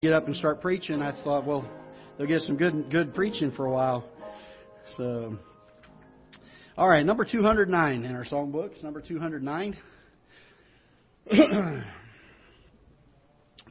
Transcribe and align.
get 0.00 0.12
up 0.12 0.28
and 0.28 0.36
start 0.36 0.60
preaching, 0.60 1.02
I 1.02 1.10
thought, 1.24 1.44
well, 1.44 1.68
they'll 2.16 2.28
get 2.28 2.42
some 2.42 2.56
good 2.56 2.88
good 2.88 3.16
preaching 3.16 3.50
for 3.50 3.66
a 3.66 3.70
while. 3.72 4.04
So, 4.96 5.36
all 6.76 6.88
right, 6.88 7.04
number 7.04 7.24
209 7.24 8.04
in 8.04 8.14
our 8.14 8.24
songbooks, 8.24 8.80
number 8.84 9.00
209. 9.00 9.76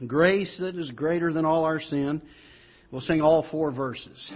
Grace 0.06 0.54
that 0.60 0.76
is 0.76 0.90
greater 0.90 1.32
than 1.32 1.46
all 1.46 1.64
our 1.64 1.80
sin. 1.80 2.20
We'll 2.90 3.00
sing 3.00 3.22
all 3.22 3.46
four 3.50 3.72
verses. 3.72 4.30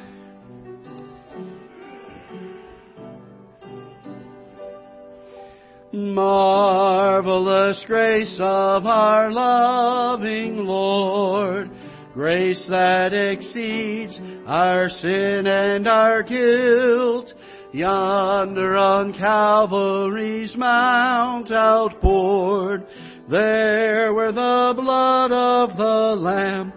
Marvelous 5.92 7.84
grace 7.86 8.34
of 8.40 8.86
our 8.86 9.30
loving 9.30 10.64
Lord 10.64 11.70
grace 12.14 12.66
that 12.68 13.14
exceeds 13.14 14.20
our 14.46 14.88
sin 14.88 15.46
and 15.46 15.88
our 15.88 16.22
guilt. 16.22 17.32
Yonder 17.72 18.76
on 18.76 19.14
Calvary's 19.14 20.54
mount 20.56 21.50
outpoured, 21.50 22.86
there 23.30 24.12
where 24.12 24.32
the 24.32 24.74
blood 24.76 25.32
of 25.32 25.76
the 25.78 26.20
Lamb. 26.20 26.72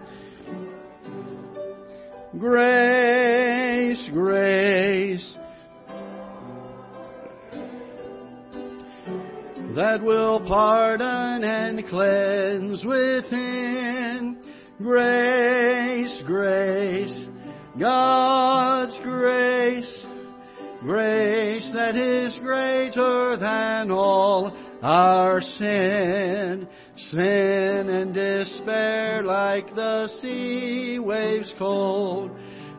Grace, 2.40 4.10
grace, 4.14 5.38
that 9.76 10.02
will 10.02 10.40
pardon 10.48 11.44
and 11.44 11.86
cleanse 11.88 12.86
within 12.86 14.35
Grace, 14.78 16.22
grace, 16.26 17.28
God's 17.80 19.00
grace, 19.04 20.06
grace 20.82 21.72
that 21.74 21.96
is 21.96 22.38
greater 22.40 23.38
than 23.38 23.90
all 23.90 24.54
our 24.84 25.40
sin. 25.40 26.68
Sin 26.98 27.90
and 27.90 28.14
despair 28.14 29.24
like 29.24 29.74
the 29.76 30.10
sea 30.22 31.00
waves 31.00 31.54
cold 31.58 32.32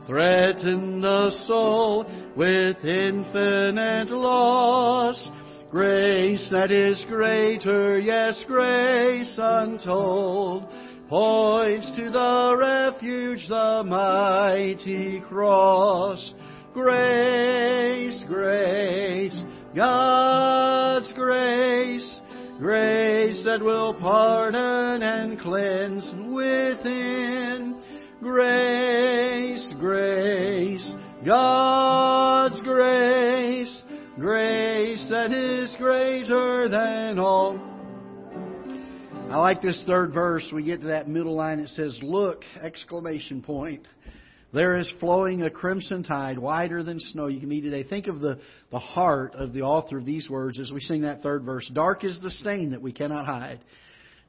threaten 0.07 1.01
the 1.01 1.31
soul 1.47 2.05
with 2.37 2.77
infinite 2.85 4.11
loss. 4.11 5.31
Grace 5.70 6.47
that 6.51 6.70
is 6.70 7.03
greater, 7.09 7.98
yes, 7.98 8.39
grace 8.47 9.35
untold 9.39 10.70
points 11.09 11.91
to 11.97 12.11
the 12.11 12.57
refuge, 12.59 13.47
the 13.49 13.83
mighty 13.87 15.21
cross. 15.29 16.35
Grace, 16.75 18.23
grace, 18.29 19.45
God's 19.75 21.11
grace, 21.13 22.21
grace 22.59 23.43
that 23.45 23.63
will 23.63 23.95
pardon 23.95 25.03
and 25.03 25.39
cleanse 25.39 26.11
within. 26.35 27.81
Grace, 28.20 29.75
grace, 29.79 30.93
God's 31.25 32.61
grace, 32.63 33.83
grace 34.19 35.07
that 35.11 35.33
is 35.33 35.75
greater 35.79 36.69
than 36.69 37.19
all 37.19 37.76
I 39.29 39.39
like 39.39 39.61
this 39.61 39.83
third 39.89 40.15
verse. 40.15 40.49
We 40.53 40.63
get 40.63 40.83
to 40.83 40.87
that 40.87 41.09
middle 41.09 41.35
line. 41.35 41.59
It 41.59 41.71
says, 41.71 41.99
Look, 42.01 42.45
exclamation 42.63 43.43
point. 43.43 43.87
There 44.53 44.79
is 44.79 44.91
flowing 45.01 45.43
a 45.43 45.51
crimson 45.51 46.05
tide, 46.05 46.39
whiter 46.39 46.85
than 46.85 47.01
snow. 47.01 47.27
You 47.27 47.41
can 47.41 47.49
meet 47.49 47.63
today. 47.63 47.83
Think 47.83 48.07
of 48.07 48.21
the, 48.21 48.39
the 48.71 48.79
heart 48.79 49.35
of 49.35 49.53
the 49.53 49.63
author 49.63 49.99
of 49.99 50.07
these 50.07 50.31
words 50.31 50.61
as 50.61 50.70
we 50.70 50.81
sing 50.81 51.03
that 51.03 51.23
third 51.23 51.42
verse. 51.42 51.69
Dark 51.75 52.05
is 52.05 52.20
the 52.23 52.31
stain 52.31 52.70
that 52.70 52.81
we 52.81 52.92
cannot 52.92 53.27
hide. 53.27 53.59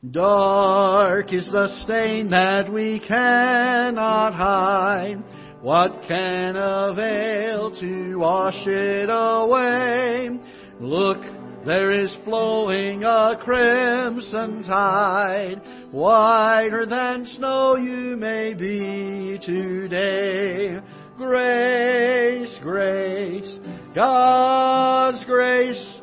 Dark 0.09 1.31
is 1.31 1.45
the 1.51 1.79
stain 1.83 2.31
that 2.31 2.73
we 2.73 2.99
cannot 2.99 4.33
hide. 4.33 5.23
What 5.61 6.01
can 6.07 6.55
avail 6.55 7.71
to 7.79 8.15
wash 8.15 8.65
it 8.65 9.09
away? 9.11 10.39
Look, 10.79 11.19
there 11.67 11.91
is 11.91 12.15
flowing 12.23 13.03
a 13.03 13.37
crimson 13.43 14.63
tide, 14.63 15.61
whiter 15.91 16.85
than 16.85 17.25
snow 17.25 17.75
you 17.75 18.15
may 18.15 18.53
be 18.53 19.37
today. 19.45 20.79
Grace, 21.17 22.57
grace, 22.61 23.59
God's 23.93 25.25
grace, 25.25 25.99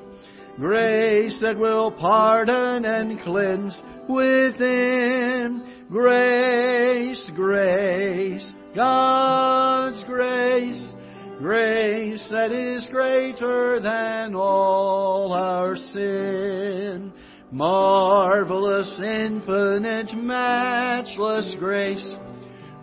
grace 0.59 1.39
that 1.41 1.57
will 1.59 1.91
pardon 1.93 2.85
and 2.85 3.19
cleanse 3.23 3.81
within. 4.07 5.87
Grace, 5.91 7.31
grace, 7.35 8.55
God's 8.75 10.05
grace, 10.05 10.94
Grace 11.39 12.25
that 12.31 12.53
is 12.53 12.87
greater 12.93 13.81
than 13.81 14.35
all 14.35 15.33
our 15.33 15.75
sin. 15.77 17.13
Marvelous, 17.51 19.01
infinite, 19.01 20.15
matchless 20.17 21.55
grace 21.59 22.17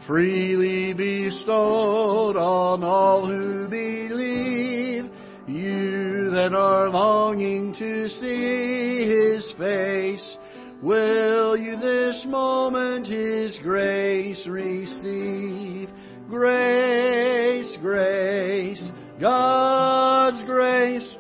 freely 0.06 0.94
bestowed 0.94 2.36
on 2.36 2.84
all 2.84 3.26
who 3.26 3.68
believe. 3.70 5.10
You 5.48 6.30
that 6.32 6.54
are 6.54 6.90
longing 6.90 7.74
to 7.80 8.08
see 8.10 9.08
His 9.08 9.54
face, 9.58 10.38
will 10.82 11.56
you 11.56 11.78
this 11.78 12.24
moment 12.28 13.08
His 13.08 13.58
grace 13.64 14.46
receive? 14.48 15.90
Grace, 16.32 17.78
grace, 17.82 18.90
God's 19.20 20.42
grace 20.44 21.18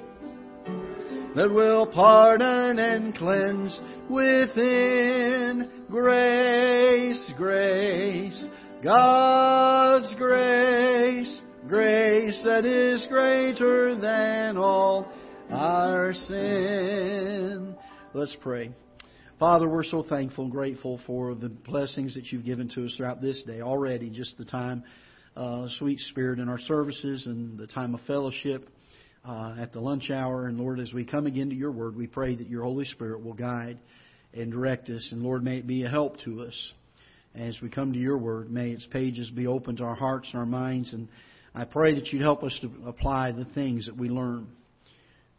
that 1.35 1.51
will 1.51 1.85
pardon 1.85 2.79
and 2.79 3.13
cleanse 3.13 3.77
within. 4.09 5.69
Grace, 5.89 7.21
grace, 7.35 8.47
God's 8.81 10.15
grace, 10.15 11.41
grace 11.67 12.41
that 12.45 12.63
is 12.63 13.05
greater 13.09 13.93
than 13.99 14.55
all 14.55 15.11
our 15.51 16.13
sin. 16.13 17.75
Let's 18.13 18.37
pray. 18.39 18.71
Father, 19.41 19.67
we're 19.67 19.83
so 19.83 20.03
thankful 20.03 20.43
and 20.43 20.53
grateful 20.53 20.99
for 21.07 21.33
the 21.33 21.49
blessings 21.49 22.13
that 22.13 22.31
you've 22.31 22.45
given 22.45 22.69
to 22.75 22.85
us 22.85 22.93
throughout 22.95 23.23
this 23.23 23.41
day 23.41 23.61
already, 23.61 24.11
just 24.11 24.37
the 24.37 24.45
time, 24.45 24.83
uh, 25.35 25.65
sweet 25.79 25.99
spirit 26.11 26.37
in 26.37 26.47
our 26.47 26.59
services 26.59 27.25
and 27.25 27.57
the 27.57 27.65
time 27.65 27.95
of 27.95 28.01
fellowship 28.01 28.69
uh, 29.25 29.55
at 29.59 29.73
the 29.73 29.79
lunch 29.79 30.11
hour. 30.11 30.45
And 30.45 30.59
Lord, 30.59 30.79
as 30.79 30.93
we 30.93 31.05
come 31.05 31.25
again 31.25 31.49
to 31.49 31.55
your 31.55 31.71
word, 31.71 31.95
we 31.95 32.05
pray 32.05 32.35
that 32.35 32.49
your 32.49 32.61
Holy 32.61 32.85
Spirit 32.85 33.23
will 33.23 33.33
guide 33.33 33.79
and 34.31 34.51
direct 34.51 34.91
us. 34.91 35.09
And 35.11 35.23
Lord, 35.23 35.43
may 35.43 35.57
it 35.57 35.65
be 35.65 35.85
a 35.85 35.89
help 35.89 36.19
to 36.19 36.43
us 36.43 36.73
as 37.33 37.59
we 37.63 37.69
come 37.69 37.93
to 37.93 37.99
your 37.99 38.19
word. 38.19 38.51
May 38.51 38.69
its 38.69 38.85
pages 38.91 39.31
be 39.31 39.47
open 39.47 39.75
to 39.77 39.83
our 39.83 39.95
hearts 39.95 40.29
and 40.31 40.39
our 40.39 40.45
minds. 40.45 40.93
And 40.93 41.07
I 41.55 41.65
pray 41.65 41.95
that 41.95 42.13
you'd 42.13 42.21
help 42.21 42.43
us 42.43 42.55
to 42.61 42.71
apply 42.87 43.31
the 43.31 43.45
things 43.55 43.87
that 43.87 43.97
we 43.97 44.07
learn 44.07 44.49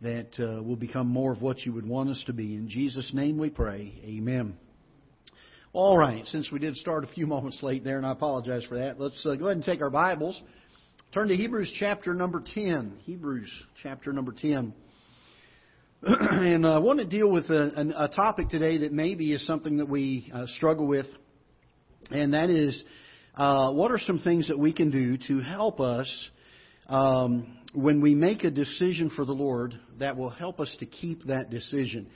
that 0.02 0.28
uh, 0.38 0.62
will 0.62 0.76
become 0.76 1.06
more 1.06 1.32
of 1.32 1.40
what 1.40 1.64
you 1.64 1.72
would 1.72 1.86
want 1.86 2.10
us 2.10 2.22
to 2.26 2.32
be. 2.32 2.54
In 2.54 2.68
Jesus' 2.68 3.10
name 3.14 3.38
we 3.38 3.50
pray. 3.50 4.00
Amen. 4.04 4.56
All 5.72 5.96
right, 5.96 6.26
since 6.26 6.50
we 6.50 6.58
did 6.58 6.76
start 6.76 7.04
a 7.04 7.06
few 7.06 7.26
moments 7.28 7.62
late 7.62 7.84
there, 7.84 7.96
and 7.98 8.06
I 8.06 8.12
apologize 8.12 8.64
for 8.64 8.78
that, 8.78 9.00
let's 9.00 9.24
uh, 9.24 9.36
go 9.36 9.46
ahead 9.46 9.56
and 9.56 9.64
take 9.64 9.80
our 9.80 9.90
Bibles. 9.90 10.40
Turn 11.14 11.28
to 11.28 11.36
Hebrews 11.36 11.72
chapter 11.78 12.14
number 12.14 12.42
10. 12.54 12.98
Hebrews 13.02 13.50
chapter 13.82 14.12
number 14.12 14.32
10. 14.32 14.74
and 16.02 16.66
I 16.66 16.78
want 16.78 16.98
to 16.98 17.06
deal 17.06 17.30
with 17.30 17.44
a, 17.50 17.94
a, 17.96 18.08
topic 18.08 18.48
today 18.48 18.78
that 18.78 18.92
maybe 18.92 19.32
is 19.32 19.46
something 19.46 19.76
that 19.76 19.88
we 19.88 20.32
uh, 20.34 20.46
struggle 20.48 20.88
with, 20.88 21.06
and 22.10 22.34
that 22.34 22.50
is 22.50 22.82
uh, 23.36 23.70
what 23.70 23.92
are 23.92 24.00
some 24.00 24.18
things 24.18 24.48
that 24.48 24.58
we 24.58 24.72
can 24.72 24.90
do 24.90 25.16
to 25.28 25.40
help 25.40 25.78
us 25.78 26.28
um, 26.88 27.56
when 27.72 28.00
we 28.00 28.14
make 28.14 28.44
a 28.44 28.50
decision 28.50 29.10
for 29.10 29.24
the 29.24 29.32
Lord, 29.32 29.78
that 29.98 30.16
will 30.16 30.30
help 30.30 30.60
us 30.60 30.74
to 30.80 30.86
keep 30.86 31.24
that 31.26 31.50
decision. 31.50 32.06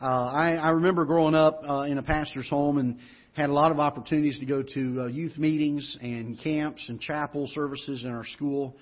Uh, 0.00 0.04
I, 0.04 0.54
I 0.54 0.70
remember 0.70 1.04
growing 1.04 1.34
up 1.34 1.62
uh, 1.66 1.80
in 1.82 1.98
a 1.98 2.02
pastor's 2.02 2.48
home 2.48 2.78
and 2.78 2.98
had 3.32 3.50
a 3.50 3.52
lot 3.52 3.72
of 3.72 3.80
opportunities 3.80 4.38
to 4.38 4.46
go 4.46 4.62
to 4.62 5.00
uh, 5.00 5.06
youth 5.06 5.38
meetings 5.38 5.96
and 6.00 6.38
camps 6.42 6.84
and 6.88 7.00
chapel 7.00 7.48
services 7.54 8.04
in 8.04 8.10
our 8.10 8.24
school, 8.24 8.76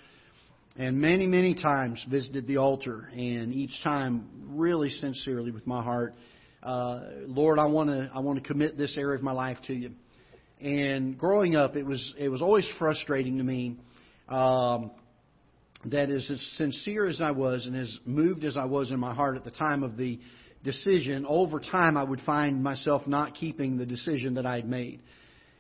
and 0.77 0.99
many, 0.99 1.27
many 1.27 1.55
times 1.55 2.05
visited 2.11 2.47
the 2.47 2.57
altar, 2.57 3.09
and 3.13 3.53
each 3.53 3.83
time 3.83 4.29
really 4.49 4.91
sincerely 4.91 5.51
with 5.51 5.67
my 5.67 5.83
heart, 5.83 6.15
uh, 6.63 7.01
Lord, 7.27 7.59
I 7.59 7.67
want 7.67 7.91
to 7.91 8.11
I 8.13 8.21
want 8.21 8.43
to 8.43 8.47
commit 8.47 8.77
this 8.77 8.97
area 8.99 9.17
of 9.17 9.23
my 9.23 9.33
life 9.33 9.59
to 9.69 9.75
you. 9.75 9.93
And 10.61 11.17
growing 11.17 11.55
up, 11.55 11.77
it 11.77 11.87
was 11.87 12.05
it 12.19 12.29
was 12.29 12.43
always 12.43 12.67
frustrating 12.79 13.39
to 13.39 13.45
me 13.45 13.77
um, 14.29 14.91
that 15.85 16.11
as 16.11 16.27
sincere 16.57 17.07
as 17.07 17.21
I 17.21 17.31
was 17.31 17.67
and 17.67 17.77
as 17.77 17.99
moved 18.05 18.45
as 18.45 18.57
I 18.57 18.65
was 18.65 18.91
in 18.91 18.99
my 18.99 19.15
heart 19.15 19.37
at 19.37 19.45
the 19.45 19.51
time 19.51 19.83
of 19.83 19.97
the 19.97 20.19
decision, 20.65 21.25
over 21.29 21.61
time 21.61 21.97
I 21.97 22.03
would 22.03 22.21
find 22.21 22.63
myself 22.63 23.07
not 23.07 23.35
keeping 23.35 23.77
the 23.77 23.87
decision 23.87 24.35
that 24.35 24.47
I 24.47 24.57
had 24.57 24.69
made. 24.69 25.01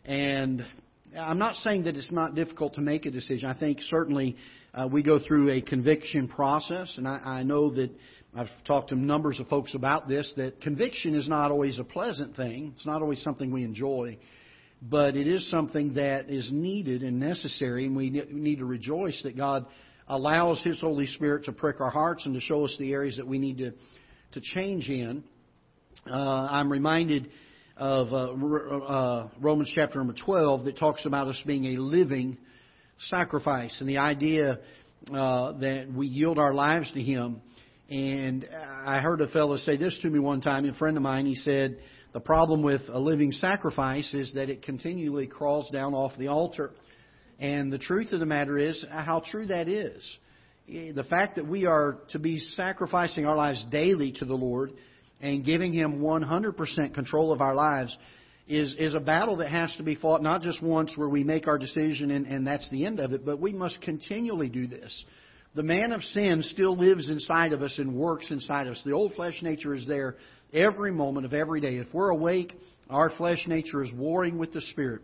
And 0.05 0.65
I'm 1.17 1.39
not 1.39 1.57
saying 1.57 1.85
that 1.85 1.97
it's 1.97 2.13
not 2.13 2.35
difficult 2.35 2.75
to 2.75 2.81
make 2.81 3.07
a 3.07 3.11
decision. 3.11 3.49
I 3.49 3.55
think 3.59 3.81
certainly 3.83 4.37
uh, 4.75 4.89
we 4.91 5.03
go 5.03 5.19
through 5.19 5.51
a 5.51 5.61
conviction 5.63 6.29
process, 6.29 6.95
and 6.97 7.07
I, 7.07 7.21
I 7.25 7.43
know 7.43 7.71
that 7.75 7.91
I've 8.35 8.51
talked 8.67 8.91
to 8.91 8.97
numbers 8.97 9.41
of 9.41 9.49
folks 9.49 9.75
about 9.75 10.09
this 10.09 10.31
that 10.37 10.61
conviction 10.61 11.15
is 11.15 11.27
not 11.27 11.51
always 11.51 11.79
a 11.79 11.85
pleasant 11.85 12.37
thing. 12.37 12.73
It's 12.77 12.85
not 12.85 13.01
always 13.01 13.23
something 13.23 13.51
we 13.51 13.65
enjoy, 13.65 14.19
but 14.83 15.17
it 15.17 15.27
is 15.27 15.49
something 15.51 15.95
that 15.95 16.29
is 16.29 16.51
needed 16.53 17.03
and 17.03 17.19
necessary, 17.19 17.87
and 17.87 17.97
we 17.97 18.11
need 18.11 18.59
to 18.59 18.67
rejoice 18.67 19.21
that 19.23 19.37
God 19.37 19.67
allows 20.09 20.63
His 20.63 20.81
Holy 20.81 21.07
Spirit 21.07 21.45
to 21.45 21.53
prick 21.53 21.81
our 21.81 21.91
hearts 21.91 22.27
and 22.27 22.35
to 22.35 22.41
show 22.41 22.65
us 22.65 22.77
the 22.79 22.93
areas 22.93 23.17
that 23.17 23.27
we 23.27 23.39
need 23.39 23.59
to 23.59 23.73
to 24.33 24.41
change 24.41 24.89
in. 24.89 25.25
Uh, 26.11 26.15
I'm 26.15 26.71
reminded 26.71 27.31
of 27.77 28.13
uh, 28.13 28.33
uh, 28.33 29.29
Romans 29.41 29.71
chapter 29.75 29.99
number 29.99 30.15
12 30.15 30.65
that 30.65 30.79
talks 30.79 31.05
about 31.05 31.29
us 31.29 31.43
being 31.47 31.77
a 31.77 31.81
living 31.81 32.39
sacrifice 33.09 33.77
and 33.81 33.89
the 33.89 33.99
idea 33.99 34.61
uh, 35.13 35.53
that 35.53 35.91
we 35.95 36.07
yield 36.07 36.39
our 36.39 36.55
lives 36.55 36.91
to 36.93 37.03
Him. 37.03 37.41
And 37.89 38.49
I 38.85 39.01
heard 39.01 39.21
a 39.21 39.29
fellow 39.29 39.57
say 39.59 39.77
this 39.77 39.97
to 40.03 40.11
me 40.11 40.19
one 40.19 40.41
time, 40.41 40.65
a 40.69 40.75
friend 40.75 40.97
of 40.97 41.03
mine. 41.03 41.27
He 41.27 41.35
said, 41.37 41.79
The 42.13 42.21
problem 42.21 42.63
with 42.63 42.83
a 42.89 42.99
living 42.99 43.33
sacrifice 43.33 44.13
is 44.13 44.33
that 44.35 44.51
it 44.51 44.63
continually 44.63 45.27
crawls 45.27 45.71
down 45.71 45.95
off 45.95 46.13
the 46.19 46.29
altar. 46.29 46.73
And 47.39 47.73
the 47.73 47.79
truth 47.79 48.13
of 48.13 48.21
the 48.21 48.27
matter 48.27 48.57
is 48.57 48.85
how 48.91 49.23
true 49.31 49.47
that 49.47 49.69
is. 49.69 50.19
The 50.67 51.05
fact 51.09 51.37
that 51.37 51.47
we 51.47 51.67
are 51.67 51.99
to 52.11 52.19
be 52.19 52.39
sacrificing 52.39 53.27
our 53.27 53.37
lives 53.37 53.65
daily 53.71 54.13
to 54.13 54.25
the 54.25 54.35
Lord 54.35 54.73
and 55.21 55.45
giving 55.45 55.73
Him 55.73 56.01
100% 56.01 56.95
control 56.95 57.33
of 57.33 57.41
our 57.41 57.55
lives 57.55 57.97
is, 58.49 58.75
is 58.79 58.95
a 58.95 59.01
battle 59.01 59.37
that 59.39 59.51
has 59.51 59.75
to 59.77 59.83
be 59.83 59.95
fought 59.95 60.23
not 60.23 60.43
just 60.43 60.63
once 60.63 60.93
where 60.97 61.09
we 61.09 61.25
make 61.25 61.47
our 61.47 61.59
decision 61.59 62.11
and, 62.11 62.27
and 62.27 62.47
that's 62.47 62.69
the 62.71 62.85
end 62.87 63.01
of 63.01 63.13
it, 63.13 63.25
but 63.25 63.41
we 63.41 63.53
must 63.53 63.81
continually 63.81 64.49
do 64.49 64.67
this. 64.67 65.05
The 65.55 65.63
man 65.63 65.93
of 65.93 66.03
sin 66.03 66.43
still 66.43 66.77
lives 66.77 67.09
inside 67.09 67.53
of 67.53 67.63
us 67.63 67.79
and 67.79 67.95
works 67.95 68.31
inside 68.31 68.67
of 68.67 68.73
us. 68.75 68.83
The 68.85 68.93
old 68.93 69.15
flesh 69.15 69.41
nature 69.43 69.75
is 69.75 69.87
there 69.87 70.17
every 70.53 70.93
moment 70.93 71.27
of 71.27 71.33
every 71.33 71.61
day. 71.61 71.77
If 71.77 71.93
we're 71.95 72.11
awake, 72.11 72.53
our 72.91 73.11
flesh 73.11 73.45
nature 73.47 73.83
is 73.83 73.91
warring 73.93 74.39
with 74.39 74.53
the 74.53 74.61
Spirit. 74.61 75.03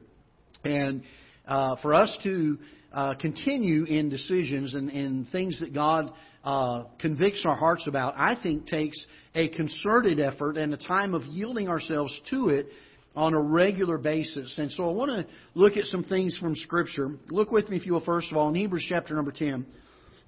And 0.63 1.03
uh, 1.47 1.77
for 1.83 1.95
us 1.95 2.17
to 2.23 2.59
uh, 2.93 3.15
continue 3.15 3.85
in 3.85 4.09
decisions 4.09 4.75
and, 4.75 4.91
and 4.91 5.29
things 5.31 5.59
that 5.61 5.73
God 5.73 6.13
uh, 6.45 6.85
convicts 6.99 7.45
our 7.47 7.57
hearts 7.57 7.87
about, 7.87 8.15
I 8.17 8.37
think 8.41 8.67
takes 8.67 9.03
a 9.35 9.49
concerted 9.49 10.21
effort 10.21 10.57
and 10.57 10.75
a 10.75 10.77
time 10.77 11.15
of 11.15 11.23
yielding 11.25 11.69
ourselves 11.69 12.19
to 12.31 12.49
it 12.49 12.67
on 13.15 13.35
a 13.35 13.41
regular 13.41 13.99
basis. 13.99 14.55
And 14.59 14.71
so 14.71 14.89
I 14.89 14.93
want 14.93 15.11
to 15.11 15.27
look 15.55 15.77
at 15.77 15.85
some 15.87 16.05
things 16.05 16.37
from 16.39 16.57
Scripture. 16.57 17.11
Look 17.29 17.53
with 17.53 17.69
me, 17.69 17.77
if 17.77 17.87
you 17.87 17.93
will, 17.93 18.05
first 18.05 18.31
of 18.31 18.37
all, 18.37 18.49
in 18.49 18.55
Hebrews 18.55 18.87
chapter 18.89 19.15
number 19.15 19.33
10. 19.33 19.67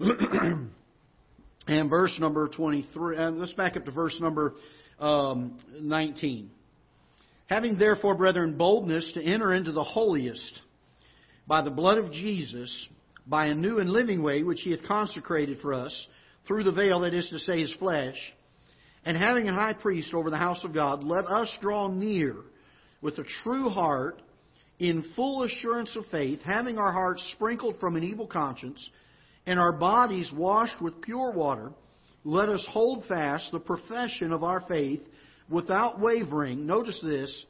and 1.67 1.91
verse 1.91 2.17
number 2.19 2.49
23. 2.49 3.17
And 3.17 3.39
let's 3.39 3.53
back 3.55 3.77
up 3.77 3.85
to 3.85 3.91
verse 3.91 4.17
number 4.21 4.55
um, 4.99 5.59
19. 5.81 6.51
Having 7.47 7.79
therefore, 7.79 8.15
brethren, 8.15 8.57
boldness 8.57 9.13
to 9.15 9.23
enter 9.23 9.53
into 9.53 9.73
the 9.73 9.85
holiest 9.85 10.61
by 11.47 11.63
the 11.63 11.71
blood 11.71 11.99
of 11.99 12.13
Jesus, 12.13 12.89
by 13.27 13.47
a 13.47 13.55
new 13.55 13.79
and 13.79 13.91
living 13.91 14.23
way 14.23 14.43
which 14.43 14.63
he 14.63 14.71
hath 14.71 14.83
consecrated 14.83 15.59
for 15.61 15.75
us, 15.75 16.07
through 16.47 16.65
the 16.65 16.73
veil, 16.73 17.01
that 17.01 17.15
is 17.15 17.29
to 17.31 17.39
say, 17.39 17.61
his 17.61 17.73
flesh, 17.75 18.17
and 19.05 19.17
having 19.17 19.49
a 19.49 19.55
high 19.55 19.73
priest 19.73 20.15
over 20.15 20.31
the 20.31 20.37
house 20.37 20.63
of 20.65 20.75
God, 20.75 21.03
let 21.03 21.27
us 21.27 21.49
draw 21.61 21.89
near 21.89 22.37
with 23.01 23.19
a 23.19 23.25
true 23.43 23.69
heart, 23.69 24.21
in 24.79 25.05
full 25.15 25.45
assurance 25.45 25.95
of 25.95 26.05
faith, 26.11 26.41
having 26.45 26.79
our 26.79 26.93
hearts 26.93 27.23
sprinkled 27.35 27.79
from 27.79 27.97
an 27.97 28.03
evil 28.03 28.27
conscience, 28.27 28.89
and 29.47 29.59
our 29.59 29.73
bodies 29.73 30.31
washed 30.33 30.81
with 30.81 31.01
pure 31.01 31.31
water, 31.31 31.73
let 32.25 32.49
us 32.49 32.67
hold 32.71 33.05
fast 33.07 33.53
the 33.53 33.61
profession 33.61 34.33
of 34.33 34.43
our 34.43 34.63
faith 34.63 35.03
without 35.49 36.01
wavering. 36.01 36.67
Notice 36.67 36.99
this, 37.03 37.45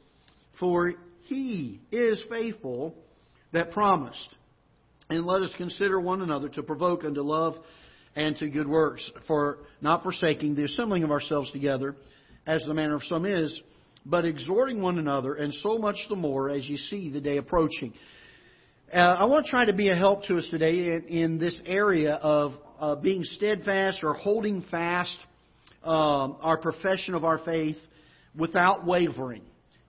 for 0.59 0.93
he 1.23 1.79
is 1.91 2.21
faithful 2.29 2.93
that 3.55 3.71
promised. 3.71 4.35
And 5.09 5.25
let 5.25 5.41
us 5.41 5.53
consider 5.57 5.99
one 5.99 6.21
another 6.21 6.49
to 6.49 6.63
provoke 6.63 7.03
unto 7.03 7.21
love 7.21 7.55
and 8.15 8.35
to 8.37 8.47
good 8.49 8.67
works, 8.67 9.09
for 9.27 9.59
not 9.81 10.03
forsaking 10.03 10.55
the 10.55 10.63
assembling 10.63 11.03
of 11.03 11.11
ourselves 11.11 11.51
together, 11.51 11.95
as 12.47 12.63
the 12.65 12.73
manner 12.73 12.95
of 12.95 13.03
some 13.03 13.25
is, 13.25 13.59
but 14.05 14.23
exhorting 14.23 14.81
one 14.81 14.99
another, 14.99 15.35
and 15.35 15.53
so 15.55 15.77
much 15.77 15.97
the 16.09 16.15
more 16.15 16.49
as 16.49 16.67
you 16.69 16.77
see 16.77 17.09
the 17.09 17.19
day 17.19 17.37
approaching. 17.37 17.93
Uh, 18.93 18.97
I 18.97 19.25
want 19.25 19.45
to 19.45 19.51
try 19.51 19.65
to 19.65 19.73
be 19.73 19.89
a 19.89 19.95
help 19.95 20.23
to 20.25 20.37
us 20.37 20.47
today 20.49 20.87
in, 20.87 21.05
in 21.07 21.37
this 21.39 21.59
area 21.65 22.13
of 22.13 22.53
uh, 22.79 22.95
being 22.95 23.23
steadfast 23.23 24.03
or 24.03 24.13
holding 24.13 24.63
fast 24.69 25.17
um, 25.83 26.37
our 26.41 26.57
profession 26.57 27.15
of 27.15 27.25
our 27.25 27.39
faith 27.39 27.77
without 28.37 28.85
wavering 28.85 29.41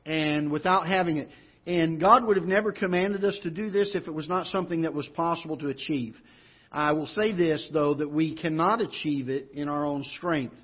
and 0.05 0.51
without 0.51 0.87
having 0.87 1.19
it. 1.19 1.29
And 1.67 2.01
God 2.01 2.25
would 2.25 2.37
have 2.37 2.47
never 2.47 2.71
commanded 2.71 3.25
us 3.25 3.39
to 3.43 3.51
do 3.51 3.71
this 3.71 3.91
if 3.95 4.07
it 4.07 4.15
was 4.15 4.29
not 4.29 4.47
something 4.47 4.83
that 4.83 4.95
was 4.95 5.09
possible 5.09 5.57
to 5.59 5.69
achieve. 5.69 6.17
I 6.71 6.93
will 6.93 7.07
say 7.09 7.33
this, 7.33 7.69
though, 7.73 7.95
that 7.95 8.11
we 8.11 8.37
cannot 8.37 8.81
achieve 8.81 9.29
it 9.29 9.51
in 9.53 9.69
our 9.69 9.85
own 9.85 10.05
strength. 10.17 10.57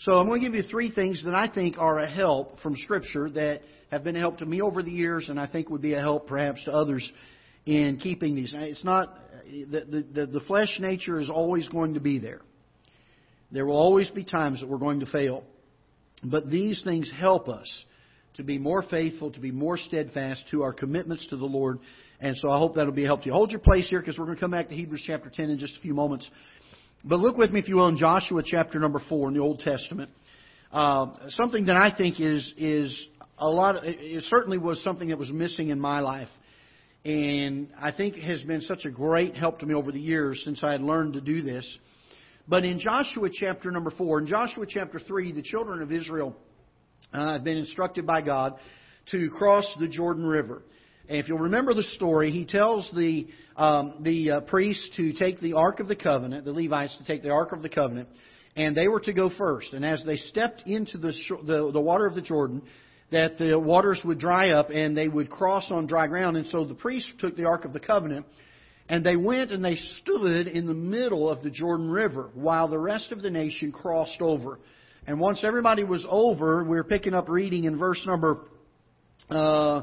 So 0.00 0.12
I'm 0.12 0.26
going 0.26 0.40
to 0.40 0.46
give 0.46 0.54
you 0.54 0.62
three 0.62 0.90
things 0.90 1.24
that 1.24 1.34
I 1.34 1.48
think 1.48 1.78
are 1.78 1.98
a 1.98 2.08
help 2.08 2.60
from 2.60 2.76
Scripture 2.76 3.30
that 3.30 3.62
have 3.90 4.04
been 4.04 4.16
a 4.16 4.18
help 4.18 4.38
to 4.38 4.46
me 4.46 4.60
over 4.60 4.82
the 4.82 4.90
years, 4.90 5.28
and 5.30 5.40
I 5.40 5.46
think 5.46 5.70
would 5.70 5.80
be 5.80 5.94
a 5.94 6.00
help 6.00 6.26
perhaps 6.26 6.62
to 6.64 6.72
others 6.72 7.10
in 7.64 7.98
keeping 7.98 8.36
these. 8.36 8.52
It's 8.54 8.84
not 8.84 9.18
the, 9.46 10.04
the, 10.12 10.26
the 10.26 10.40
flesh 10.40 10.78
nature 10.80 11.18
is 11.18 11.30
always 11.30 11.66
going 11.68 11.94
to 11.94 12.00
be 12.00 12.18
there. 12.18 12.42
There 13.52 13.64
will 13.64 13.76
always 13.76 14.10
be 14.10 14.24
times 14.24 14.60
that 14.60 14.68
we're 14.68 14.78
going 14.78 15.00
to 15.00 15.06
fail. 15.06 15.44
But 16.22 16.50
these 16.50 16.82
things 16.82 17.10
help 17.16 17.48
us 17.48 17.84
to 18.36 18.42
be 18.42 18.58
more 18.58 18.82
faithful, 18.82 19.30
to 19.32 19.40
be 19.40 19.50
more 19.50 19.76
steadfast 19.76 20.44
to 20.50 20.62
our 20.62 20.72
commitments 20.72 21.26
to 21.28 21.36
the 21.36 21.44
Lord. 21.44 21.78
And 22.20 22.36
so 22.36 22.50
I 22.50 22.58
hope 22.58 22.74
that'll 22.74 22.92
be 22.92 23.04
a 23.04 23.06
help 23.06 23.20
to 23.22 23.26
you. 23.26 23.32
Hold 23.32 23.50
your 23.50 23.60
place 23.60 23.86
here 23.88 24.00
because 24.00 24.18
we're 24.18 24.26
going 24.26 24.36
to 24.36 24.40
come 24.40 24.50
back 24.50 24.68
to 24.68 24.74
Hebrews 24.74 25.04
chapter 25.06 25.30
10 25.30 25.50
in 25.50 25.58
just 25.58 25.76
a 25.76 25.80
few 25.80 25.94
moments. 25.94 26.28
But 27.04 27.20
look 27.20 27.36
with 27.36 27.50
me, 27.50 27.60
if 27.60 27.68
you 27.68 27.76
will, 27.76 27.88
in 27.88 27.96
Joshua 27.96 28.42
chapter 28.44 28.78
number 28.78 29.00
4 29.08 29.28
in 29.28 29.34
the 29.34 29.40
Old 29.40 29.60
Testament. 29.60 30.10
Uh, 30.72 31.06
something 31.30 31.66
that 31.66 31.76
I 31.76 31.94
think 31.96 32.20
is, 32.20 32.52
is 32.56 32.98
a 33.38 33.48
lot, 33.48 33.76
of, 33.76 33.84
it 33.84 34.24
certainly 34.24 34.58
was 34.58 34.82
something 34.82 35.08
that 35.08 35.18
was 35.18 35.30
missing 35.30 35.68
in 35.68 35.80
my 35.80 36.00
life 36.00 36.28
and 37.06 37.68
I 37.80 37.92
think 37.92 38.16
has 38.16 38.42
been 38.42 38.60
such 38.62 38.84
a 38.84 38.90
great 38.90 39.36
help 39.36 39.60
to 39.60 39.66
me 39.66 39.74
over 39.74 39.92
the 39.92 40.00
years 40.00 40.42
since 40.44 40.64
I 40.64 40.72
had 40.72 40.80
learned 40.80 41.12
to 41.12 41.20
do 41.20 41.40
this. 41.40 41.64
But 42.48 42.64
in 42.64 42.80
Joshua 42.80 43.28
chapter 43.32 43.70
number 43.70 43.92
4, 43.92 44.20
in 44.20 44.26
Joshua 44.26 44.66
chapter 44.68 44.98
3, 44.98 45.30
the 45.30 45.42
children 45.42 45.82
of 45.82 45.92
Israel 45.92 46.34
have 47.16 47.44
been 47.44 47.56
instructed 47.56 48.06
by 48.06 48.20
God 48.20 48.54
to 49.12 49.30
cross 49.30 49.66
the 49.78 49.88
Jordan 49.88 50.26
River. 50.26 50.62
And 51.08 51.18
if 51.18 51.28
you'll 51.28 51.38
remember 51.38 51.72
the 51.72 51.84
story, 51.84 52.30
he 52.30 52.44
tells 52.44 52.90
the, 52.94 53.28
um, 53.56 53.98
the 54.00 54.30
uh, 54.30 54.40
priests 54.42 54.90
to 54.96 55.12
take 55.12 55.40
the 55.40 55.52
Ark 55.52 55.80
of 55.80 55.88
the 55.88 55.96
Covenant, 55.96 56.44
the 56.44 56.52
Levites 56.52 56.96
to 56.98 57.04
take 57.04 57.22
the 57.22 57.30
Ark 57.30 57.52
of 57.52 57.62
the 57.62 57.68
Covenant, 57.68 58.08
and 58.56 58.76
they 58.76 58.88
were 58.88 59.00
to 59.00 59.12
go 59.12 59.30
first. 59.30 59.72
And 59.72 59.84
as 59.84 60.02
they 60.04 60.16
stepped 60.16 60.64
into 60.66 60.98
the, 60.98 61.12
the, 61.44 61.70
the 61.72 61.80
water 61.80 62.06
of 62.06 62.14
the 62.14 62.22
Jordan, 62.22 62.62
that 63.12 63.38
the 63.38 63.58
waters 63.58 64.00
would 64.04 64.18
dry 64.18 64.50
up 64.50 64.70
and 64.70 64.96
they 64.96 65.06
would 65.08 65.30
cross 65.30 65.70
on 65.70 65.86
dry 65.86 66.08
ground. 66.08 66.36
And 66.36 66.46
so 66.48 66.64
the 66.64 66.74
priests 66.74 67.12
took 67.18 67.36
the 67.36 67.44
Ark 67.44 67.64
of 67.64 67.72
the 67.72 67.80
Covenant 67.80 68.26
and 68.88 69.04
they 69.04 69.16
went 69.16 69.52
and 69.52 69.64
they 69.64 69.76
stood 70.02 70.48
in 70.48 70.66
the 70.66 70.74
middle 70.74 71.28
of 71.28 71.42
the 71.42 71.50
Jordan 71.50 71.90
River 71.90 72.30
while 72.34 72.68
the 72.68 72.78
rest 72.78 73.12
of 73.12 73.22
the 73.22 73.30
nation 73.30 73.72
crossed 73.72 74.20
over. 74.20 74.58
And 75.08 75.20
once 75.20 75.44
everybody 75.44 75.84
was 75.84 76.04
over, 76.10 76.64
we 76.64 76.76
are 76.78 76.84
picking 76.84 77.14
up 77.14 77.28
reading 77.28 77.64
in 77.64 77.78
verse 77.78 78.02
number, 78.06 78.40
uh, 79.30 79.82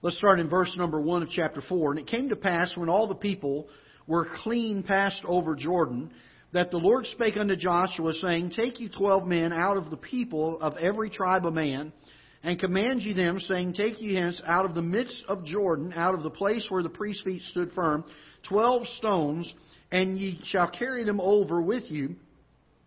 let's 0.00 0.16
start 0.18 0.38
in 0.38 0.48
verse 0.48 0.72
number 0.76 1.00
1 1.00 1.24
of 1.24 1.30
chapter 1.30 1.60
4. 1.60 1.90
And 1.90 2.00
it 2.00 2.06
came 2.06 2.28
to 2.28 2.36
pass 2.36 2.76
when 2.76 2.88
all 2.88 3.08
the 3.08 3.16
people 3.16 3.66
were 4.06 4.28
clean 4.44 4.84
passed 4.84 5.22
over 5.24 5.56
Jordan, 5.56 6.12
that 6.52 6.70
the 6.70 6.76
Lord 6.76 7.04
spake 7.06 7.36
unto 7.36 7.56
Joshua, 7.56 8.12
saying, 8.14 8.52
Take 8.54 8.78
you 8.78 8.88
twelve 8.88 9.26
men 9.26 9.52
out 9.52 9.76
of 9.76 9.90
the 9.90 9.96
people 9.96 10.60
of 10.60 10.76
every 10.76 11.10
tribe 11.10 11.46
of 11.46 11.54
man, 11.54 11.92
and 12.44 12.58
command 12.58 13.02
ye 13.02 13.12
them, 13.12 13.40
saying, 13.40 13.72
Take 13.72 14.00
ye 14.00 14.14
hence 14.14 14.40
out 14.46 14.66
of 14.66 14.76
the 14.76 14.82
midst 14.82 15.22
of 15.28 15.44
Jordan, 15.44 15.92
out 15.96 16.14
of 16.14 16.22
the 16.22 16.30
place 16.30 16.66
where 16.68 16.82
the 16.82 16.88
priest's 16.88 17.24
feet 17.24 17.42
stood 17.50 17.72
firm, 17.72 18.04
twelve 18.48 18.86
stones, 18.98 19.52
and 19.90 20.18
ye 20.18 20.40
shall 20.44 20.70
carry 20.70 21.02
them 21.04 21.20
over 21.20 21.60
with 21.60 21.90
you, 21.90 22.14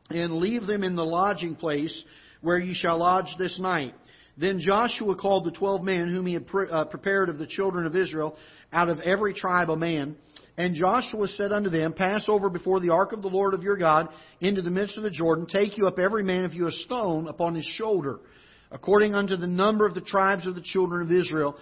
and 0.10 0.38
leave 0.38 0.68
them 0.68 0.84
in 0.84 0.96
the 0.96 1.06
lodging 1.06 1.56
place 1.56 2.04
where 2.42 2.60
ye 2.60 2.74
shall 2.74 3.00
lodge 3.00 3.34
this 3.38 3.58
night. 3.60 3.94
Then 4.38 4.60
Joshua 4.60 5.16
called 5.16 5.46
the 5.46 5.52
twelve 5.52 5.84
men 5.84 6.10
whom 6.10 6.26
he 6.26 6.34
had 6.34 6.48
pre- 6.48 6.70
uh, 6.70 6.86
prepared 6.86 7.30
of 7.30 7.38
the 7.38 7.48
children 7.48 7.86
of 7.86 7.96
Israel 7.96 8.36
out 8.72 8.90
of 8.90 9.00
every 9.00 9.34
tribe 9.34 9.70
a 9.70 9.78
man. 9.78 10.16
And 10.58 10.76
Joshua 10.76 11.28
said 11.30 11.52
unto 11.52 11.70
them, 11.70 11.94
Pass 11.94 12.26
over 12.28 12.50
before 12.50 12.80
the 12.80 12.90
ark 12.90 13.12
of 13.12 13.22
the 13.22 13.28
Lord 13.28 13.54
of 13.54 13.64
your 13.64 13.78
God 13.78 14.10
into 14.40 14.62
the 14.62 14.70
midst 14.70 14.98
of 14.98 15.04
the 15.04 15.10
Jordan. 15.10 15.46
Take 15.46 15.78
you 15.78 15.88
up 15.88 16.00
every 16.00 16.24
man 16.24 16.46
of 16.46 16.54
you 16.54 16.68
a 16.68 16.72
stone 16.72 17.28
upon 17.28 17.56
his 17.56 17.66
shoulder, 17.66 18.20
according 18.72 19.16
unto 19.16 19.36
the 19.36 19.48
number 19.48 19.86
of 19.86 19.94
the 19.94 20.02
tribes 20.02 20.46
of 20.46 20.56
the 20.56 20.62
children 20.62 21.04
of 21.04 21.12
Israel, 21.12 21.56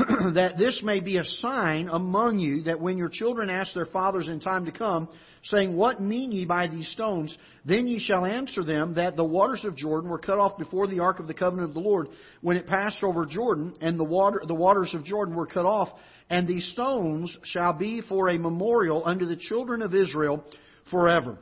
that 0.34 0.56
this 0.58 0.80
may 0.82 1.00
be 1.00 1.16
a 1.16 1.24
sign 1.24 1.88
among 1.88 2.38
you, 2.38 2.62
that 2.62 2.80
when 2.80 2.96
your 2.96 3.08
children 3.08 3.50
ask 3.50 3.74
their 3.74 3.86
fathers 3.86 4.28
in 4.28 4.40
time 4.40 4.64
to 4.64 4.72
come, 4.72 5.08
saying, 5.44 5.74
What 5.76 6.00
mean 6.00 6.32
ye 6.32 6.44
by 6.44 6.68
these 6.68 6.88
stones? 6.90 7.36
Then 7.64 7.86
ye 7.86 7.98
shall 7.98 8.24
answer 8.24 8.64
them 8.64 8.94
that 8.94 9.16
the 9.16 9.24
waters 9.24 9.64
of 9.64 9.76
Jordan 9.76 10.10
were 10.10 10.18
cut 10.18 10.38
off 10.38 10.58
before 10.58 10.86
the 10.86 11.00
ark 11.00 11.18
of 11.18 11.26
the 11.26 11.34
covenant 11.34 11.68
of 11.68 11.74
the 11.74 11.80
Lord 11.80 12.08
when 12.40 12.56
it 12.56 12.66
passed 12.66 13.02
over 13.02 13.26
Jordan, 13.26 13.74
and 13.80 13.98
the 13.98 14.04
water 14.04 14.42
the 14.46 14.54
waters 14.54 14.94
of 14.94 15.04
Jordan 15.04 15.34
were 15.34 15.46
cut 15.46 15.66
off, 15.66 15.88
and 16.28 16.46
these 16.46 16.70
stones 16.72 17.36
shall 17.44 17.72
be 17.72 18.00
for 18.00 18.28
a 18.28 18.38
memorial 18.38 19.02
unto 19.04 19.26
the 19.26 19.36
children 19.36 19.82
of 19.82 19.94
Israel 19.94 20.44
forever. 20.90 21.38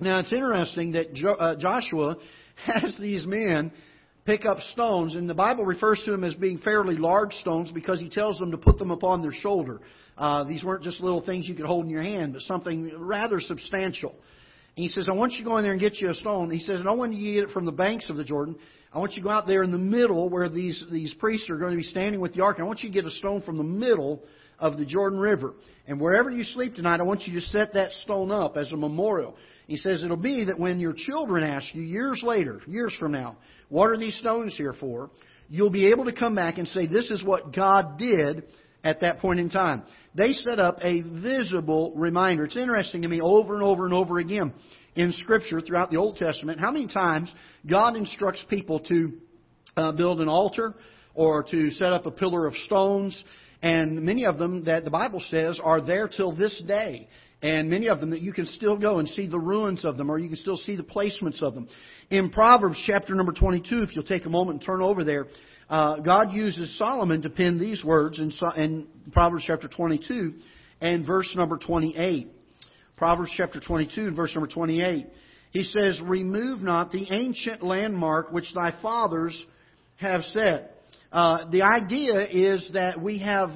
Now 0.00 0.20
it's 0.20 0.32
interesting 0.32 0.92
that 0.92 1.14
jo- 1.14 1.34
uh, 1.34 1.56
Joshua 1.56 2.16
has 2.66 2.96
these 2.98 3.26
men 3.26 3.72
pick 4.24 4.44
up 4.44 4.58
stones, 4.72 5.14
and 5.14 5.28
the 5.28 5.34
Bible 5.34 5.64
refers 5.64 6.00
to 6.04 6.10
them 6.10 6.24
as 6.24 6.34
being 6.34 6.58
fairly 6.58 6.96
large 6.96 7.32
stones 7.34 7.70
because 7.72 7.98
he 8.00 8.08
tells 8.08 8.38
them 8.38 8.50
to 8.52 8.56
put 8.56 8.78
them 8.78 8.90
upon 8.90 9.22
their 9.22 9.32
shoulder. 9.32 9.80
Uh, 10.16 10.44
these 10.44 10.62
weren't 10.62 10.82
just 10.82 11.00
little 11.00 11.24
things 11.24 11.48
you 11.48 11.54
could 11.54 11.66
hold 11.66 11.84
in 11.84 11.90
your 11.90 12.02
hand, 12.02 12.32
but 12.34 12.42
something 12.42 12.92
rather 12.96 13.40
substantial. 13.40 14.14
And 14.76 14.84
he 14.84 14.88
says, 14.88 15.08
I 15.08 15.12
want 15.12 15.32
you 15.32 15.38
to 15.38 15.44
go 15.44 15.56
in 15.58 15.64
there 15.64 15.72
and 15.72 15.80
get 15.80 16.00
you 16.00 16.08
a 16.08 16.14
stone. 16.14 16.50
He 16.50 16.60
says, 16.60 16.80
I 16.80 16.84
don't 16.84 16.98
want 16.98 17.14
you 17.14 17.26
to 17.26 17.40
get 17.40 17.50
it 17.50 17.52
from 17.52 17.66
the 17.66 17.72
banks 17.72 18.08
of 18.08 18.16
the 18.16 18.24
Jordan. 18.24 18.56
I 18.92 18.98
want 18.98 19.12
you 19.12 19.22
to 19.22 19.24
go 19.24 19.30
out 19.30 19.46
there 19.46 19.62
in 19.62 19.70
the 19.70 19.78
middle 19.78 20.28
where 20.28 20.48
these, 20.48 20.82
these 20.90 21.12
priests 21.14 21.50
are 21.50 21.58
going 21.58 21.72
to 21.72 21.76
be 21.76 21.82
standing 21.82 22.20
with 22.20 22.34
the 22.34 22.42
ark. 22.42 22.56
And 22.58 22.64
I 22.64 22.66
want 22.66 22.82
you 22.82 22.88
to 22.88 22.92
get 22.92 23.04
a 23.04 23.10
stone 23.10 23.42
from 23.42 23.56
the 23.56 23.64
middle 23.64 24.22
of 24.62 24.78
the 24.78 24.86
Jordan 24.86 25.18
River. 25.18 25.54
And 25.88 26.00
wherever 26.00 26.30
you 26.30 26.44
sleep 26.44 26.76
tonight, 26.76 27.00
I 27.00 27.02
want 27.02 27.26
you 27.26 27.38
to 27.38 27.46
set 27.48 27.74
that 27.74 27.90
stone 27.92 28.30
up 28.30 28.56
as 28.56 28.72
a 28.72 28.76
memorial. 28.76 29.36
He 29.66 29.76
says 29.76 30.02
it'll 30.02 30.16
be 30.16 30.44
that 30.44 30.58
when 30.58 30.78
your 30.78 30.94
children 30.96 31.42
ask 31.42 31.74
you 31.74 31.82
years 31.82 32.22
later, 32.24 32.60
years 32.68 32.94
from 32.98 33.12
now, 33.12 33.36
what 33.68 33.90
are 33.90 33.98
these 33.98 34.16
stones 34.16 34.56
here 34.56 34.72
for? 34.72 35.10
You'll 35.48 35.70
be 35.70 35.90
able 35.90 36.04
to 36.04 36.12
come 36.12 36.36
back 36.36 36.58
and 36.58 36.68
say, 36.68 36.86
this 36.86 37.10
is 37.10 37.24
what 37.24 37.54
God 37.54 37.98
did 37.98 38.44
at 38.84 39.00
that 39.00 39.18
point 39.18 39.40
in 39.40 39.50
time. 39.50 39.82
They 40.14 40.32
set 40.32 40.60
up 40.60 40.78
a 40.80 41.02
visible 41.02 41.92
reminder. 41.96 42.44
It's 42.44 42.56
interesting 42.56 43.02
to 43.02 43.08
me 43.08 43.20
over 43.20 43.54
and 43.54 43.64
over 43.64 43.84
and 43.84 43.92
over 43.92 44.18
again 44.18 44.52
in 44.94 45.10
Scripture 45.12 45.60
throughout 45.60 45.90
the 45.90 45.96
Old 45.96 46.16
Testament 46.16 46.60
how 46.60 46.70
many 46.70 46.86
times 46.86 47.32
God 47.68 47.96
instructs 47.96 48.44
people 48.48 48.80
to 48.80 49.12
uh, 49.76 49.92
build 49.92 50.20
an 50.20 50.28
altar 50.28 50.74
or 51.14 51.42
to 51.42 51.70
set 51.72 51.92
up 51.92 52.06
a 52.06 52.10
pillar 52.10 52.46
of 52.46 52.54
stones, 52.54 53.22
and 53.62 54.02
many 54.02 54.26
of 54.26 54.38
them 54.38 54.64
that 54.64 54.84
the 54.84 54.90
Bible 54.90 55.22
says 55.28 55.60
are 55.62 55.80
there 55.80 56.08
till 56.08 56.34
this 56.34 56.60
day. 56.66 57.08
And 57.42 57.68
many 57.68 57.88
of 57.88 58.00
them 58.00 58.10
that 58.10 58.20
you 58.20 58.32
can 58.32 58.46
still 58.46 58.76
go 58.76 58.98
and 58.98 59.08
see 59.08 59.26
the 59.26 59.38
ruins 59.38 59.84
of 59.84 59.96
them, 59.96 60.10
or 60.10 60.18
you 60.18 60.28
can 60.28 60.36
still 60.36 60.56
see 60.56 60.76
the 60.76 60.84
placements 60.84 61.42
of 61.42 61.54
them. 61.54 61.68
In 62.10 62.30
Proverbs 62.30 62.80
chapter 62.86 63.14
number 63.14 63.32
22, 63.32 63.82
if 63.82 63.96
you'll 63.96 64.04
take 64.04 64.26
a 64.26 64.30
moment 64.30 64.58
and 64.58 64.66
turn 64.66 64.80
over 64.80 65.02
there, 65.02 65.26
uh, 65.68 66.00
God 66.00 66.32
uses 66.32 66.76
Solomon 66.78 67.22
to 67.22 67.30
pen 67.30 67.58
these 67.58 67.82
words 67.82 68.20
in, 68.20 68.32
in 68.56 68.86
Proverbs 69.12 69.44
chapter 69.46 69.68
22 69.68 70.34
and 70.80 71.06
verse 71.06 71.32
number 71.36 71.56
28. 71.56 72.28
Proverbs 72.96 73.32
chapter 73.36 73.58
22 73.58 74.08
and 74.08 74.16
verse 74.16 74.34
number 74.34 74.52
28. 74.52 75.06
He 75.50 75.62
says, 75.64 76.00
Remove 76.04 76.60
not 76.60 76.92
the 76.92 77.06
ancient 77.10 77.62
landmark 77.62 78.32
which 78.32 78.52
thy 78.54 78.72
fathers 78.80 79.44
have 79.96 80.22
set. 80.24 80.71
Uh, 81.12 81.50
the 81.50 81.62
idea 81.62 82.26
is 82.30 82.70
that 82.72 83.00
we 83.00 83.18
have 83.18 83.50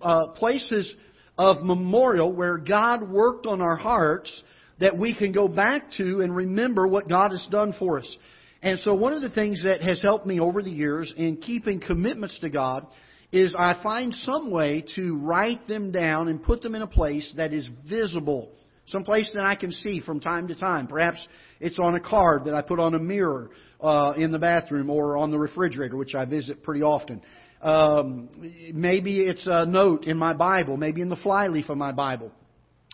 uh, 0.00 0.28
places 0.28 0.92
of 1.36 1.62
memorial 1.62 2.32
where 2.32 2.56
God 2.56 3.08
worked 3.08 3.46
on 3.46 3.60
our 3.60 3.76
hearts 3.76 4.42
that 4.80 4.96
we 4.96 5.14
can 5.14 5.30
go 5.30 5.46
back 5.46 5.90
to 5.98 6.22
and 6.22 6.34
remember 6.34 6.88
what 6.88 7.08
God 7.08 7.30
has 7.30 7.46
done 7.50 7.74
for 7.78 7.98
us. 7.98 8.16
And 8.62 8.78
so 8.80 8.94
one 8.94 9.12
of 9.12 9.20
the 9.20 9.30
things 9.30 9.62
that 9.64 9.82
has 9.82 10.00
helped 10.00 10.26
me 10.26 10.40
over 10.40 10.62
the 10.62 10.70
years 10.70 11.12
in 11.16 11.36
keeping 11.36 11.80
commitments 11.80 12.38
to 12.40 12.48
God 12.48 12.86
is 13.30 13.54
I 13.58 13.78
find 13.82 14.14
some 14.14 14.50
way 14.50 14.84
to 14.94 15.16
write 15.18 15.66
them 15.66 15.90
down 15.90 16.28
and 16.28 16.42
put 16.42 16.62
them 16.62 16.74
in 16.74 16.82
a 16.82 16.86
place 16.86 17.32
that 17.36 17.52
is 17.52 17.68
visible. 17.88 18.52
Some 18.86 19.04
place 19.04 19.30
that 19.34 19.44
I 19.44 19.54
can 19.54 19.70
see 19.70 20.00
from 20.00 20.20
time 20.20 20.48
to 20.48 20.54
time. 20.54 20.86
Perhaps 20.86 21.22
it's 21.60 21.78
on 21.78 21.94
a 21.94 22.00
card 22.00 22.44
that 22.44 22.54
I 22.54 22.62
put 22.62 22.80
on 22.80 22.94
a 22.94 22.98
mirror 22.98 23.50
uh, 23.82 24.14
in 24.16 24.32
the 24.32 24.38
bathroom 24.38 24.88
or 24.90 25.16
on 25.18 25.30
the 25.30 25.38
refrigerator, 25.38 25.96
which 25.96 26.14
I 26.14 26.24
visit 26.24 26.62
pretty 26.62 26.82
often. 26.82 27.20
Um, 27.60 28.28
maybe 28.72 29.20
it's 29.20 29.46
a 29.46 29.66
note 29.66 30.04
in 30.04 30.16
my 30.16 30.32
Bible, 30.32 30.76
maybe 30.76 31.00
in 31.00 31.08
the 31.08 31.16
flyleaf 31.16 31.68
of 31.68 31.78
my 31.78 31.92
Bible. 31.92 32.32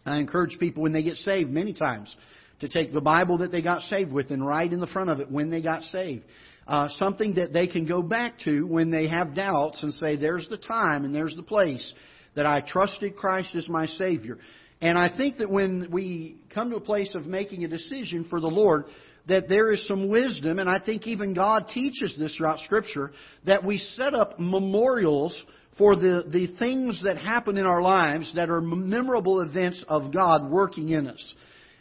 I 0.05 0.19
encourage 0.19 0.59
people 0.59 0.83
when 0.83 0.93
they 0.93 1.03
get 1.03 1.17
saved 1.17 1.51
many 1.51 1.73
times 1.73 2.15
to 2.61 2.69
take 2.69 2.93
the 2.93 3.01
Bible 3.01 3.39
that 3.39 3.53
they 3.53 3.63
got 3.63 3.83
saved 3.83 4.13
with 4.13 4.31
and 4.31 4.47
write 4.47 4.73
in 4.73 4.81
the 4.81 4.87
front 4.87 5.11
of 5.11 5.21
it 5.21 5.31
when 5.31 5.51
they 5.51 5.63
got 5.63 5.83
saved. 5.85 6.25
Uh, 6.67 6.89
something 6.99 7.35
that 7.35 7.53
they 7.53 7.67
can 7.67 7.87
go 7.87 8.03
back 8.03 8.39
to 8.41 8.67
when 8.67 8.91
they 8.91 9.09
have 9.09 9.35
doubts 9.35 9.83
and 9.83 9.95
say, 9.95 10.17
there's 10.17 10.47
the 10.51 10.59
time 10.59 11.05
and 11.05 11.15
there's 11.15 11.35
the 11.35 11.43
place 11.43 11.93
that 12.35 12.45
I 12.45 12.61
trusted 12.61 13.17
Christ 13.17 13.55
as 13.55 13.69
my 13.69 13.87
Savior. 13.87 14.39
And 14.81 14.99
I 14.99 15.15
think 15.17 15.39
that 15.39 15.51
when 15.51 15.89
we 15.91 16.37
come 16.55 16.71
to 16.71 16.77
a 16.77 16.81
place 16.81 17.13
of 17.15 17.27
making 17.27 17.65
a 17.65 17.69
decision 17.69 18.27
for 18.29 18.41
the 18.41 18.49
Lord, 18.49 18.85
that 19.29 19.49
there 19.49 19.71
is 19.71 19.87
some 19.87 20.09
wisdom, 20.09 20.59
and 20.59 20.69
I 20.69 20.79
think 20.79 21.07
even 21.07 21.35
God 21.35 21.69
teaches 21.73 22.17
this 22.19 22.35
throughout 22.35 22.59
Scripture, 22.61 23.13
that 23.47 23.65
we 23.65 23.79
set 23.79 24.15
up 24.15 24.39
memorials 24.41 25.45
for 25.77 25.95
the, 25.95 26.25
the 26.27 26.49
things 26.59 27.03
that 27.05 27.19
happen 27.19 27.57
in 27.57 27.65
our 27.65 27.81
lives 27.81 28.35
that 28.35 28.51
are 28.51 28.61
memorable 28.61 29.41
events 29.41 29.85
of 29.87 30.13
God 30.13 30.51
working 30.51 30.89
in 30.89 31.07
us. 31.07 31.35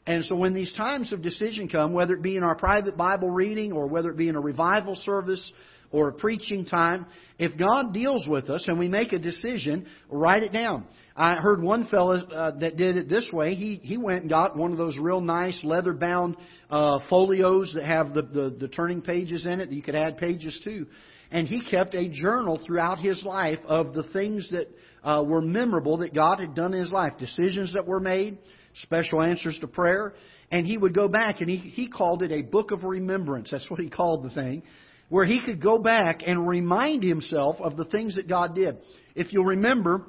And 0.05 0.23
so 0.23 0.35
when 0.35 0.53
these 0.53 0.73
times 0.73 1.11
of 1.11 1.21
decision 1.21 1.67
come, 1.67 1.93
whether 1.93 2.13
it 2.13 2.21
be 2.21 2.37
in 2.37 2.43
our 2.43 2.55
private 2.55 2.95
Bible 2.95 3.29
reading 3.29 3.73
or 3.73 3.87
whether 3.87 4.09
it 4.09 4.17
be 4.17 4.29
in 4.29 4.35
a 4.35 4.41
revival 4.41 4.95
service 4.95 5.51
or 5.91 6.09
a 6.09 6.13
preaching 6.13 6.65
time, 6.65 7.05
if 7.39 7.57
God 7.57 7.93
deals 7.93 8.27
with 8.27 8.49
us 8.49 8.67
and 8.67 8.77
we 8.77 8.87
make 8.87 9.13
a 9.13 9.19
decision, 9.19 9.85
write 10.09 10.43
it 10.43 10.51
down. 10.51 10.85
I 11.15 11.35
heard 11.35 11.61
one 11.61 11.87
fellow 11.87 12.15
uh, 12.15 12.57
that 12.59 12.77
did 12.77 12.97
it 12.97 13.09
this 13.09 13.27
way. 13.31 13.55
He 13.55 13.79
he 13.83 13.97
went 13.97 14.21
and 14.21 14.29
got 14.29 14.57
one 14.57 14.71
of 14.71 14.77
those 14.77 14.97
real 14.97 15.21
nice 15.21 15.59
leather 15.63 15.93
bound 15.93 16.35
uh, 16.69 16.99
folios 17.09 17.73
that 17.75 17.85
have 17.85 18.13
the, 18.13 18.23
the 18.23 18.57
the 18.59 18.67
turning 18.67 19.01
pages 19.01 19.45
in 19.45 19.59
it 19.59 19.69
that 19.69 19.75
you 19.75 19.81
could 19.81 19.95
add 19.95 20.17
pages 20.17 20.59
to, 20.63 20.85
and 21.31 21.47
he 21.47 21.61
kept 21.69 21.93
a 21.93 22.09
journal 22.09 22.59
throughout 22.65 22.99
his 22.99 23.23
life 23.23 23.59
of 23.65 23.93
the 23.93 24.03
things 24.13 24.49
that 24.51 24.67
uh, 25.03 25.23
were 25.23 25.41
memorable 25.41 25.97
that 25.97 26.13
God 26.13 26.39
had 26.39 26.53
done 26.53 26.73
in 26.73 26.81
his 26.81 26.91
life, 26.91 27.13
decisions 27.17 27.73
that 27.73 27.85
were 27.85 27.99
made, 27.99 28.37
special 28.81 29.21
answers 29.21 29.57
to 29.59 29.67
prayer. 29.67 30.13
And 30.49 30.65
he 30.65 30.77
would 30.77 30.93
go 30.93 31.09
back 31.09 31.41
and 31.41 31.49
he, 31.49 31.57
he 31.57 31.89
called 31.89 32.23
it 32.23 32.31
a 32.31 32.41
book 32.41 32.71
of 32.71 32.83
remembrance. 32.83 33.51
That's 33.51 33.69
what 33.69 33.81
he 33.81 33.89
called 33.89 34.23
the 34.23 34.29
thing. 34.29 34.63
Where 35.09 35.25
he 35.25 35.41
could 35.45 35.61
go 35.61 35.81
back 35.81 36.21
and 36.25 36.47
remind 36.47 37.03
himself 37.03 37.57
of 37.61 37.77
the 37.77 37.85
things 37.85 38.15
that 38.15 38.27
God 38.27 38.55
did. 38.55 38.77
If 39.15 39.31
you'll 39.31 39.45
remember, 39.45 40.03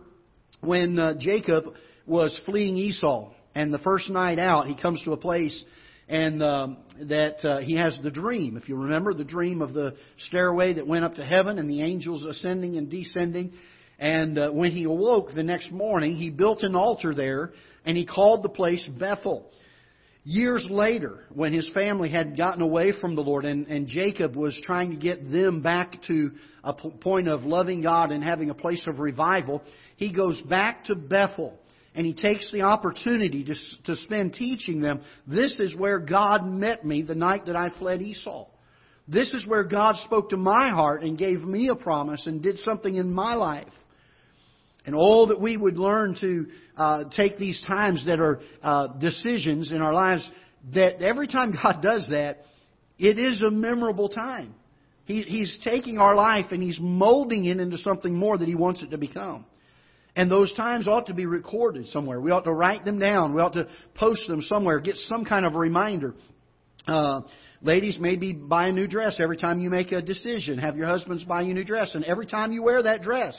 when 0.61 0.99
uh, 0.99 1.14
Jacob 1.19 1.64
was 2.07 2.38
fleeing 2.45 2.76
Esau, 2.76 3.31
and 3.55 3.73
the 3.73 3.78
first 3.78 4.09
night 4.09 4.38
out, 4.38 4.67
he 4.67 4.81
comes 4.81 5.02
to 5.05 5.12
a 5.12 5.17
place 5.17 5.64
and 6.09 6.43
um, 6.43 6.78
that 7.02 7.45
uh, 7.45 7.59
he 7.59 7.76
has 7.76 7.99
the 8.02 8.11
dream. 8.11 8.57
If 8.57 8.69
you 8.69 8.76
remember, 8.76 9.12
the 9.12 9.25
dream 9.25 9.61
of 9.61 9.75
the 9.75 9.97
stairway 10.28 10.75
that 10.75 10.87
went 10.87 11.05
up 11.05 11.17
to 11.17 11.25
heaven 11.25 11.59
and 11.59 11.69
the 11.69 11.83
angels 11.83 12.25
ascending 12.25 12.76
and 12.76 12.90
descending. 12.90 13.52
And 13.99 14.38
uh, 14.38 14.50
when 14.52 14.71
he 14.71 14.85
awoke 14.85 15.33
the 15.35 15.43
next 15.43 15.71
morning, 15.71 16.17
he 16.17 16.31
built 16.31 16.62
an 16.62 16.75
altar 16.75 17.14
there 17.14 17.52
and 17.85 17.97
he 17.97 18.07
called 18.07 18.43
the 18.43 18.49
place 18.49 18.87
Bethel. 18.99 19.50
Years 20.30 20.68
later, 20.68 21.20
when 21.32 21.54
his 21.54 21.70
family 21.73 22.11
had 22.11 22.37
gotten 22.37 22.61
away 22.61 22.92
from 23.00 23.14
the 23.14 23.23
Lord 23.23 23.47
and, 23.47 23.66
and 23.66 23.87
Jacob 23.87 24.37
was 24.37 24.61
trying 24.62 24.90
to 24.90 24.97
get 24.99 25.32
them 25.32 25.62
back 25.62 26.02
to 26.02 26.32
a 26.62 26.75
point 26.75 27.28
of 27.28 27.44
loving 27.44 27.80
God 27.80 28.12
and 28.12 28.23
having 28.23 28.50
a 28.50 28.54
place 28.54 28.85
of 28.87 28.99
revival, 28.99 29.62
he 29.97 30.12
goes 30.12 30.38
back 30.42 30.85
to 30.85 30.94
Bethel 30.94 31.58
and 31.94 32.04
he 32.04 32.12
takes 32.12 32.52
the 32.52 32.61
opportunity 32.61 33.42
to, 33.42 33.54
to 33.85 33.97
spend 34.02 34.35
teaching 34.35 34.82
them 34.82 35.00
this 35.26 35.58
is 35.61 35.75
where 35.75 35.99
God 35.99 36.47
met 36.47 36.85
me 36.85 37.00
the 37.00 37.14
night 37.14 37.47
that 37.47 37.56
I 37.56 37.70
fled 37.78 38.02
Esau. 38.02 38.49
This 39.08 39.32
is 39.32 39.47
where 39.47 39.64
God 39.64 39.97
spoke 40.04 40.28
to 40.28 40.37
my 40.37 40.68
heart 40.68 41.04
and 41.04 41.16
gave 41.16 41.40
me 41.40 41.68
a 41.68 41.75
promise 41.75 42.26
and 42.26 42.42
did 42.42 42.58
something 42.58 42.97
in 42.97 43.11
my 43.11 43.32
life. 43.32 43.73
And 44.88 44.97
all 44.97 45.26
that 45.26 45.38
we 45.38 45.54
would 45.54 45.76
learn 45.76 46.16
to 46.23 46.47
uh, 46.75 47.04
take 47.14 47.37
these 47.37 47.62
times 47.68 48.07
that 48.07 48.21
are 48.21 48.40
uh, 48.62 48.87
decisions 48.87 49.71
in 49.71 49.83
our 49.83 49.92
lives, 49.92 50.26
that 50.73 51.02
every 51.02 51.26
time 51.26 51.52
God 51.62 51.83
does 51.83 52.07
that, 52.09 52.38
it 52.99 53.18
is 53.18 53.38
a 53.47 53.50
memorable 53.50 54.09
time. 54.09 54.54
He, 55.04 55.25
he's 55.25 55.59
taking 55.62 55.99
our 55.99 56.14
life 56.14 56.47
and 56.52 56.62
He's 56.62 56.78
molding 56.80 57.45
it 57.45 57.61
into 57.61 57.76
something 57.76 58.16
more 58.16 58.38
that 58.38 58.49
He 58.49 58.54
wants 58.54 58.83
it 58.83 58.90
to 58.92 58.97
become. 58.97 59.45
And 60.16 60.30
those 60.30 60.54
times 60.54 60.88
ought 60.88 61.09
to 61.09 61.14
be 61.14 61.26
recorded 61.26 61.88
somewhere. 61.88 62.18
We 62.18 62.30
ought 62.30 62.45
to 62.45 62.52
write 62.54 62.87
them 62.87 62.99
down. 62.99 63.35
We 63.35 63.42
ought 63.42 63.52
to 63.52 63.68
post 63.95 64.26
them 64.26 64.40
somewhere, 64.40 64.80
get 64.80 64.97
some 64.97 65.26
kind 65.26 65.45
of 65.45 65.54
a 65.54 65.59
reminder. 65.59 66.14
Uh, 66.87 67.21
ladies, 67.61 67.99
maybe 68.00 68.33
buy 68.33 68.68
a 68.68 68.73
new 68.73 68.87
dress 68.87 69.18
every 69.21 69.37
time 69.37 69.61
you 69.61 69.68
make 69.68 69.92
a 69.92 70.00
decision. 70.00 70.57
Have 70.57 70.78
your 70.78 70.87
husbands 70.87 71.25
buy 71.25 71.42
you 71.42 71.50
a 71.50 71.54
new 71.54 71.64
dress. 71.64 71.90
And 71.95 72.07
every 72.07 72.26
time 72.26 72.52
you 72.52 72.62
wear 72.62 72.85
that 72.85 73.02
dress, 73.02 73.38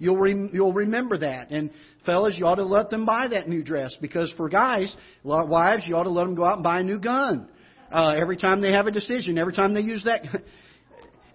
you'll, 0.00 0.16
re- 0.16 0.50
you'll 0.52 0.72
remember 0.72 1.18
that. 1.18 1.50
And 1.50 1.70
fellas, 2.04 2.34
you 2.36 2.46
ought 2.46 2.56
to 2.56 2.64
let 2.64 2.90
them 2.90 3.06
buy 3.06 3.28
that 3.28 3.48
new 3.48 3.62
dress. 3.62 3.96
Because 4.00 4.32
for 4.36 4.48
guys, 4.48 4.94
wives, 5.22 5.84
you 5.86 5.94
ought 5.94 6.04
to 6.04 6.10
let 6.10 6.24
them 6.24 6.34
go 6.34 6.44
out 6.44 6.54
and 6.54 6.64
buy 6.64 6.80
a 6.80 6.82
new 6.82 6.98
gun. 6.98 7.48
Uh, 7.92 8.14
every 8.20 8.36
time 8.36 8.60
they 8.60 8.72
have 8.72 8.86
a 8.86 8.90
decision, 8.90 9.38
every 9.38 9.52
time 9.52 9.74
they 9.74 9.82
use 9.82 10.02
that. 10.04 10.22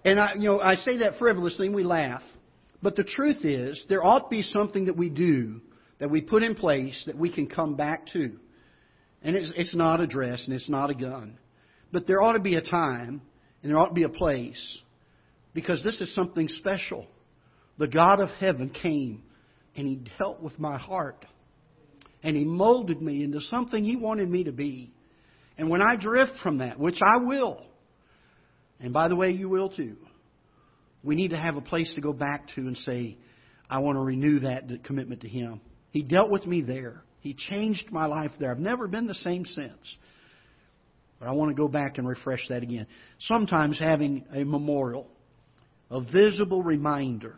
And 0.04 0.20
I, 0.20 0.34
you 0.36 0.44
know, 0.44 0.60
I 0.60 0.76
say 0.76 0.98
that 0.98 1.18
frivolously 1.18 1.66
and 1.66 1.74
we 1.74 1.82
laugh. 1.82 2.22
But 2.80 2.94
the 2.94 3.02
truth 3.02 3.44
is, 3.44 3.84
there 3.88 4.04
ought 4.04 4.20
to 4.20 4.28
be 4.28 4.42
something 4.42 4.84
that 4.84 4.96
we 4.96 5.10
do, 5.10 5.60
that 5.98 6.08
we 6.08 6.20
put 6.20 6.44
in 6.44 6.54
place, 6.54 7.02
that 7.06 7.18
we 7.18 7.32
can 7.32 7.48
come 7.48 7.74
back 7.74 8.06
to. 8.12 8.36
And 9.22 9.34
it's, 9.34 9.52
it's 9.56 9.74
not 9.74 10.00
a 10.00 10.06
dress 10.06 10.44
and 10.46 10.54
it's 10.54 10.68
not 10.68 10.90
a 10.90 10.94
gun. 10.94 11.36
But 11.92 12.06
there 12.06 12.22
ought 12.22 12.34
to 12.34 12.40
be 12.40 12.54
a 12.54 12.62
time 12.62 13.20
and 13.62 13.72
there 13.72 13.78
ought 13.78 13.88
to 13.88 13.94
be 13.94 14.04
a 14.04 14.08
place 14.08 14.78
because 15.54 15.82
this 15.82 16.00
is 16.00 16.14
something 16.14 16.46
special. 16.46 17.08
The 17.78 17.88
God 17.88 18.20
of 18.20 18.30
heaven 18.30 18.70
came 18.70 19.22
and 19.76 19.86
He 19.86 20.00
dealt 20.18 20.42
with 20.42 20.58
my 20.58 20.78
heart 20.78 21.24
and 22.22 22.36
He 22.36 22.44
molded 22.44 23.00
me 23.00 23.22
into 23.22 23.40
something 23.40 23.84
He 23.84 23.96
wanted 23.96 24.30
me 24.30 24.44
to 24.44 24.52
be. 24.52 24.92
And 25.58 25.70
when 25.70 25.82
I 25.82 25.96
drift 25.96 26.32
from 26.42 26.58
that, 26.58 26.78
which 26.78 27.00
I 27.02 27.18
will, 27.18 27.62
and 28.80 28.92
by 28.92 29.08
the 29.08 29.16
way, 29.16 29.30
you 29.30 29.48
will 29.48 29.70
too, 29.70 29.96
we 31.02 31.14
need 31.14 31.28
to 31.28 31.36
have 31.36 31.56
a 31.56 31.60
place 31.60 31.92
to 31.94 32.00
go 32.00 32.12
back 32.12 32.48
to 32.56 32.62
and 32.62 32.76
say, 32.78 33.16
I 33.70 33.78
want 33.78 33.96
to 33.96 34.02
renew 34.02 34.40
that 34.40 34.84
commitment 34.84 35.22
to 35.22 35.28
Him. 35.28 35.60
He 35.90 36.02
dealt 36.02 36.30
with 36.30 36.46
me 36.46 36.62
there. 36.62 37.02
He 37.20 37.34
changed 37.34 37.90
my 37.90 38.06
life 38.06 38.30
there. 38.38 38.50
I've 38.50 38.58
never 38.58 38.86
been 38.86 39.06
the 39.06 39.14
same 39.14 39.44
since. 39.46 39.96
But 41.18 41.28
I 41.28 41.32
want 41.32 41.50
to 41.50 41.60
go 41.60 41.68
back 41.68 41.98
and 41.98 42.06
refresh 42.06 42.46
that 42.48 42.62
again. 42.62 42.86
Sometimes 43.20 43.78
having 43.78 44.24
a 44.32 44.44
memorial, 44.44 45.08
a 45.90 46.00
visible 46.00 46.62
reminder 46.62 47.36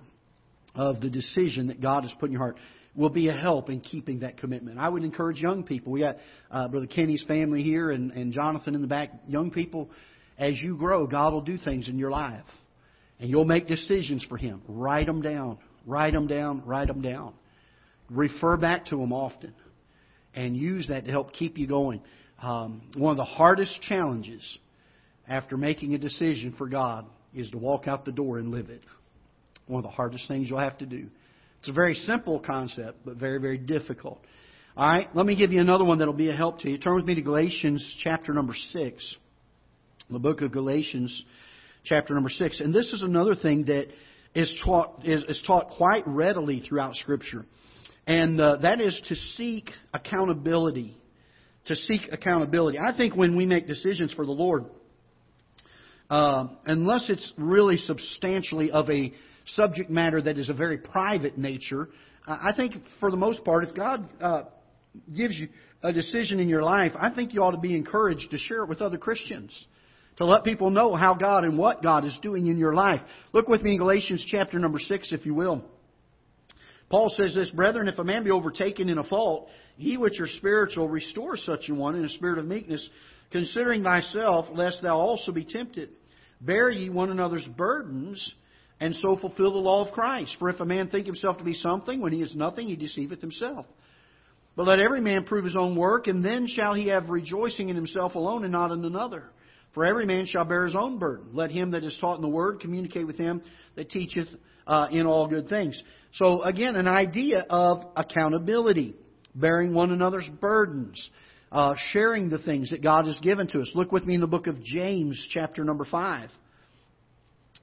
of 0.75 1.01
the 1.01 1.11
decision 1.11 1.69
that 1.69 1.81
God 1.81 2.05
has 2.05 2.13
put 2.19 2.27
in 2.27 2.33
your 2.33 2.41
heart 2.41 2.57
will 2.95 3.11
be 3.11 3.29
a 3.29 3.33
help 3.33 3.71
in 3.71 3.81
keeping 3.81 4.21
that 4.21 4.39
commitment. 4.39 4.79
I 4.79 4.89
would 4.89 5.05
encourage 5.05 5.41
young 5.41 5.63
people. 5.63 5.93
We 5.93 6.01
got 6.01 6.17
uh, 6.51 6.69
Brother 6.69 6.87
Kenny's 6.87 7.25
family 7.29 7.63
here 7.63 7.91
and, 7.91 8.11
and 8.11 8.33
Jonathan 8.33 8.75
in 8.75 8.81
the 8.81 8.89
back. 8.89 9.11
Young 9.29 9.51
people, 9.51 9.89
as 10.37 10.61
you 10.61 10.77
grow, 10.77 11.07
God 11.07 11.33
will 11.33 11.43
do 11.43 11.59
things 11.59 11.89
in 11.89 11.99
your 11.99 12.11
life. 12.11 12.45
And 13.21 13.31
you'll 13.31 13.45
make 13.45 13.69
decisions 13.69 14.25
for 14.29 14.37
Him. 14.37 14.63
Write 14.67 15.07
them 15.07 15.23
down. 15.23 15.59
Write 15.87 16.13
them 16.13 16.27
down. 16.27 16.63
Write 16.65 16.89
them 16.89 17.01
down. 17.01 17.35
Refer 18.11 18.57
back 18.57 18.87
to 18.87 18.97
them 18.97 19.13
often. 19.13 19.55
And 20.35 20.57
use 20.57 20.89
that 20.89 21.05
to 21.05 21.11
help 21.11 21.33
keep 21.33 21.59
you 21.59 21.67
going. 21.67 22.01
Um, 22.41 22.83
one 22.97 23.13
of 23.13 23.17
the 23.17 23.25
hardest 23.25 23.81
challenges 23.83 24.43
after 25.29 25.57
making 25.57 25.95
a 25.95 25.99
decision 25.99 26.55
for 26.57 26.69
God 26.69 27.07
is 27.35 27.51
to 27.51 27.59
walk 27.59 27.87
out 27.87 28.05
the 28.05 28.13
door 28.13 28.39
and 28.39 28.51
live 28.51 28.71
it. 28.71 28.83
One 29.69 29.85
of 29.85 29.91
the 29.91 29.95
hardest 29.95 30.27
things 30.29 30.49
you'll 30.49 30.59
have 30.59 30.79
to 30.79 30.87
do. 30.87 31.09
It's 31.61 31.69
a 31.69 31.73
very 31.73 31.95
simple 31.95 32.41
concept, 32.41 32.99
but 33.05 33.17
very, 33.17 33.39
very 33.39 33.59
difficult. 33.59 34.21
All 34.77 34.89
right, 34.89 35.09
let 35.15 35.27
me 35.27 35.35
give 35.35 35.53
you 35.53 35.61
another 35.61 35.85
one 35.85 35.99
that'll 35.99 36.15
be 36.15 36.31
a 36.31 36.37
help 36.37 36.61
to 36.61 36.71
you. 36.71 36.79
Turn 36.79 36.95
with 36.97 37.05
me 37.05 37.17
to 37.17 37.23
Galatians 37.23 37.97
chapter 38.03 38.33
number 38.33 38.55
6. 38.73 39.17
The 40.09 40.19
book 40.19 40.41
of 40.41 40.53
Galatians 40.53 41.25
chapter 41.85 42.15
number 42.15 42.31
6. 42.31 42.61
And 42.61 42.73
this 42.73 42.93
is 42.93 43.03
another 43.03 43.35
thing 43.35 43.65
that 43.65 43.89
is 44.35 44.53
taught, 44.65 45.05
is, 45.05 45.25
is 45.29 45.43
taught 45.47 45.71
quite 45.71 46.05
readily 46.07 46.61
throughout 46.61 46.95
Scripture. 46.95 47.45
And 48.07 48.41
uh, 48.41 48.59
that 48.63 48.81
is 48.81 48.99
to 49.09 49.15
seek 49.37 49.71
accountability. 49.93 50.97
To 51.67 51.75
seek 51.75 52.03
accountability. 52.13 52.79
I 52.79 52.97
think 52.97 53.17
when 53.17 53.37
we 53.37 53.47
make 53.47 53.67
decisions 53.67 54.13
for 54.15 54.25
the 54.25 54.33
Lord, 54.33 54.65
uh, 56.09 56.47
unless 56.65 57.11
it's 57.11 57.33
really 57.37 57.77
substantially 57.79 58.71
of 58.71 58.89
a 58.89 59.13
subject 59.57 59.91
matter 59.91 60.21
that 60.23 60.39
is 60.39 60.49
a 60.49 60.55
very 60.55 60.79
private 60.79 61.39
nature, 61.39 61.89
I 62.27 62.53
think 62.55 62.75
for 63.01 63.11
the 63.11 63.17
most 63.17 63.45
part, 63.45 63.65
if 63.67 63.75
God 63.75 64.09
uh, 64.21 64.43
gives 65.15 65.39
you 65.39 65.49
a 65.83 65.93
decision 65.93 66.41
in 66.41 66.49
your 66.49 66.63
life, 66.63 66.93
I 66.99 67.11
think 67.11 67.33
you 67.33 67.43
ought 67.43 67.53
to 67.53 67.59
be 67.59 67.77
encouraged 67.77 68.31
to 68.31 68.39
share 68.39 68.65
it 68.65 68.69
with 68.69 68.81
other 68.81 68.99
Christians 68.99 69.67
to 70.19 70.25
let 70.25 70.45
people 70.45 70.71
know 70.71 70.95
how 70.95 71.15
God 71.15 71.45
and 71.45 71.57
what 71.57 71.83
God 71.83 72.05
is 72.05 72.17
doing 72.21 72.49
in 72.49 72.59
your 72.59 72.75
life. 72.75 73.01
Look 73.33 73.49
with 73.49 73.63
me 73.63 73.73
in 73.73 73.79
Galatians 73.79 74.27
chapter 74.29 74.59
number 74.59 74.81
6, 74.81 75.13
if 75.13 75.25
you 75.25 75.33
will. 75.33 75.65
Paul 76.91 77.09
says 77.17 77.35
this, 77.35 77.51
Brethren, 77.51 77.87
if 77.87 77.99
a 77.99 78.05
man 78.05 78.25
be 78.25 78.31
overtaken 78.31 78.89
in 78.89 78.99
a 78.99 79.05
fault, 79.05 79.49
ye 79.77 79.97
which 79.97 80.19
are 80.21 80.27
spiritual, 80.27 80.89
restore 80.89 81.37
such 81.37 81.69
a 81.69 81.75
one 81.75 81.95
in 81.95 82.05
a 82.05 82.09
spirit 82.09 82.39
of 82.39 82.47
meekness, 82.47 82.87
considering 83.31 83.85
thyself, 83.85 84.47
lest 84.53 84.83
thou 84.83 84.97
also 84.97 85.31
be 85.31 85.45
tempted. 85.45 85.91
Bear 86.41 86.71
ye 86.71 86.91
one 86.91 87.11
another's 87.11 87.47
burdens, 87.57 88.35
and 88.81 88.95
so 88.97 89.17
fulfill 89.17 89.53
the 89.53 89.59
law 89.59 89.85
of 89.85 89.93
Christ. 89.93 90.37
For 90.39 90.49
if 90.49 90.61
a 90.61 90.65
man 90.65 90.89
think 90.89 91.07
himself 91.07 91.39
to 91.39 91.45
be 91.45 91.55
something, 91.55 92.01
when 92.01 92.13
he 92.13 92.23
is 92.23 92.35
nothing, 92.35 92.69
he 92.69 92.77
deceiveth 92.77 93.21
himself. 93.21 93.67
But 94.57 94.67
let 94.67 94.81
every 94.81 95.01
man 95.01 95.25
prove 95.25 95.45
his 95.45 95.57
own 95.57 95.77
work, 95.77 96.07
and 96.07 96.25
then 96.25 96.47
shall 96.49 96.75
he 96.75 96.89
have 96.89 97.09
rejoicing 97.09 97.69
in 97.69 97.77
himself 97.77 98.15
alone 98.15 98.45
and 98.45 98.53
not 98.53 98.73
in 98.73 98.85
another. 98.85 99.31
For 99.73 99.85
every 99.85 100.07
man 100.07 100.27
shall 100.27 100.45
bear 100.45 100.65
his 100.65 100.75
own 100.75 100.99
burden. 100.99 101.29
Let 101.33 101.51
him 101.51 101.71
that 101.73 101.85
is 101.85 101.97
taught 102.01 102.17
in 102.17 102.23
the 102.23 102.29
word 102.29 102.61
communicate 102.61 103.07
with 103.07 103.17
him 103.17 103.43
that 103.77 103.91
teacheth 103.91 104.29
uh, 104.67 104.89
in 104.91 105.07
all 105.07 105.29
good 105.29 105.49
things. 105.49 105.81
So 106.15 106.43
again, 106.43 106.75
an 106.75 106.89
idea 106.89 107.47
of 107.49 107.85
accountability, 107.97 108.97
bearing 109.35 109.75
one 109.75 109.93
another's 109.93 110.29
burdens, 110.41 111.11
uh, 111.53 111.75
sharing 111.93 112.29
the 112.29 112.39
things 112.39 112.71
that 112.71 112.83
God 112.83 113.07
has 113.07 113.19
given 113.21 113.47
to 113.49 113.61
us. 113.61 113.71
Look 113.75 113.93
with 113.93 114.05
me 114.05 114.15
in 114.15 114.21
the 114.21 114.27
book 114.27 114.47
of 114.47 114.63
James, 114.63 115.25
chapter 115.31 115.65
number 115.65 115.85
five. 115.85 116.31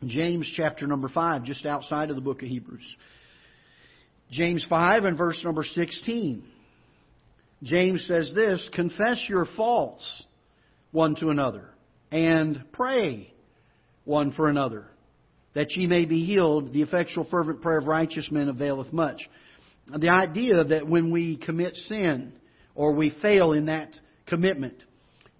James 0.03 0.51
chapter 0.55 0.87
number 0.87 1.07
5, 1.07 1.43
just 1.43 1.65
outside 1.65 2.09
of 2.09 2.15
the 2.15 2.21
book 2.21 2.41
of 2.43 2.49
Hebrews. 2.49 2.85
James 4.31 4.65
5 4.67 5.05
and 5.05 5.17
verse 5.17 5.39
number 5.43 5.63
16. 5.63 6.43
James 7.63 8.05
says 8.07 8.31
this 8.35 8.67
Confess 8.73 9.23
your 9.29 9.45
faults 9.55 10.09
one 10.91 11.15
to 11.15 11.29
another 11.29 11.69
and 12.11 12.63
pray 12.73 13.33
one 14.03 14.31
for 14.33 14.47
another, 14.47 14.85
that 15.53 15.71
ye 15.71 15.87
may 15.87 16.05
be 16.05 16.25
healed. 16.25 16.73
The 16.73 16.81
effectual, 16.81 17.25
fervent 17.29 17.61
prayer 17.61 17.79
of 17.79 17.87
righteous 17.87 18.29
men 18.29 18.49
availeth 18.49 18.91
much. 18.91 19.29
The 19.95 20.09
idea 20.09 20.63
that 20.63 20.87
when 20.87 21.11
we 21.11 21.37
commit 21.37 21.75
sin 21.75 22.33
or 22.73 22.93
we 22.93 23.15
fail 23.21 23.53
in 23.53 23.67
that 23.67 23.89
commitment, 24.25 24.75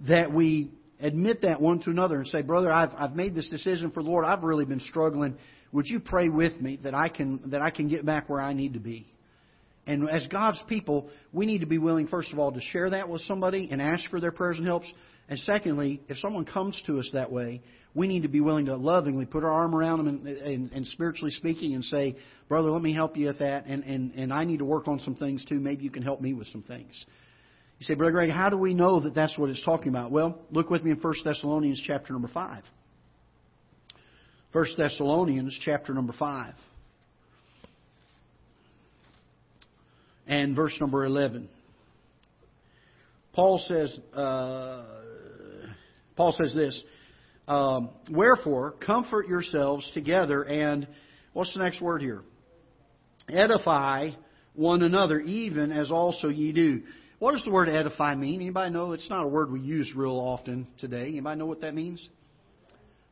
that 0.08 0.32
we 0.32 0.72
admit 1.00 1.42
that 1.42 1.62
one 1.62 1.80
to 1.82 1.90
another 1.90 2.18
and 2.18 2.28
say, 2.28 2.42
Brother, 2.42 2.72
I've, 2.72 2.92
I've 2.98 3.16
made 3.16 3.36
this 3.36 3.50
decision 3.50 3.92
for 3.92 4.04
the 4.04 4.10
Lord. 4.10 4.26
I've 4.26 4.44
really 4.44 4.66
been 4.66 4.80
struggling. 4.80 5.38
Would 5.72 5.88
you 5.88 6.00
pray 6.00 6.30
with 6.30 6.60
me 6.62 6.80
that 6.84 6.94
I 6.94 7.10
can, 7.10 7.42
that 7.52 7.62
I 7.62 7.70
can 7.70 7.88
get 7.88 8.06
back 8.06 8.30
where 8.30 8.42
I 8.42 8.54
need 8.54 8.74
to 8.74 8.80
be? 8.80 9.06
And 9.88 10.10
as 10.10 10.26
God's 10.28 10.62
people, 10.68 11.10
we 11.32 11.46
need 11.46 11.60
to 11.60 11.68
be 11.68 11.78
willing, 11.78 12.08
first 12.08 12.32
of 12.32 12.40
all, 12.40 12.52
to 12.52 12.62
share 12.62 12.90
that 12.90 13.08
with 13.08 13.22
somebody 13.22 13.70
and 13.72 13.82
ask 13.82 14.10
for 14.10 14.20
their 14.20 14.32
prayers 14.32 14.58
and 14.58 14.66
helps. 14.66 14.88
And 15.30 15.38
secondly, 15.40 16.02
if 16.08 16.18
someone 16.18 16.46
comes 16.46 16.82
to 16.88 17.00
us 17.00 17.10
that 17.14 17.32
way, 17.32 17.62
we 17.94 18.08
need 18.08 18.24
to 18.24 18.28
be 18.28 18.42
willing 18.42 18.66
to 18.66 18.76
lovingly 18.76 19.26
put 19.26 19.44
our 19.44 19.52
arm 19.52 19.76
around 19.76 20.00
them 20.00 20.08
and, 20.08 20.28
and, 20.28 20.72
and 20.72 20.88
spiritually 20.88 21.32
speaking 21.32 21.76
and 21.76 21.84
say, 21.86 22.16
Brother, 22.50 22.70
let 22.72 22.82
me 22.82 22.94
help 22.94 23.16
you 23.16 23.28
with 23.28 23.40
that. 23.40 23.66
And, 23.68 23.84
and, 23.84 24.14
and 24.16 24.34
I 24.34 24.44
need 24.44 24.60
to 24.60 24.66
work 24.66 24.88
on 24.88 25.00
some 25.00 25.16
things 25.16 25.46
too. 25.46 25.60
Maybe 25.60 25.84
you 25.84 25.92
can 25.92 26.04
help 26.04 26.20
me 26.20 26.34
with 26.34 26.48
some 26.48 26.64
things. 26.64 27.06
You 27.80 27.86
say, 27.86 27.94
Brother 27.96 28.12
Greg, 28.12 28.30
how 28.30 28.50
do 28.50 28.58
we 28.58 28.74
know 28.74 29.02
that 29.02 29.14
that's 29.14 29.38
what 29.38 29.50
it's 29.50 29.64
talking 29.64 29.90
about? 29.90 30.12
Well, 30.12 30.40
look 30.52 30.70
with 30.70 30.84
me 30.84 30.92
in 30.92 30.98
1 30.98 31.14
Thessalonians 31.24 31.82
chapter 31.86 32.14
number 32.14 32.30
5. 32.30 32.64
1 34.52 34.66
Thessalonians 34.78 35.58
chapter 35.64 35.94
number 35.94 36.14
5. 36.18 36.54
And 40.28 40.56
verse 40.56 40.74
number 40.80 41.06
11. 41.06 41.50
Paul 43.34 43.62
says, 43.68 44.00
uh, 44.16 44.86
Paul 46.16 46.34
says 46.38 46.54
this, 46.56 46.82
um, 47.50 47.90
Wherefore, 48.10 48.72
comfort 48.86 49.28
yourselves 49.28 49.90
together 49.94 50.44
and, 50.44 50.88
what's 51.34 51.54
the 51.54 51.62
next 51.62 51.82
word 51.82 52.02
here? 52.02 52.22
Edify 53.30 54.12
one 54.54 54.82
another, 54.82 55.20
even 55.20 55.72
as 55.72 55.92
also 55.92 56.30
ye 56.30 56.54
do. 56.54 56.82
What 57.20 57.32
does 57.32 57.44
the 57.44 57.52
word 57.52 57.70
edify 57.70 58.14
mean? 58.16 58.42
Anybody 58.42 58.72
know? 58.72 58.92
It's 58.92 59.10
not 59.10 59.24
a 59.24 59.28
word 59.28 59.50
we 59.50 59.62
use 59.62 59.90
real 59.96 60.18
often 60.18 60.68
today. 60.80 61.08
Anybody 61.08 61.40
know 61.40 61.46
what 61.46 61.62
that 61.62 61.74
means? 61.74 62.06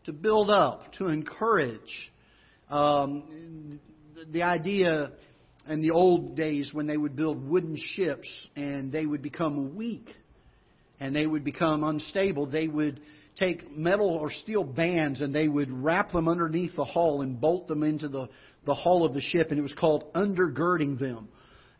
To 0.06 0.12
build 0.12 0.50
up, 0.50 0.92
to 0.98 1.08
encourage. 1.08 2.12
Um, 2.70 3.80
the 4.30 4.44
idea 4.44 5.14
in 5.70 5.82
the 5.82 5.92
old 5.92 6.36
days 6.36 6.72
when 6.74 6.86
they 6.86 6.98
would 6.98 7.16
build 7.16 7.48
wooden 7.48 7.78
ships 7.78 8.28
and 8.58 8.92
they 8.92 9.06
would 9.06 9.22
become 9.22 9.74
weak 9.74 10.10
and 11.00 11.16
they 11.16 11.26
would 11.26 11.46
become 11.46 11.86
unstable, 11.86 12.48
they 12.48 12.68
would 12.68 13.00
take 13.40 13.72
metal 13.72 14.10
or 14.10 14.30
steel 14.30 14.66
bands 14.66 15.22
and 15.22 15.34
they 15.34 15.48
would 15.48 15.72
wrap 15.72 16.12
them 16.12 16.28
underneath 16.28 16.76
the 16.76 16.84
hull 16.84 17.22
and 17.22 17.40
bolt 17.40 17.70
them 17.70 17.84
into 17.84 18.10
the, 18.10 18.28
the 18.66 18.76
hull 18.76 19.06
of 19.06 19.14
the 19.14 19.22
ship, 19.22 19.50
and 19.50 19.60
it 19.60 19.64
was 19.64 19.74
called 19.74 20.14
undergirding 20.14 21.00
them. 21.00 21.30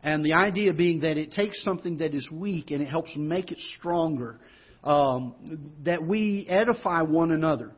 And 0.04 0.24
the 0.24 0.34
idea 0.34 0.72
being 0.74 1.00
that 1.00 1.16
it 1.16 1.32
takes 1.32 1.60
something 1.64 1.98
that 1.98 2.14
is 2.14 2.28
weak 2.30 2.70
and 2.70 2.80
it 2.80 2.88
helps 2.88 3.10
make 3.16 3.50
it 3.50 3.58
stronger. 3.78 4.38
um, 4.84 5.70
that 5.84 6.06
we 6.06 6.46
edify 6.48 7.02
one 7.02 7.32
another. 7.32 7.72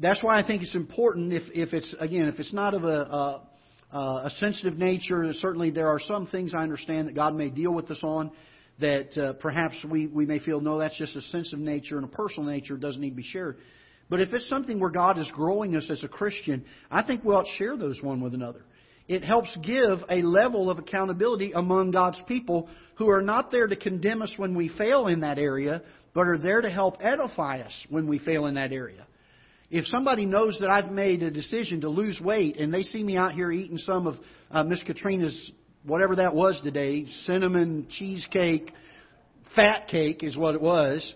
That's 0.00 0.22
why 0.22 0.38
I 0.38 0.46
think 0.46 0.62
it's 0.62 0.74
important 0.74 1.32
if, 1.32 1.44
if 1.54 1.72
it's, 1.72 1.94
again, 2.00 2.28
if 2.28 2.38
it's 2.38 2.52
not 2.52 2.74
of 2.74 2.84
a, 2.84 3.46
a, 3.92 3.96
a 3.96 4.30
sensitive 4.38 4.76
nature, 4.76 5.32
certainly 5.34 5.70
there 5.70 5.88
are 5.88 6.00
some 6.00 6.26
things 6.26 6.52
I 6.54 6.62
understand 6.62 7.08
that 7.08 7.14
God 7.14 7.34
may 7.34 7.48
deal 7.48 7.72
with 7.72 7.90
us 7.90 8.00
on 8.02 8.30
that 8.78 9.16
uh, 9.16 9.32
perhaps 9.34 9.74
we, 9.88 10.08
we 10.08 10.26
may 10.26 10.38
feel, 10.38 10.60
no, 10.60 10.78
that's 10.78 10.98
just 10.98 11.16
a 11.16 11.22
sensitive 11.22 11.60
nature 11.60 11.96
and 11.96 12.04
a 12.04 12.08
personal 12.08 12.50
nature, 12.50 12.76
doesn't 12.76 13.00
need 13.00 13.10
to 13.10 13.16
be 13.16 13.22
shared. 13.22 13.56
But 14.10 14.20
if 14.20 14.32
it's 14.32 14.48
something 14.48 14.78
where 14.78 14.90
God 14.90 15.18
is 15.18 15.30
growing 15.32 15.74
us 15.76 15.88
as 15.90 16.04
a 16.04 16.08
Christian, 16.08 16.64
I 16.90 17.02
think 17.02 17.24
we 17.24 17.34
ought 17.34 17.44
to 17.44 17.56
share 17.56 17.76
those 17.76 18.02
one 18.02 18.20
with 18.20 18.34
another. 18.34 18.62
It 19.08 19.22
helps 19.22 19.56
give 19.62 20.00
a 20.10 20.22
level 20.22 20.70
of 20.70 20.78
accountability 20.78 21.52
among 21.52 21.92
God's 21.92 22.20
people 22.26 22.68
who 22.96 23.08
are 23.08 23.22
not 23.22 23.50
there 23.50 23.66
to 23.66 23.76
condemn 23.76 24.22
us 24.22 24.32
when 24.36 24.56
we 24.56 24.68
fail 24.68 25.06
in 25.06 25.20
that 25.20 25.38
area, 25.38 25.82
but 26.12 26.26
are 26.26 26.38
there 26.38 26.60
to 26.60 26.70
help 26.70 26.96
edify 27.00 27.60
us 27.60 27.86
when 27.88 28.08
we 28.08 28.18
fail 28.18 28.46
in 28.46 28.54
that 28.54 28.72
area. 28.72 29.06
If 29.70 29.84
somebody 29.86 30.26
knows 30.26 30.58
that 30.60 30.70
I've 30.70 30.90
made 30.90 31.22
a 31.22 31.30
decision 31.30 31.80
to 31.82 31.88
lose 31.88 32.20
weight 32.20 32.56
and 32.56 32.72
they 32.72 32.82
see 32.82 33.02
me 33.02 33.16
out 33.16 33.32
here 33.32 33.50
eating 33.50 33.78
some 33.78 34.06
of 34.06 34.16
uh, 34.50 34.64
Miss 34.64 34.82
Katrina's 34.82 35.52
whatever 35.84 36.16
that 36.16 36.34
was 36.34 36.58
today, 36.62 37.06
cinnamon 37.24 37.86
cheesecake, 37.90 38.72
fat 39.54 39.88
cake 39.88 40.22
is 40.22 40.36
what 40.36 40.54
it 40.54 40.60
was, 40.60 41.14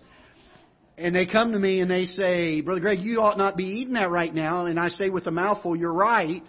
and 0.97 1.15
they 1.15 1.25
come 1.25 1.51
to 1.53 1.59
me 1.59 1.79
and 1.79 1.89
they 1.89 2.05
say, 2.05 2.61
Brother 2.61 2.81
Greg, 2.81 2.99
you 2.99 3.21
ought 3.21 3.37
not 3.37 3.57
be 3.57 3.63
eating 3.63 3.95
that 3.95 4.11
right 4.11 4.33
now. 4.33 4.65
And 4.65 4.79
I 4.79 4.89
say 4.89 5.09
with 5.09 5.25
a 5.27 5.31
mouthful, 5.31 5.75
You're 5.75 5.93
right. 5.93 6.43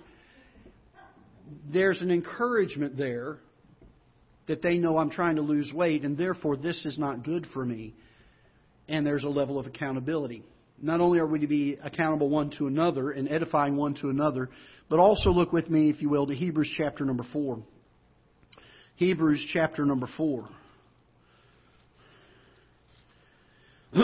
There's 1.73 2.01
an 2.01 2.11
encouragement 2.11 2.97
there 2.97 3.39
that 4.47 4.63
they 4.63 4.79
know 4.79 4.99
I'm 4.99 5.11
trying 5.11 5.37
to 5.37 5.43
lose 5.43 5.73
weight, 5.73 6.03
and 6.03 6.17
therefore 6.17 6.57
this 6.57 6.85
is 6.85 6.99
not 6.99 7.25
good 7.25 7.47
for 7.53 7.65
me. 7.65 7.95
And 8.89 9.07
there's 9.07 9.25
a 9.25 9.29
level 9.29 9.59
of 9.59 9.67
accountability. 9.67 10.45
Not 10.81 11.01
only 11.01 11.21
are 11.21 11.27
we 11.27 11.39
to 11.41 11.47
be 11.47 11.79
accountable 11.83 12.29
one 12.29 12.51
to 12.59 12.67
another 12.67 13.13
and 13.13 13.29
edifying 13.29 13.77
one 13.77 13.95
to 13.95 14.09
another, 14.11 14.51
but 14.89 14.99
also 14.99 15.31
look 15.31 15.53
with 15.53 15.71
me, 15.71 15.91
if 15.91 16.03
you 16.03 16.09
will, 16.09 16.27
to 16.27 16.35
Hebrews 16.35 16.75
chapter 16.77 17.05
number 17.05 17.25
4. 17.33 17.63
Hebrews 18.97 19.49
chapter 19.53 19.87
number 19.87 20.09
4. 20.17 20.49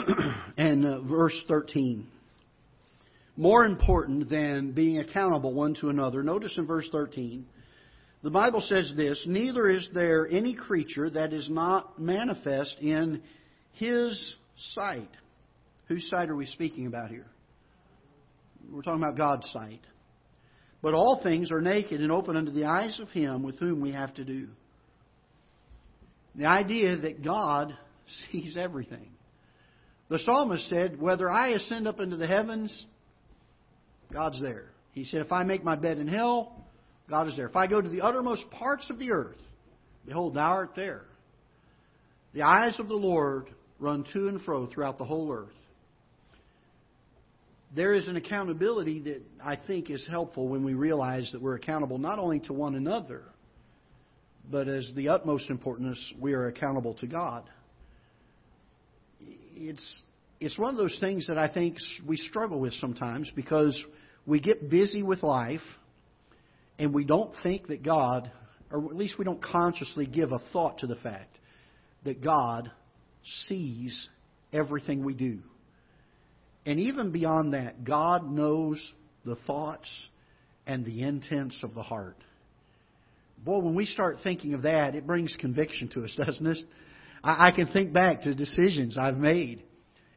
and 0.57 0.87
uh, 0.87 1.01
verse 1.01 1.37
13. 1.49 2.07
More 3.39 3.65
important 3.65 4.29
than 4.29 4.73
being 4.73 4.99
accountable 4.99 5.55
one 5.55 5.75
to 5.75 5.91
another, 5.91 6.25
notice 6.25 6.53
in 6.57 6.67
verse 6.67 6.89
13, 6.91 7.47
the 8.25 8.33
Bible 8.33 8.61
says 8.61 8.93
this 8.97 9.23
Neither 9.27 9.69
is 9.69 9.89
there 9.95 10.27
any 10.29 10.57
creature 10.57 11.09
that 11.09 11.33
is 11.33 11.49
not 11.49 12.01
manifest 12.01 12.75
in 12.81 13.23
his 13.75 14.35
sight. 14.75 15.09
Whose 15.87 16.05
sight 16.11 16.31
are 16.31 16.35
we 16.35 16.47
speaking 16.47 16.89
about 16.89 17.11
here? 17.11 17.27
We're 18.73 18.83
talking 18.83 19.05
about 19.05 19.17
God's 19.17 19.49
sight. 19.53 19.83
But 20.83 20.95
all 20.95 21.21
things 21.23 21.53
are 21.53 21.61
naked 21.61 22.01
and 22.01 22.11
open 22.11 22.37
unto 22.37 22.51
the 22.51 22.65
eyes 22.65 22.99
of 22.99 23.09
him 23.11 23.45
with 23.45 23.61
whom 23.61 23.81
we 23.81 23.93
have 23.93 24.13
to 24.15 24.25
do. 24.25 24.49
The 26.35 26.47
idea 26.47 26.97
that 26.97 27.25
God 27.25 27.73
sees 28.33 28.57
everything. 28.57 29.11
The 30.09 30.19
psalmist 30.19 30.69
said, 30.69 31.01
Whether 31.01 31.31
I 31.31 31.51
ascend 31.51 31.87
up 31.87 32.01
into 32.01 32.17
the 32.17 32.27
heavens, 32.27 32.87
God's 34.13 34.41
there. 34.41 34.67
He 34.93 35.05
said, 35.05 35.21
If 35.21 35.33
I 35.33 35.45
make 35.45 35.65
my 35.65 35.77
bed 35.77 35.99
in 35.99 36.09
hell, 36.09 36.65
God 37.09 37.29
is 37.29 37.37
there. 37.37 37.47
If 37.47 37.57
I 37.57 37.67
go 37.67 37.81
to 37.81 37.89
the 37.89 38.01
uttermost 38.01 38.51
parts 38.51 38.89
of 38.91 38.99
the 38.99 39.13
earth, 39.13 39.41
behold, 40.07 40.35
thou 40.35 40.51
art 40.51 40.73
there. 40.77 41.03
The 42.35 42.43
eyes 42.43 42.79
of 42.79 42.89
the 42.89 42.95
Lord 42.95 43.49
run 43.79 44.05
to 44.13 44.29
and 44.29 44.41
fro 44.43 44.67
throughout 44.67 44.99
the 44.99 45.05
whole 45.05 45.33
earth. 45.33 45.49
There 47.75 47.95
is 47.95 48.09
an 48.09 48.17
accountability 48.17 49.01
that 49.01 49.23
I 49.45 49.57
think 49.57 49.91
is 49.91 50.07
helpful 50.09 50.49
when 50.49 50.65
we 50.65 50.75
realize 50.75 51.31
that 51.33 51.43
we're 51.43 51.57
accountable 51.57 51.99
not 51.99 52.19
only 52.19 52.41
to 52.41 52.53
one 52.53 52.75
another, 52.75 53.23
but 54.51 54.69
as 54.69 54.91
the 54.97 55.11
utmost 55.11 55.51
importance, 55.51 55.99
we 56.19 56.33
are 56.33 56.47
accountable 56.47 56.95
to 56.95 57.07
God 57.07 57.45
it's 59.59 60.03
it's 60.41 60.59
one 60.59 60.71
of 60.71 60.77
those 60.77 60.97
things 61.01 61.27
that 61.27 61.39
I 61.39 61.49
think 61.53 61.77
we 62.07 62.17
struggle 62.17 62.61
with 62.61 62.73
sometimes 62.75 63.31
because 63.35 63.83
we 64.27 64.41
get 64.41 64.71
busy 64.71 65.03
with 65.03 65.23
life 65.23 65.63
and 66.79 66.95
we 66.95 67.05
don't 67.05 67.33
think 67.43 67.69
that 67.69 67.83
God, 67.83 68.31
or 68.71 68.85
at 68.85 68.97
least 68.97 69.19
we 69.19 69.25
don't 69.25 69.43
consciously 69.43 70.07
give 70.07 70.33
a 70.33 70.41
thought 70.53 70.79
to 70.79 70.87
the 70.87 70.97
fact 70.97 71.37
that 72.05 72.23
God 72.23 72.71
sees 73.47 74.09
everything 74.53 75.05
we 75.05 75.15
do. 75.15 75.41
And 76.65 76.79
even 76.79 77.11
beyond 77.11 77.55
that, 77.55 77.85
God 77.85 78.31
knows 78.31 78.81
the 79.25 79.37
thoughts 79.47 79.91
and 80.67 80.85
the 80.85 81.03
intents 81.03 81.61
of 81.65 81.75
the 81.75 81.83
heart. 81.83 82.17
Boy, 83.45 83.59
when 83.59 83.75
we 83.75 83.87
start 83.87 84.19
thinking 84.23 84.55
of 84.55 84.63
that, 84.63 84.95
it 84.95 85.07
brings 85.07 85.35
conviction 85.41 85.89
to 85.89 86.05
us, 86.05 86.15
doesn't 86.27 86.47
it? 86.47 86.59
I, 87.25 87.51
can 87.51 87.67
think 87.67 87.93
back 87.93 88.23
to 88.23 88.35
decisions 88.35 88.97
I've 88.97 89.17
made 89.17 89.63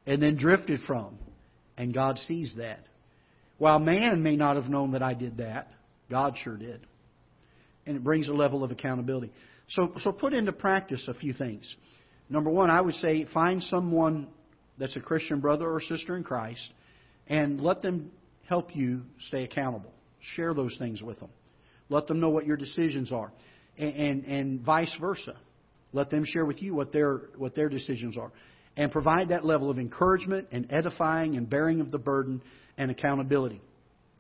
and 0.06 0.22
then 0.22 0.36
drifted 0.38 0.82
from, 0.88 1.18
and 1.78 1.94
God 1.94 2.18
sees 2.20 2.56
that. 2.58 2.80
While 3.58 3.80
man 3.80 4.24
may 4.24 4.36
not 4.36 4.56
have 4.56 4.70
known 4.70 4.92
that 4.92 5.04
I 5.04 5.14
did 5.14 5.38
that, 5.38 5.72
God 6.10 6.36
sure 6.44 6.58
did. 6.58 6.86
And 7.86 7.96
it 7.96 8.04
brings 8.04 8.28
a 8.28 8.34
level 8.34 8.64
of 8.64 8.72
accountability. 8.72 9.32
So, 9.70 9.94
so 10.00 10.12
put 10.12 10.34
into 10.34 10.52
practice 10.52 11.08
a 11.08 11.14
few 11.14 11.34
things. 11.34 11.76
Number 12.30 12.50
one, 12.50 12.70
I 12.70 12.82
would 12.82 12.96
say 12.96 13.26
find 13.34 13.62
someone 13.64 14.28
that's 14.78 14.96
a 14.96 15.00
Christian 15.00 15.40
brother 15.40 15.70
or 15.70 15.82
sister 15.82 16.18
in 16.18 16.24
Christ 16.24 16.72
and 17.28 17.62
let 17.62 17.82
them 17.82 18.12
help 18.48 18.76
you 18.76 19.04
stay 19.28 19.44
accountable. 19.44 19.94
Share 20.36 20.54
those 20.54 20.76
things 20.78 21.02
with 21.02 21.20
them. 21.20 21.30
Let 21.90 22.08
them 22.08 22.20
know 22.20 22.30
what 22.30 22.46
your 22.46 22.58
decisions 22.58 23.12
are. 23.12 23.32
And, 23.78 23.96
and, 23.96 24.26
and 24.26 24.62
vice 24.62 24.94
versa. 25.00 25.38
Let 25.94 26.10
them 26.10 26.24
share 26.26 26.46
with 26.46 26.62
you 26.62 26.74
what 26.74 26.92
their, 26.92 27.22
what 27.38 27.56
their 27.56 27.70
decisions 27.70 28.18
are. 28.18 28.32
And 28.82 28.92
provide 28.92 29.30
that 29.30 29.46
level 29.46 29.70
of 29.70 29.78
encouragement 29.78 30.48
and 30.52 30.66
edifying 30.74 31.38
and 31.38 31.48
bearing 31.48 31.82
of 31.82 31.92
the 31.92 32.00
burden 32.00 32.42
and 32.80 32.90
accountability. 32.90 33.62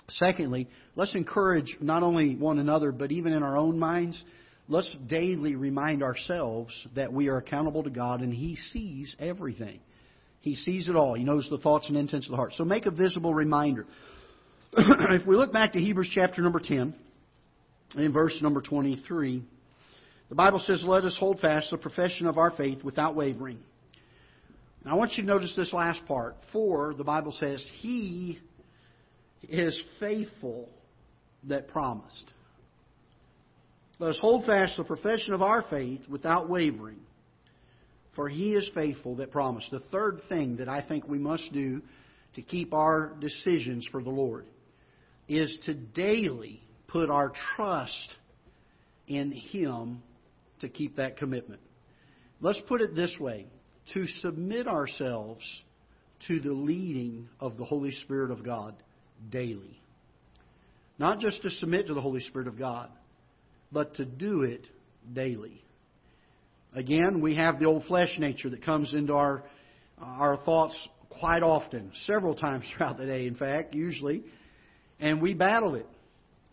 Secondly, 0.08 0.68
let's 0.96 1.16
encourage 1.16 1.78
not 1.82 2.04
only 2.04 2.36
one 2.36 2.60
another, 2.60 2.92
but 2.92 3.12
even 3.12 3.34
in 3.34 3.42
our 3.42 3.58
own 3.58 3.80
minds, 3.80 4.24
let's 4.68 4.96
daily 5.08 5.56
remind 5.56 6.04
ourselves 6.04 6.72
that 6.96 7.12
we 7.12 7.28
are 7.28 7.38
accountable 7.38 7.82
to 7.82 7.90
God 7.90 8.22
and 8.22 8.32
He 8.32 8.56
sees 8.56 9.16
everything. 9.18 9.80
He 10.42 10.56
sees 10.56 10.88
it 10.88 10.96
all. 10.96 11.16
He 11.16 11.24
knows 11.24 11.48
the 11.50 11.58
thoughts 11.58 11.88
and 11.88 11.98
intents 11.98 12.28
of 12.28 12.32
the 12.32 12.38
heart. 12.38 12.54
So 12.56 12.64
make 12.64 12.86
a 12.86 12.92
visible 12.92 13.34
reminder. 13.34 13.88
if 14.78 15.26
we 15.26 15.38
look 15.38 15.52
back 15.52 15.74
to 15.74 15.80
Hebrews 15.80 16.12
chapter 16.14 16.44
number 16.44 16.60
10, 16.60 16.94
in 17.96 18.14
verse 18.14 18.38
number 18.44 18.62
23, 18.62 19.44
the 20.30 20.36
Bible 20.36 20.60
says, 20.60 20.84
Let 20.86 21.04
us 21.04 21.18
hold 21.20 21.40
fast 21.40 21.72
the 21.72 21.80
profession 21.80 22.28
of 22.28 22.38
our 22.38 22.52
faith 22.52 22.84
without 22.84 23.16
wavering. 23.16 23.58
Now, 24.84 24.92
I 24.92 24.96
want 24.96 25.12
you 25.14 25.24
to 25.24 25.28
notice 25.28 25.54
this 25.56 25.74
last 25.74 26.06
part. 26.08 26.36
For, 26.52 26.94
the 26.96 27.04
Bible 27.04 27.34
says, 27.34 27.66
He 27.80 28.40
is 29.48 29.80
faithful 30.00 30.70
that 31.44 31.68
promised. 31.68 32.32
Let 34.00 34.12
us 34.12 34.18
hold 34.20 34.46
fast 34.46 34.78
the 34.78 34.84
profession 34.84 35.34
of 35.34 35.44
our 35.44 35.64
faith 35.70 36.02
without 36.10 36.50
wavering. 36.50 37.00
For 38.16 38.28
He 38.28 38.54
is 38.54 38.70
faithful 38.74 39.16
that 39.18 39.32
promised. 39.32 39.70
The 39.70 39.84
third 39.92 40.22
thing 40.28 40.58
that 40.58 40.68
I 40.68 40.82
think 40.82 41.08
we 41.08 41.20
must 41.20 41.54
do 41.54 41.82
to 42.36 42.42
keep 42.42 42.74
our 42.74 43.14
decisions 43.20 43.88
for 43.92 44.02
the 44.02 44.10
Lord 44.10 44.46
is 45.28 45.58
to 45.66 45.74
daily 45.74 46.62
put 46.88 47.10
our 47.10 47.32
trust 47.56 48.16
in 49.08 49.32
Him 49.32 50.02
to 50.62 50.70
keep 50.70 50.96
that 50.96 51.18
commitment. 51.18 51.62
Let's 52.42 52.62
put 52.68 52.82
it 52.82 52.96
this 52.96 53.16
way 53.20 53.46
to 53.94 54.08
submit 54.08 54.68
ourselves 54.68 55.42
to 56.28 56.40
the 56.40 56.52
leading 56.52 57.28
of 57.40 57.58
the 57.58 57.66
Holy 57.66 57.92
Spirit 57.92 58.32
of 58.32 58.44
God 58.44 58.76
daily. 59.30 59.80
Not 61.00 61.20
just 61.20 61.42
to 61.42 61.50
submit 61.50 61.88
to 61.88 61.94
the 61.94 62.02
Holy 62.02 62.22
Spirit 62.22 62.48
of 62.48 62.58
God, 62.58 62.90
but 63.72 63.96
to 63.96 64.06
do 64.06 64.44
it 64.44 64.68
daily. 65.14 65.64
Again, 66.74 67.22
we 67.22 67.36
have 67.36 67.60
the 67.60 67.66
old 67.66 67.86
flesh 67.86 68.18
nature 68.18 68.50
that 68.50 68.64
comes 68.64 68.94
into 68.94 69.14
our, 69.14 69.44
our 70.00 70.38
thoughts 70.38 70.78
quite 71.10 71.44
often, 71.44 71.92
several 72.06 72.36
times 72.36 72.66
throughout 72.78 72.98
the 72.98 73.06
day, 73.06 73.28
in 73.28 73.36
fact, 73.36 73.74
usually, 73.74 74.24
and 75.00 75.22
we 75.22 75.34
battle 75.34 75.76
it. 75.76 75.88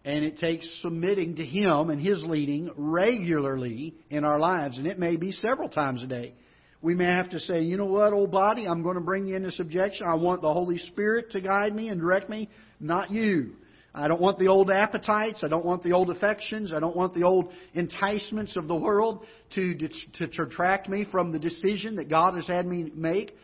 And 0.04 0.24
it 0.24 0.38
takes 0.38 0.66
submitting 0.80 1.36
to 1.36 1.44
Him 1.44 1.90
and 1.90 2.00
His 2.00 2.22
leading 2.24 2.70
regularly 2.76 3.94
in 4.08 4.24
our 4.24 4.38
lives. 4.38 4.78
And 4.78 4.86
it 4.86 4.98
may 4.98 5.16
be 5.16 5.32
several 5.32 5.68
times 5.68 6.02
a 6.02 6.06
day. 6.06 6.34
We 6.80 6.94
may 6.94 7.06
have 7.06 7.30
to 7.30 7.40
say, 7.40 7.62
you 7.62 7.76
know 7.76 7.86
what, 7.86 8.12
old 8.12 8.30
body, 8.30 8.66
I'm 8.66 8.82
going 8.82 8.94
to 8.94 9.00
bring 9.00 9.26
you 9.26 9.36
into 9.36 9.50
subjection. 9.50 10.06
I 10.06 10.14
want 10.14 10.42
the 10.42 10.52
Holy 10.52 10.78
Spirit 10.78 11.32
to 11.32 11.40
guide 11.40 11.74
me 11.74 11.88
and 11.88 12.00
direct 12.00 12.30
me, 12.30 12.48
not 12.78 13.10
you. 13.10 13.54
I 13.94 14.06
don't 14.06 14.20
want 14.20 14.38
the 14.38 14.46
old 14.46 14.70
appetites. 14.70 15.42
I 15.42 15.48
don't 15.48 15.64
want 15.64 15.82
the 15.82 15.92
old 15.92 16.10
affections. 16.10 16.72
I 16.72 16.78
don't 16.78 16.94
want 16.94 17.14
the 17.14 17.24
old 17.24 17.50
enticements 17.74 18.56
of 18.56 18.68
the 18.68 18.76
world 18.76 19.24
to, 19.54 19.74
to, 19.76 19.88
to 19.88 20.26
detract 20.26 20.88
me 20.88 21.04
from 21.10 21.32
the 21.32 21.38
decision 21.38 21.96
that 21.96 22.08
God 22.08 22.34
has 22.34 22.46
had 22.46 22.64
me 22.64 22.92
make. 22.94 23.34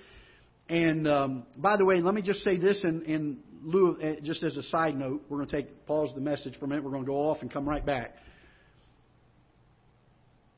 And 0.68 1.08
um, 1.08 1.46
by 1.56 1.76
the 1.76 1.84
way, 1.84 2.00
let 2.00 2.14
me 2.14 2.22
just 2.22 2.42
say 2.44 2.56
this 2.56 2.78
in, 2.84 3.02
in 3.02 3.38
lieu 3.62 3.88
of, 3.88 4.00
uh, 4.00 4.20
just 4.22 4.42
as 4.44 4.56
a 4.56 4.62
side 4.64 4.96
note, 4.96 5.22
we're 5.28 5.38
going 5.38 5.48
to 5.48 5.56
take 5.56 5.86
pause 5.86 6.10
the 6.14 6.20
message 6.20 6.56
for 6.58 6.66
a 6.66 6.68
minute. 6.68 6.84
We're 6.84 6.90
going 6.90 7.04
to 7.04 7.10
go 7.10 7.16
off 7.16 7.38
and 7.40 7.52
come 7.52 7.68
right 7.68 7.84
back. 7.84 8.14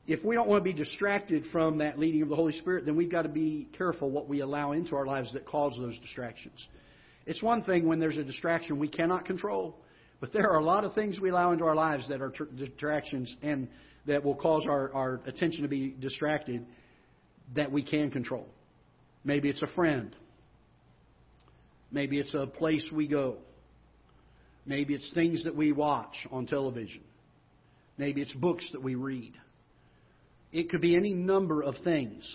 If 0.07 0.23
we 0.23 0.35
don't 0.35 0.47
want 0.47 0.63
to 0.63 0.73
be 0.73 0.77
distracted 0.77 1.43
from 1.51 1.79
that 1.79 1.99
leading 1.99 2.21
of 2.21 2.29
the 2.29 2.35
Holy 2.35 2.53
Spirit, 2.53 2.85
then 2.85 2.95
we've 2.95 3.11
got 3.11 3.23
to 3.23 3.29
be 3.29 3.67
careful 3.77 4.09
what 4.09 4.29
we 4.29 4.39
allow 4.39 4.71
into 4.71 4.95
our 4.95 5.05
lives 5.05 5.33
that 5.33 5.45
cause 5.45 5.75
those 5.77 5.99
distractions. 5.99 6.65
It's 7.25 7.43
one 7.43 7.61
thing 7.63 7.89
when 7.89 7.99
there's 7.99 8.15
a 8.15 8.23
distraction 8.23 8.79
we 8.79 8.87
cannot 8.87 9.25
control, 9.25 9.75
but 10.21 10.31
there 10.31 10.49
are 10.49 10.59
a 10.59 10.63
lot 10.63 10.85
of 10.85 10.93
things 10.93 11.19
we 11.19 11.29
allow 11.29 11.51
into 11.51 11.65
our 11.65 11.75
lives 11.75 12.07
that 12.07 12.21
are 12.21 12.31
distractions 12.55 13.35
and 13.41 13.67
that 14.05 14.23
will 14.23 14.35
cause 14.35 14.65
our, 14.65 14.93
our 14.93 15.19
attention 15.25 15.63
to 15.63 15.67
be 15.67 15.89
distracted 15.99 16.65
that 17.53 17.69
we 17.69 17.83
can 17.83 18.09
control. 18.09 18.47
Maybe 19.25 19.49
it's 19.49 19.61
a 19.61 19.67
friend. 19.67 20.15
Maybe 21.91 22.17
it's 22.17 22.33
a 22.33 22.47
place 22.47 22.89
we 22.93 23.09
go. 23.09 23.39
Maybe 24.65 24.95
it's 24.95 25.11
things 25.13 25.43
that 25.43 25.55
we 25.55 25.73
watch 25.73 26.15
on 26.31 26.45
television. 26.45 27.03
Maybe 27.97 28.21
it's 28.21 28.33
books 28.33 28.67
that 28.71 28.81
we 28.81 28.95
read. 28.95 29.33
It 30.51 30.69
could 30.69 30.81
be 30.81 30.95
any 30.95 31.13
number 31.13 31.61
of 31.61 31.75
things 31.83 32.27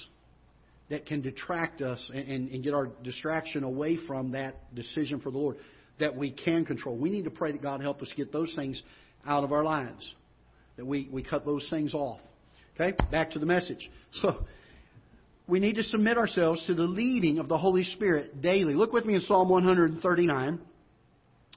that 0.91 1.07
can 1.07 1.23
detract 1.23 1.81
us 1.81 2.11
and, 2.13 2.29
and, 2.29 2.51
and, 2.51 2.63
get 2.63 2.75
our 2.75 2.89
distraction 3.03 3.65
away 3.65 3.99
from 4.07 4.33
that 4.33 4.75
decision 4.75 5.21
for 5.21 5.31
the 5.31 5.39
Lord 5.39 5.57
that 5.99 6.15
we 6.15 6.31
can 6.31 6.67
control. 6.67 6.97
We 6.97 7.09
need 7.09 7.25
to 7.25 7.31
pray 7.31 7.53
that 7.53 7.63
God 7.63 7.81
help 7.81 8.03
us 8.03 8.13
get 8.15 8.33
those 8.33 8.53
things 8.55 8.83
out 9.27 9.45
of 9.45 9.53
our 9.53 9.65
lives, 9.65 10.15
that 10.77 10.85
we, 10.85 11.09
we 11.11 11.23
cut 11.23 11.47
those 11.47 11.67
things 11.71 11.95
off. 11.95 12.21
Okay, 12.75 12.97
back 13.11 13.31
to 13.33 13.39
the 13.39 13.47
message. 13.47 13.91
So, 14.21 14.45
we 15.47 15.61
need 15.61 15.77
to 15.77 15.83
submit 15.83 16.19
ourselves 16.19 16.65
to 16.67 16.75
the 16.75 16.85
leading 16.85 17.39
of 17.39 17.49
the 17.49 17.59
Holy 17.59 17.85
Spirit 17.85 18.41
daily. 18.41 18.75
Look 18.75 18.93
with 18.93 19.05
me 19.05 19.15
in 19.15 19.21
Psalm 19.23 19.49
139 19.49 20.61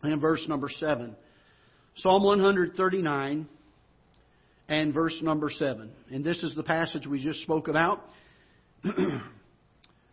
and 0.03 0.21
verse 0.21 0.45
number 0.47 0.69
7. 0.69 1.15
Psalm 1.97 2.23
139 2.23 3.47
and 4.67 4.93
verse 4.93 5.17
number 5.21 5.49
7. 5.49 5.91
And 6.11 6.23
this 6.23 6.41
is 6.43 6.55
the 6.55 6.63
passage 6.63 7.07
we 7.07 7.23
just 7.23 7.41
spoke 7.41 7.67
about. 7.67 8.01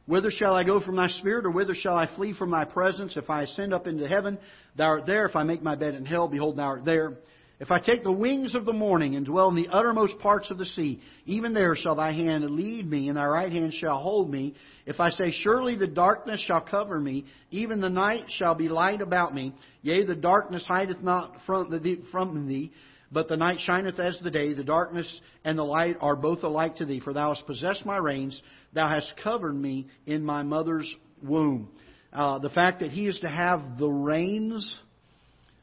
whither 0.06 0.30
shall 0.30 0.54
I 0.54 0.64
go 0.64 0.80
from 0.80 0.96
thy 0.96 1.08
spirit, 1.08 1.46
or 1.46 1.50
whither 1.50 1.74
shall 1.74 1.96
I 1.96 2.14
flee 2.16 2.34
from 2.34 2.50
thy 2.50 2.64
presence? 2.64 3.16
If 3.16 3.30
I 3.30 3.42
ascend 3.42 3.72
up 3.72 3.86
into 3.86 4.08
heaven, 4.08 4.38
thou 4.76 4.86
art 4.86 5.06
there. 5.06 5.26
If 5.26 5.36
I 5.36 5.42
make 5.42 5.62
my 5.62 5.74
bed 5.74 5.94
in 5.94 6.04
hell, 6.04 6.28
behold, 6.28 6.56
thou 6.56 6.64
art 6.64 6.84
there. 6.84 7.18
If 7.60 7.70
I 7.70 7.78
take 7.78 8.02
the 8.02 8.10
wings 8.10 8.56
of 8.56 8.64
the 8.64 8.72
morning 8.72 9.14
and 9.14 9.24
dwell 9.24 9.48
in 9.48 9.54
the 9.54 9.68
uttermost 9.68 10.18
parts 10.18 10.50
of 10.50 10.58
the 10.58 10.66
sea, 10.66 11.00
even 11.26 11.54
there 11.54 11.76
shall 11.76 11.94
thy 11.94 12.10
hand 12.10 12.44
lead 12.50 12.90
me, 12.90 13.08
and 13.08 13.16
thy 13.16 13.24
right 13.24 13.52
hand 13.52 13.72
shall 13.74 13.98
hold 14.00 14.28
me. 14.28 14.56
If 14.84 14.98
I 14.98 15.10
say, 15.10 15.30
Surely 15.30 15.76
the 15.76 15.86
darkness 15.86 16.40
shall 16.40 16.60
cover 16.60 16.98
me, 16.98 17.24
even 17.52 17.80
the 17.80 17.88
night 17.88 18.24
shall 18.30 18.56
be 18.56 18.68
light 18.68 19.00
about 19.00 19.32
me. 19.32 19.54
Yea, 19.82 20.04
the 20.04 20.16
darkness 20.16 20.64
hideth 20.66 21.02
not 21.02 21.36
from 21.46 22.48
thee, 22.48 22.72
but 23.12 23.28
the 23.28 23.36
night 23.36 23.58
shineth 23.60 23.98
as 23.98 24.18
the 24.22 24.30
day. 24.30 24.54
The 24.54 24.64
darkness 24.64 25.20
and 25.44 25.58
the 25.58 25.64
light 25.64 25.96
are 26.00 26.16
both 26.16 26.42
alike 26.42 26.76
to 26.76 26.86
thee. 26.86 27.00
For 27.00 27.12
thou 27.12 27.34
hast 27.34 27.46
possessed 27.46 27.84
my 27.84 27.98
reins, 27.98 28.40
thou 28.72 28.88
hast 28.88 29.12
covered 29.22 29.54
me 29.54 29.88
in 30.06 30.24
my 30.24 30.42
mother's 30.42 30.92
womb. 31.22 31.68
Uh, 32.12 32.38
the 32.38 32.50
fact 32.50 32.80
that 32.80 32.90
he 32.90 33.06
is 33.06 33.18
to 33.20 33.28
have 33.28 33.78
the 33.78 33.88
reins 33.88 34.78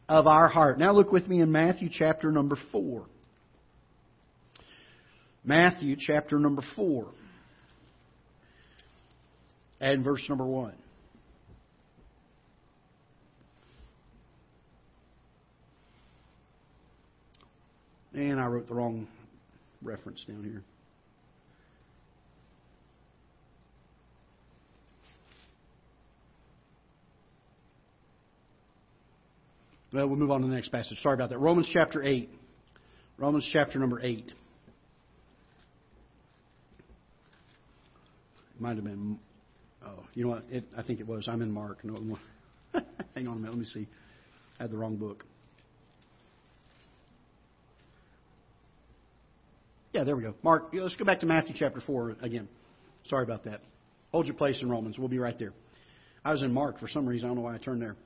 of 0.07 0.27
our 0.27 0.47
heart. 0.47 0.79
Now 0.79 0.93
look 0.93 1.11
with 1.11 1.27
me 1.27 1.41
in 1.41 1.51
Matthew 1.51 1.89
chapter 1.91 2.31
number 2.31 2.57
4. 2.71 3.05
Matthew 5.43 5.95
chapter 5.99 6.37
number 6.37 6.63
4 6.75 7.07
and 9.79 10.03
verse 10.03 10.23
number 10.27 10.45
1. 10.45 10.73
And 18.13 18.39
I 18.39 18.47
wrote 18.47 18.67
the 18.67 18.73
wrong 18.73 19.07
reference 19.81 20.23
down 20.25 20.43
here. 20.43 20.63
Well, 29.91 30.07
we'll 30.07 30.17
move 30.17 30.29
on 30.31 30.41
to 30.41 30.47
the 30.47 30.53
next 30.53 30.69
passage. 30.69 30.99
Sorry 31.01 31.15
about 31.15 31.29
that. 31.29 31.39
Romans 31.39 31.67
chapter 31.71 32.03
8. 32.03 32.29
Romans 33.17 33.47
chapter 33.51 33.79
number 33.79 33.99
8. 33.99 34.17
It 34.19 34.33
might 38.59 38.75
have 38.75 38.83
been. 38.83 39.17
Oh, 39.83 40.03
you 40.13 40.25
know 40.25 40.29
what? 40.31 40.43
It, 40.51 40.65
I 40.77 40.83
think 40.83 40.99
it 40.99 41.07
was. 41.07 41.27
I'm 41.27 41.41
in 41.41 41.51
Mark. 41.51 41.83
No, 41.83 41.95
hang 43.15 43.27
on 43.27 43.37
a 43.37 43.39
minute. 43.39 43.49
Let 43.49 43.57
me 43.57 43.65
see. 43.65 43.87
I 44.59 44.63
had 44.63 44.71
the 44.71 44.77
wrong 44.77 44.97
book. 44.97 45.25
Yeah, 49.99 50.05
there 50.05 50.15
we 50.15 50.23
go. 50.23 50.33
Mark, 50.43 50.69
let's 50.71 50.95
go 50.95 51.03
back 51.03 51.19
to 51.19 51.25
Matthew 51.25 51.53
chapter 51.57 51.81
4 51.81 52.15
again. 52.21 52.47
Sorry 53.09 53.21
about 53.21 53.43
that. 53.43 53.59
Hold 54.13 54.27
your 54.27 54.35
place 54.35 54.61
in 54.61 54.69
Romans. 54.69 54.97
We'll 54.97 55.09
be 55.09 55.19
right 55.19 55.37
there. 55.37 55.51
I 56.23 56.31
was 56.31 56.41
in 56.41 56.53
Mark 56.53 56.79
for 56.79 56.87
some 56.87 57.05
reason. 57.05 57.25
I 57.25 57.27
don't 57.27 57.35
know 57.35 57.43
why 57.43 57.55
I 57.55 57.57
turned 57.57 57.81
there. 57.81 57.97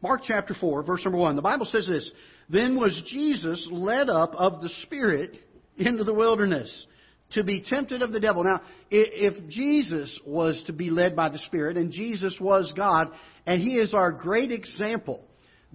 Mark 0.00 0.22
chapter 0.26 0.54
4, 0.58 0.84
verse 0.84 1.04
number 1.04 1.18
1. 1.18 1.36
The 1.36 1.42
Bible 1.42 1.66
says 1.66 1.86
this 1.86 2.10
Then 2.48 2.76
was 2.76 2.98
Jesus 3.08 3.68
led 3.70 4.08
up 4.08 4.32
of 4.32 4.62
the 4.62 4.70
Spirit 4.84 5.36
into 5.76 6.02
the 6.02 6.14
wilderness 6.14 6.86
to 7.32 7.44
be 7.44 7.62
tempted 7.62 8.00
of 8.00 8.10
the 8.10 8.20
devil. 8.20 8.42
Now, 8.42 8.62
if 8.90 9.46
Jesus 9.50 10.18
was 10.24 10.62
to 10.66 10.72
be 10.72 10.88
led 10.88 11.14
by 11.14 11.28
the 11.28 11.40
Spirit, 11.40 11.76
and 11.76 11.92
Jesus 11.92 12.38
was 12.40 12.72
God, 12.74 13.08
and 13.44 13.60
He 13.60 13.76
is 13.76 13.92
our 13.92 14.12
great 14.12 14.50
example, 14.50 15.22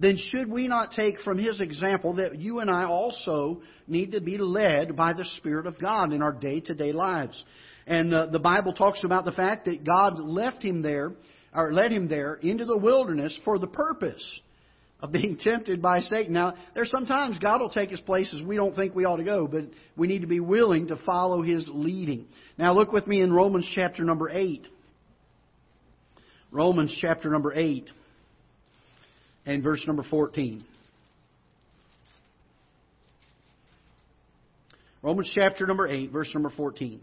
then 0.00 0.16
should 0.30 0.50
we 0.50 0.66
not 0.66 0.92
take 0.92 1.20
from 1.20 1.38
His 1.38 1.60
example 1.60 2.14
that 2.14 2.38
you 2.38 2.60
and 2.60 2.70
I 2.70 2.84
also 2.84 3.62
need 3.86 4.12
to 4.12 4.20
be 4.20 4.38
led 4.38 4.96
by 4.96 5.12
the 5.12 5.24
Spirit 5.36 5.66
of 5.66 5.78
God 5.78 6.12
in 6.12 6.22
our 6.22 6.32
day 6.32 6.60
to 6.60 6.74
day 6.74 6.92
lives? 6.92 7.42
And 7.86 8.12
uh, 8.14 8.26
the 8.26 8.38
Bible 8.38 8.72
talks 8.72 9.04
about 9.04 9.24
the 9.24 9.32
fact 9.32 9.66
that 9.66 9.84
God 9.84 10.18
left 10.18 10.62
Him 10.64 10.82
there 10.82 11.12
or 11.54 11.72
led 11.72 11.92
him 11.92 12.08
there 12.08 12.34
into 12.34 12.64
the 12.64 12.78
wilderness 12.78 13.38
for 13.44 13.58
the 13.58 13.66
purpose 13.66 14.40
of 15.00 15.12
being 15.12 15.36
tempted 15.42 15.82
by 15.82 16.00
Satan. 16.00 16.32
Now, 16.32 16.54
there's 16.74 16.90
sometimes 16.90 17.38
God 17.38 17.60
will 17.60 17.70
take 17.70 17.92
us 17.92 18.00
places 18.00 18.42
we 18.42 18.56
don't 18.56 18.74
think 18.74 18.94
we 18.94 19.04
ought 19.04 19.16
to 19.16 19.24
go, 19.24 19.46
but 19.46 19.64
we 19.96 20.06
need 20.06 20.20
to 20.20 20.26
be 20.26 20.40
willing 20.40 20.88
to 20.88 20.96
follow 21.04 21.42
his 21.42 21.68
leading. 21.72 22.26
Now, 22.58 22.74
look 22.74 22.92
with 22.92 23.06
me 23.06 23.20
in 23.20 23.32
Romans 23.32 23.68
chapter 23.74 24.04
number 24.04 24.28
8. 24.30 24.66
Romans 26.52 26.96
chapter 27.00 27.30
number 27.30 27.52
8 27.54 27.90
and 29.46 29.62
verse 29.62 29.82
number 29.86 30.04
14. 30.08 30.64
Romans 35.02 35.30
chapter 35.34 35.66
number 35.66 35.88
8, 35.88 36.10
verse 36.10 36.30
number 36.34 36.50
14. 36.50 37.00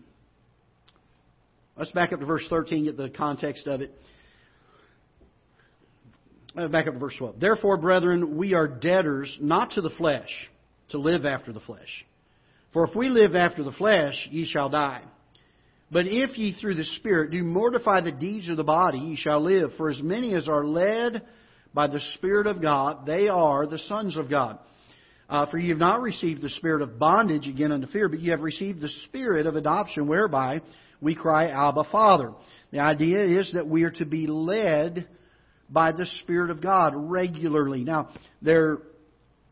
Let's 1.78 1.92
back 1.92 2.14
up 2.14 2.20
to 2.20 2.26
verse 2.26 2.46
13, 2.50 2.86
get 2.86 2.98
the 2.98 3.10
context 3.10 3.68
of 3.68 3.82
it. 3.82 3.92
Uh, 6.56 6.68
back 6.68 6.88
up 6.88 6.94
to 6.94 7.00
verse 7.00 7.16
12. 7.18 7.40
Therefore, 7.40 7.78
brethren, 7.78 8.38
we 8.38 8.54
are 8.54 8.68
debtors 8.68 9.36
not 9.40 9.72
to 9.72 9.82
the 9.82 9.90
flesh, 9.92 10.30
to 10.90 10.98
live 10.98 11.26
after 11.26 11.54
the 11.54 11.60
flesh. 11.60 12.06
For 12.74 12.88
if 12.88 12.96
we 12.96 13.10
live 13.10 13.36
after 13.36 13.64
the 13.64 13.72
flesh, 13.72 14.28
ye 14.32 14.46
shall 14.46 14.70
die. 14.70 15.04
But 15.92 16.06
if 16.08 16.38
ye 16.38 16.54
through 16.60 16.76
the 16.76 16.84
Spirit 16.84 17.32
do 17.32 17.44
mortify 17.44 18.02
the 18.02 18.12
deeds 18.12 18.50
of 18.50 18.58
the 18.58 18.64
body, 18.64 19.00
ye 19.00 19.16
shall 19.16 19.42
live. 19.42 19.72
For 19.78 19.90
as 19.90 20.02
many 20.02 20.36
as 20.36 20.48
are 20.48 20.66
led 20.66 21.24
by 21.78 21.86
the 21.86 22.02
Spirit 22.16 22.48
of 22.48 22.60
God, 22.60 23.06
they 23.06 23.28
are 23.28 23.68
the 23.68 23.78
sons 23.78 24.18
of 24.18 24.32
God. 24.32 24.58
Uh, 25.30 25.46
for 25.46 25.60
you 25.60 25.70
have 25.70 25.78
not 25.78 26.02
received 26.02 26.42
the 26.42 26.50
spirit 26.50 26.82
of 26.82 26.98
bondage 26.98 27.48
again 27.48 27.72
unto 27.72 27.86
fear, 27.86 28.10
but 28.10 28.20
you 28.20 28.32
have 28.32 28.40
received 28.40 28.82
the 28.82 28.90
spirit 29.06 29.46
of 29.46 29.56
adoption, 29.56 30.08
whereby 30.08 30.62
we 31.02 31.14
cry, 31.14 31.50
Abba, 31.50 31.84
Father. 31.92 32.34
The 32.72 32.80
idea 32.80 33.40
is 33.40 33.52
that 33.54 33.68
we 33.68 33.84
are 33.84 33.92
to 33.92 34.06
be 34.06 34.26
led 34.26 35.08
by 35.70 35.92
the 35.92 36.08
Spirit 36.24 36.50
of 36.50 36.64
God 36.64 36.94
regularly. 36.96 37.84
Now, 37.84 38.10
there 38.42 38.80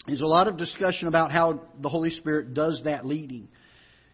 is 0.07 0.19
a 0.19 0.25
lot 0.25 0.47
of 0.47 0.57
discussion 0.57 1.07
about 1.07 1.31
how 1.31 1.61
the 1.79 1.89
Holy 1.89 2.09
Spirit 2.09 2.55
does 2.55 2.81
that 2.85 3.05
leading. 3.05 3.49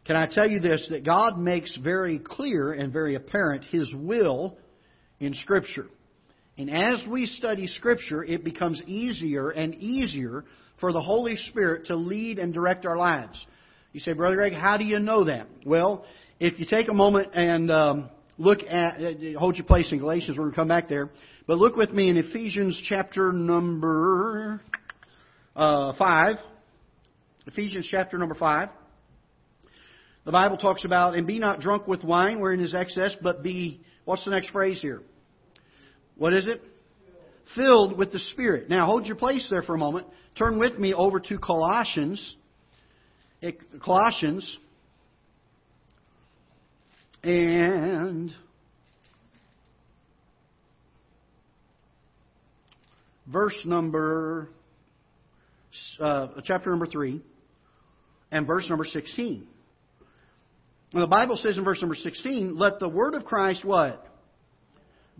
Can 0.04 0.18
I 0.18 0.28
tell 0.28 0.50
you 0.50 0.60
this? 0.60 0.86
That 0.90 1.06
God 1.06 1.38
makes 1.38 1.74
very 1.78 2.20
clear 2.20 2.74
and 2.74 2.92
very 2.92 3.16
apparent 3.16 3.64
His 3.72 3.90
will 3.94 4.58
in 5.22 5.34
Scripture. 5.34 5.88
And 6.58 6.70
as 6.70 7.06
we 7.10 7.26
study 7.26 7.68
Scripture, 7.68 8.24
it 8.24 8.44
becomes 8.44 8.82
easier 8.86 9.50
and 9.50 9.74
easier 9.76 10.44
for 10.80 10.92
the 10.92 11.02
Holy 11.02 11.36
Spirit 11.36 11.86
to 11.86 11.96
lead 11.96 12.40
and 12.40 12.54
direct 12.54 12.86
our 12.86 12.98
lives. 12.98 13.46
You 13.94 14.00
say, 14.00 14.14
Brother 14.14 14.36
Greg, 14.36 14.54
how 14.54 14.78
do 14.78 14.84
you 14.84 15.00
know 15.00 15.26
that? 15.26 15.48
Well, 15.66 16.06
if 16.40 16.60
you 16.60 16.66
take 16.70 16.90
a 16.90 16.94
moment 16.94 17.30
and 17.34 17.72
um, 17.72 18.10
look 18.38 18.64
at, 18.64 19.02
uh, 19.02 19.40
hold 19.40 19.58
your 19.58 19.66
place 19.66 19.92
in 19.92 20.00
Galatians, 20.00 20.38
we're 20.38 20.46
going 20.46 20.54
to 20.54 20.56
come 20.56 20.68
back 20.68 20.90
there. 20.90 21.10
But 21.48 21.58
look 21.58 21.76
with 21.76 21.92
me 21.92 22.10
in 22.10 22.18
Ephesians 22.18 22.82
chapter 22.88 23.32
number 23.32 24.62
uh, 25.56 25.94
5. 25.98 26.38
Ephesians 27.48 27.88
chapter 27.90 28.18
number 28.18 28.36
5. 28.36 28.70
The 30.24 30.32
Bible 30.32 30.58
talks 30.58 30.86
about, 30.86 31.16
and 31.16 31.26
be 31.26 31.40
not 31.40 31.60
drunk 31.60 31.88
with 31.88 32.04
wine 32.04 32.40
wherein 32.40 32.60
is 32.60 32.76
excess, 32.76 33.16
but 33.22 33.42
be, 33.42 33.82
what's 34.06 34.24
the 34.24 34.32
next 34.32 34.52
phrase 34.52 34.80
here? 34.82 35.02
What 36.22 36.34
is 36.34 36.46
it? 36.46 36.62
Filled 37.56 37.98
with 37.98 38.12
the 38.12 38.20
Spirit. 38.20 38.70
Now 38.70 38.86
hold 38.86 39.08
your 39.08 39.16
place 39.16 39.48
there 39.50 39.64
for 39.64 39.74
a 39.74 39.78
moment. 39.80 40.06
Turn 40.38 40.60
with 40.60 40.78
me 40.78 40.94
over 40.94 41.20
to 41.20 41.40
Colossians. 41.40 42.36
Colossians. 43.84 44.60
And 47.24 48.32
verse 53.26 53.58
number, 53.66 54.50
uh, 56.00 56.28
chapter 56.44 56.70
number 56.70 56.86
3, 56.86 57.20
and 58.32 58.46
verse 58.46 58.70
number 58.70 58.86
16. 58.86 59.48
the 60.94 61.08
Bible 61.08 61.40
says 61.42 61.58
in 61.58 61.64
verse 61.64 61.82
number 61.82 61.96
16, 61.96 62.60
let 62.60 62.78
the 62.78 62.88
word 62.88 63.16
of 63.16 63.26
Christ 63.26 63.66
what? 63.66 64.06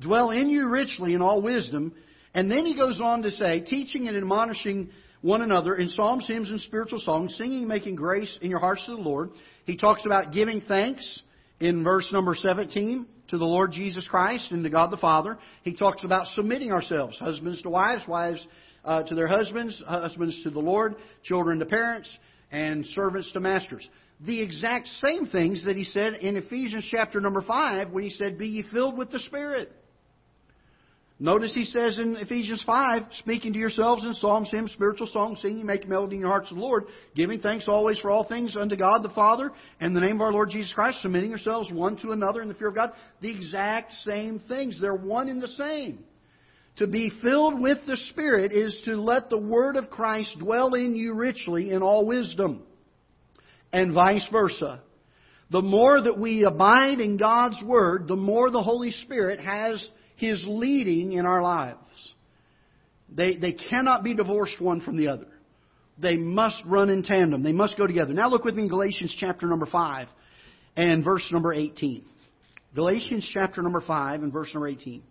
Dwell 0.02 0.32
in 0.32 0.50
you 0.50 0.68
richly 0.68 1.14
in 1.14 1.22
all 1.22 1.42
wisdom. 1.42 1.94
And 2.34 2.50
then 2.50 2.66
he 2.66 2.76
goes 2.76 3.00
on 3.02 3.22
to 3.24 3.32
say, 3.32 3.62
teaching 3.62 4.08
and 4.08 4.18
admonishing 4.18 4.90
one 5.22 5.42
another 5.42 5.76
in 5.76 5.90
psalms, 5.90 6.26
hymns, 6.28 6.50
and 6.50 6.60
spiritual 6.62 7.00
songs, 7.00 7.36
singing, 7.38 7.68
making 7.68 7.96
grace 7.96 8.38
in 8.42 8.50
your 8.50 8.60
hearts 8.60 8.86
to 8.86 8.96
the 8.96 9.02
Lord. 9.02 9.32
He 9.66 9.78
talks 9.78 10.06
about 10.06 10.34
giving 10.34 10.62
thanks 10.62 11.22
in 11.60 11.84
verse 11.84 12.12
number 12.12 12.34
17 12.34 13.06
to 13.30 13.38
the 13.38 13.46
Lord 13.46 13.72
Jesus 13.72 14.08
Christ 14.08 14.52
and 14.52 14.64
to 14.64 14.70
God 14.70 14.92
the 14.92 14.98
Father. 14.98 15.38
He 15.64 15.76
talks 15.76 16.04
about 16.04 16.28
submitting 16.34 16.72
ourselves, 16.72 17.18
husbands 17.20 17.62
to 17.62 17.70
wives, 17.70 18.04
wives 18.08 18.46
uh, 18.84 19.04
to 19.04 19.16
their 19.16 19.28
husbands, 19.28 19.82
husbands 19.88 20.42
to 20.44 20.50
the 20.50 20.60
Lord, 20.60 20.96
children 21.24 21.60
to 21.60 21.66
parents, 21.66 22.10
and 22.52 22.86
servants 22.88 23.32
to 23.34 23.40
masters. 23.40 23.88
The 24.26 24.42
exact 24.42 24.88
same 24.88 25.26
things 25.28 25.66
that 25.66 25.76
he 25.76 25.84
said 25.84 26.14
in 26.14 26.38
Ephesians 26.38 26.88
chapter 26.90 27.22
number 27.22 27.42
5 27.42 27.92
when 27.92 28.04
he 28.04 28.10
said, 28.10 28.38
Be 28.38 28.48
ye 28.48 28.66
filled 28.72 28.98
with 28.98 29.12
the 29.12 29.20
Spirit. 29.20 29.72
Notice 31.24 31.54
he 31.54 31.66
says 31.66 32.00
in 32.00 32.16
Ephesians 32.16 32.64
5, 32.66 33.04
speaking 33.20 33.54
to 33.54 33.60
yourselves 33.60 34.04
in 34.04 34.16
psalms, 34.16 34.50
hymns, 34.50 34.72
spiritual 34.72 35.06
songs, 35.06 35.40
singing, 35.40 35.68
making 35.68 35.88
melody 35.88 36.16
in 36.16 36.22
your 36.22 36.32
hearts 36.32 36.50
to 36.50 36.56
the 36.56 36.60
Lord, 36.60 36.86
giving 37.16 37.40
thanks 37.40 37.68
always 37.68 38.00
for 38.00 38.10
all 38.10 38.24
things 38.24 38.58
unto 38.58 38.76
God 38.76 39.04
the 39.04 39.10
Father, 39.10 39.52
and 39.80 39.96
the 39.96 40.00
name 40.00 40.16
of 40.16 40.22
our 40.22 40.32
Lord 40.32 40.50
Jesus 40.50 40.74
Christ, 40.74 40.98
submitting 41.04 41.30
yourselves 41.30 41.72
one 41.72 41.96
to 41.98 42.12
another 42.12 42.42
in 42.42 42.48
the 42.48 42.56
fear 42.56 42.70
of 42.70 42.76
God. 42.76 42.94
The 43.22 43.30
exact 43.30 43.92
same 44.02 44.42
things. 44.48 44.82
They're 44.82 44.96
one 44.96 45.30
in 45.30 45.40
the 45.40 45.48
same. 45.50 46.04
To 46.78 46.88
be 46.88 47.12
filled 47.22 47.62
with 47.62 47.78
the 47.86 47.98
Spirit 48.10 48.52
is 48.52 48.82
to 48.86 49.00
let 49.00 49.30
the 49.30 49.38
Word 49.38 49.76
of 49.76 49.92
Christ 49.92 50.40
dwell 50.40 50.74
in 50.74 50.96
you 50.96 51.14
richly 51.14 51.70
in 51.70 51.84
all 51.84 52.04
wisdom, 52.04 52.64
and 53.72 53.94
vice 53.94 54.28
versa. 54.32 54.82
The 55.52 55.62
more 55.62 56.02
that 56.02 56.18
we 56.18 56.46
abide 56.46 57.00
in 57.00 57.18
God's 57.18 57.62
Word, 57.64 58.08
the 58.08 58.16
more 58.16 58.50
the 58.50 58.64
Holy 58.64 58.90
Spirit 58.90 59.40
has 59.40 59.88
his 60.22 60.44
leading 60.48 61.14
in 61.14 61.26
our 61.26 61.42
lives. 61.42 61.78
They, 63.14 63.36
they 63.36 63.52
cannot 63.52 64.04
be 64.04 64.14
divorced 64.14 64.62
one 64.62 64.80
from 64.80 64.96
the 64.96 65.10
other. 65.10 65.28
They 65.98 66.16
must 66.16 66.62
run 66.66 66.90
in 66.90 67.04
tandem. 67.04 67.44
They 67.44 67.52
must 67.52 67.78
go 67.78 67.86
together. 67.86 68.14
Now 68.14 68.30
look 68.30 68.46
with 68.46 68.56
me 68.56 68.64
in 68.64 68.70
Galatians 68.70 69.16
chapter 69.20 69.48
number 69.48 69.66
5 69.66 70.08
and 70.78 71.04
verse 71.04 71.28
number 71.32 71.54
18. 71.54 72.06
Galatians 72.74 73.30
chapter 73.34 73.62
number 73.62 73.82
5 73.82 74.24
and 74.24 74.32
verse 74.32 74.50
number 74.54 74.68
18. 74.68 75.04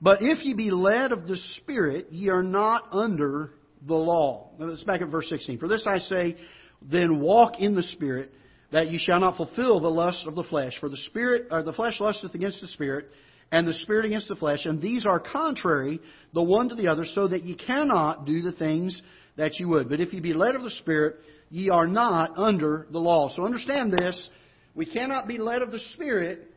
But 0.00 0.18
if 0.20 0.44
ye 0.44 0.54
be 0.54 0.70
led 0.70 1.12
of 1.12 1.26
the 1.26 1.36
Spirit, 1.56 2.12
ye 2.12 2.28
are 2.28 2.42
not 2.42 2.84
under 2.92 3.50
the 3.86 3.94
law. 3.94 4.50
Now 4.58 4.66
let's 4.66 4.84
back 4.84 5.00
at 5.00 5.08
verse 5.08 5.28
16. 5.28 5.58
For 5.58 5.66
this 5.66 5.86
I 5.86 5.98
say, 5.98 6.36
then 6.82 7.20
walk 7.20 7.58
in 7.58 7.74
the 7.74 7.82
Spirit, 7.82 8.30
that 8.74 8.90
you 8.90 8.98
shall 9.00 9.20
not 9.20 9.36
fulfill 9.36 9.78
the 9.78 9.88
lust 9.88 10.26
of 10.26 10.34
the 10.34 10.42
flesh. 10.42 10.72
For 10.80 10.88
the 10.88 10.96
spirit 10.96 11.46
or 11.52 11.62
the 11.62 11.72
flesh 11.72 12.00
lusteth 12.00 12.34
against 12.34 12.60
the 12.60 12.66
spirit, 12.66 13.06
and 13.52 13.68
the 13.68 13.72
spirit 13.72 14.04
against 14.04 14.26
the 14.26 14.34
flesh, 14.34 14.64
and 14.64 14.82
these 14.82 15.06
are 15.06 15.20
contrary 15.20 16.00
the 16.32 16.42
one 16.42 16.68
to 16.70 16.74
the 16.74 16.88
other, 16.88 17.04
so 17.14 17.28
that 17.28 17.44
ye 17.44 17.54
cannot 17.54 18.26
do 18.26 18.42
the 18.42 18.50
things 18.50 19.00
that 19.36 19.60
you 19.60 19.68
would. 19.68 19.88
But 19.88 20.00
if 20.00 20.12
ye 20.12 20.18
be 20.18 20.34
led 20.34 20.56
of 20.56 20.64
the 20.64 20.70
Spirit, 20.70 21.18
ye 21.50 21.70
are 21.70 21.86
not 21.86 22.36
under 22.36 22.88
the 22.90 22.98
law. 22.98 23.30
So 23.36 23.44
understand 23.44 23.92
this. 23.92 24.28
We 24.74 24.86
cannot 24.86 25.28
be 25.28 25.38
led 25.38 25.62
of 25.62 25.70
the 25.70 25.78
Spirit 25.92 26.50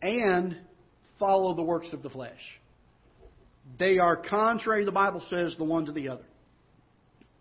and 0.00 0.56
follow 1.18 1.54
the 1.54 1.62
works 1.62 1.88
of 1.92 2.02
the 2.02 2.08
flesh. 2.08 2.40
They 3.78 3.98
are 3.98 4.16
contrary, 4.16 4.86
the 4.86 4.92
Bible 4.92 5.22
says, 5.28 5.54
the 5.58 5.64
one 5.64 5.84
to 5.84 5.92
the 5.92 6.08
other. 6.08 6.24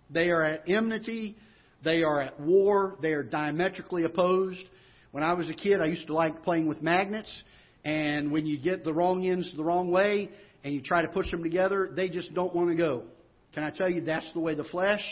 They 0.10 0.30
are 0.30 0.44
at 0.44 0.68
enmity 0.68 1.38
they 1.84 2.04
are 2.04 2.22
at 2.22 2.40
war. 2.40 2.98
They 3.02 3.14
are 3.14 3.24
diametrically 3.24 4.04
opposed. 4.04 4.64
When 5.12 5.24
I 5.24 5.34
was 5.34 5.50
a 5.50 5.54
kid, 5.54 5.82
I 5.82 5.86
used 5.86 6.08
to 6.08 6.14
like 6.14 6.44
playing 6.44 6.68
with 6.68 6.82
magnets. 6.82 7.44
And 7.86 8.32
when 8.32 8.46
you 8.46 8.60
get 8.60 8.84
the 8.84 8.94
wrong 8.94 9.26
ends 9.26 9.52
the 9.56 9.64
wrong 9.64 9.90
way 9.90 10.30
and 10.64 10.74
you 10.74 10.82
try 10.82 11.02
to 11.02 11.08
push 11.08 11.32
them 11.32 11.44
together, 11.44 11.90
they 11.96 12.10
just 12.10 12.34
don't 12.34 12.54
want 12.54 12.70
to 12.70 12.76
go. 12.76 13.04
Can 13.54 13.64
I 13.64 13.72
tell 13.72 13.90
you 13.90 14.02
that's 14.02 14.32
the 14.34 14.40
way 14.40 14.56
the 14.56 14.66
flesh 14.66 15.04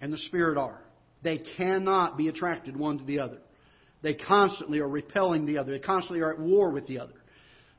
and 0.00 0.12
the 0.12 0.18
spirit 0.18 0.58
are? 0.58 0.80
They 1.22 1.42
cannot 1.56 2.16
be 2.16 2.28
attracted 2.28 2.76
one 2.76 2.98
to 2.98 3.04
the 3.04 3.20
other. 3.20 3.38
They 4.02 4.14
constantly 4.14 4.78
are 4.80 4.88
repelling 4.88 5.46
the 5.46 5.58
other. 5.58 5.72
They 5.72 5.80
constantly 5.80 6.20
are 6.20 6.34
at 6.34 6.38
war 6.38 6.70
with 6.70 6.86
the 6.86 7.00
other. 7.00 7.14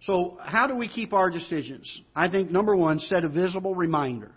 So, 0.04 0.38
how 0.44 0.68
do 0.68 0.76
we 0.76 0.88
keep 0.88 1.14
our 1.14 1.30
decisions? 1.30 2.02
I 2.16 2.30
think 2.30 2.52
number 2.52 2.76
one, 2.76 3.00
set 3.00 3.24
a 3.24 3.30
visible 3.30 3.74
reminder. 3.74 4.32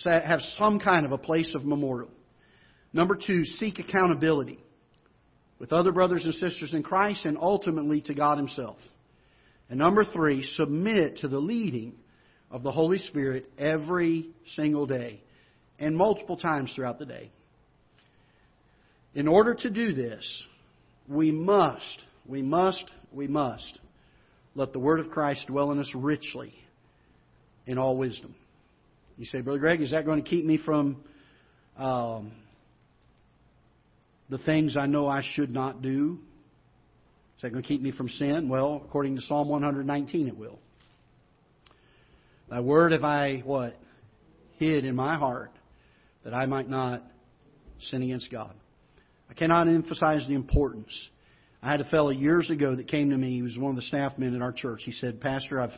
Set, 0.00 0.24
have 0.24 0.40
some 0.58 0.78
kind 0.78 1.06
of 1.06 1.12
a 1.12 1.18
place 1.18 1.52
of 1.54 1.64
memorial. 1.64 2.10
Number 2.92 3.16
two, 3.16 3.44
seek 3.44 3.78
accountability 3.78 4.58
with 5.58 5.72
other 5.72 5.92
brothers 5.92 6.24
and 6.24 6.34
sisters 6.34 6.74
in 6.74 6.82
Christ 6.82 7.24
and 7.24 7.38
ultimately 7.38 8.00
to 8.02 8.14
God 8.14 8.36
Himself. 8.36 8.76
And 9.70 9.78
number 9.78 10.04
three, 10.04 10.42
submit 10.56 11.18
to 11.18 11.28
the 11.28 11.38
leading 11.38 11.94
of 12.50 12.62
the 12.62 12.70
Holy 12.70 12.98
Spirit 12.98 13.50
every 13.58 14.28
single 14.56 14.86
day 14.86 15.22
and 15.78 15.96
multiple 15.96 16.36
times 16.36 16.72
throughout 16.74 16.98
the 16.98 17.06
day. 17.06 17.30
In 19.14 19.28
order 19.28 19.54
to 19.54 19.70
do 19.70 19.94
this, 19.94 20.42
we 21.08 21.30
must, 21.30 22.02
we 22.26 22.42
must, 22.42 22.84
we 23.10 23.28
must 23.28 23.78
let 24.54 24.72
the 24.72 24.78
Word 24.78 25.00
of 25.00 25.10
Christ 25.10 25.46
dwell 25.46 25.70
in 25.72 25.78
us 25.78 25.90
richly 25.94 26.52
in 27.66 27.78
all 27.78 27.96
wisdom. 27.96 28.34
You 29.16 29.24
say, 29.26 29.40
Brother 29.40 29.58
Greg, 29.58 29.80
is 29.80 29.92
that 29.92 30.04
going 30.04 30.22
to 30.22 30.28
keep 30.28 30.44
me 30.44 30.58
from 30.58 30.96
um, 31.76 32.32
the 34.32 34.38
things 34.38 34.78
I 34.78 34.86
know 34.86 35.06
I 35.06 35.22
should 35.34 35.50
not 35.50 35.82
do? 35.82 36.18
Is 37.36 37.42
that 37.42 37.50
going 37.50 37.62
to 37.62 37.68
keep 37.68 37.82
me 37.82 37.92
from 37.92 38.08
sin? 38.08 38.48
Well, 38.48 38.82
according 38.82 39.16
to 39.16 39.22
Psalm 39.22 39.48
119, 39.48 40.26
it 40.26 40.36
will. 40.36 40.58
Thy 42.48 42.60
word 42.60 42.92
have 42.92 43.04
I, 43.04 43.42
what? 43.44 43.76
Hid 44.56 44.86
in 44.86 44.96
my 44.96 45.16
heart 45.16 45.50
that 46.24 46.32
I 46.32 46.46
might 46.46 46.68
not 46.68 47.02
sin 47.90 48.02
against 48.02 48.30
God. 48.30 48.54
I 49.28 49.34
cannot 49.34 49.68
emphasize 49.68 50.26
the 50.26 50.34
importance. 50.34 50.92
I 51.62 51.70
had 51.70 51.82
a 51.82 51.88
fellow 51.90 52.10
years 52.10 52.48
ago 52.48 52.74
that 52.74 52.88
came 52.88 53.10
to 53.10 53.18
me. 53.18 53.34
He 53.34 53.42
was 53.42 53.58
one 53.58 53.70
of 53.70 53.76
the 53.76 53.82
staff 53.82 54.16
men 54.16 54.34
at 54.34 54.40
our 54.40 54.52
church. 54.52 54.80
He 54.84 54.92
said, 54.92 55.20
Pastor, 55.20 55.60
I've 55.60 55.72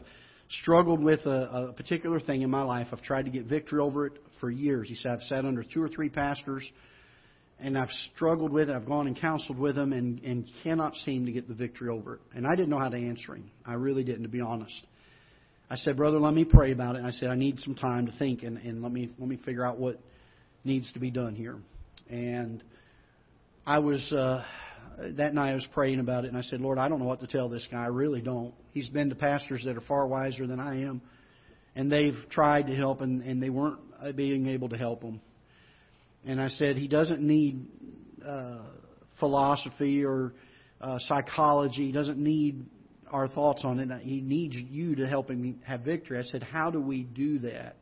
struggled 0.62 1.02
with 1.02 1.20
a, 1.26 1.70
a 1.70 1.72
particular 1.72 2.20
thing 2.20 2.42
in 2.42 2.50
my 2.50 2.62
life. 2.62 2.88
I've 2.92 3.02
tried 3.02 3.24
to 3.24 3.32
get 3.32 3.46
victory 3.46 3.80
over 3.80 4.06
it 4.06 4.12
for 4.38 4.48
years. 4.48 4.88
He 4.88 4.94
said, 4.94 5.10
I've 5.12 5.22
sat 5.22 5.44
under 5.44 5.64
two 5.64 5.82
or 5.82 5.88
three 5.88 6.08
pastors 6.08 6.62
and 7.60 7.78
I've 7.78 7.90
struggled 8.14 8.52
with 8.52 8.68
it. 8.68 8.76
I've 8.76 8.86
gone 8.86 9.06
and 9.06 9.18
counseled 9.18 9.58
with 9.58 9.76
him 9.78 9.92
and, 9.92 10.20
and 10.22 10.46
cannot 10.62 10.94
seem 10.96 11.26
to 11.26 11.32
get 11.32 11.48
the 11.48 11.54
victory 11.54 11.88
over 11.88 12.14
it. 12.14 12.20
And 12.34 12.46
I 12.46 12.56
didn't 12.56 12.70
know 12.70 12.78
how 12.78 12.88
to 12.88 12.96
answer 12.96 13.34
him. 13.34 13.50
I 13.64 13.74
really 13.74 14.04
didn't, 14.04 14.24
to 14.24 14.28
be 14.28 14.40
honest. 14.40 14.86
I 15.70 15.76
said, 15.76 15.96
Brother, 15.96 16.18
let 16.18 16.34
me 16.34 16.44
pray 16.44 16.72
about 16.72 16.96
it. 16.96 16.98
And 16.98 17.06
I 17.06 17.12
said, 17.12 17.30
I 17.30 17.36
need 17.36 17.58
some 17.60 17.74
time 17.74 18.06
to 18.06 18.12
think 18.18 18.42
and, 18.42 18.58
and 18.58 18.82
let 18.82 18.92
me 18.92 19.10
let 19.18 19.28
me 19.28 19.38
figure 19.44 19.64
out 19.64 19.78
what 19.78 19.98
needs 20.64 20.92
to 20.92 20.98
be 20.98 21.10
done 21.10 21.34
here. 21.34 21.56
And 22.10 22.62
I 23.66 23.78
was 23.78 24.12
uh, 24.12 24.44
that 25.16 25.32
night 25.32 25.52
I 25.52 25.54
was 25.54 25.66
praying 25.72 26.00
about 26.00 26.24
it 26.24 26.28
and 26.28 26.36
I 26.36 26.42
said, 26.42 26.60
Lord, 26.60 26.78
I 26.78 26.88
don't 26.88 26.98
know 26.98 27.06
what 27.06 27.20
to 27.20 27.26
tell 27.26 27.48
this 27.48 27.66
guy. 27.70 27.82
I 27.82 27.88
really 27.88 28.20
don't. 28.20 28.52
He's 28.72 28.88
been 28.88 29.08
to 29.08 29.14
pastors 29.14 29.62
that 29.64 29.76
are 29.76 29.82
far 29.82 30.06
wiser 30.06 30.46
than 30.46 30.60
I 30.60 30.82
am, 30.82 31.00
and 31.74 31.90
they've 31.90 32.18
tried 32.30 32.66
to 32.66 32.74
help 32.74 33.00
and, 33.00 33.22
and 33.22 33.42
they 33.42 33.50
weren't 33.50 33.78
being 34.16 34.46
able 34.48 34.68
to 34.68 34.76
help 34.76 35.02
him. 35.02 35.20
And 36.26 36.40
I 36.40 36.48
said, 36.48 36.76
he 36.76 36.88
doesn't 36.88 37.20
need 37.20 37.66
uh, 38.26 38.62
philosophy 39.18 40.04
or 40.04 40.32
uh, 40.80 40.98
psychology. 41.00 41.86
He 41.86 41.92
doesn't 41.92 42.18
need 42.18 42.64
our 43.10 43.28
thoughts 43.28 43.62
on 43.64 43.78
it. 43.78 43.88
He 44.02 44.20
needs 44.20 44.54
you 44.56 44.96
to 44.96 45.06
help 45.06 45.30
him 45.30 45.60
have 45.64 45.80
victory. 45.80 46.18
I 46.18 46.22
said, 46.22 46.42
how 46.42 46.70
do 46.70 46.80
we 46.80 47.02
do 47.02 47.40
that? 47.40 47.76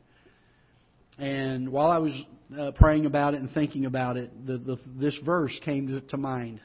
And 1.17 1.71
while 1.71 1.89
I 1.89 1.99
was 1.99 2.13
uh, 2.57 2.71
praying 2.75 3.05
about 3.05 3.33
it 3.33 3.39
and 3.39 3.51
thinking 3.51 3.85
about 3.85 4.17
it, 4.17 4.45
the, 4.45 4.57
the, 4.57 4.77
this 4.99 5.17
verse 5.25 5.57
came 5.63 5.87
to, 5.87 6.01
to 6.01 6.17
mind. 6.17 6.59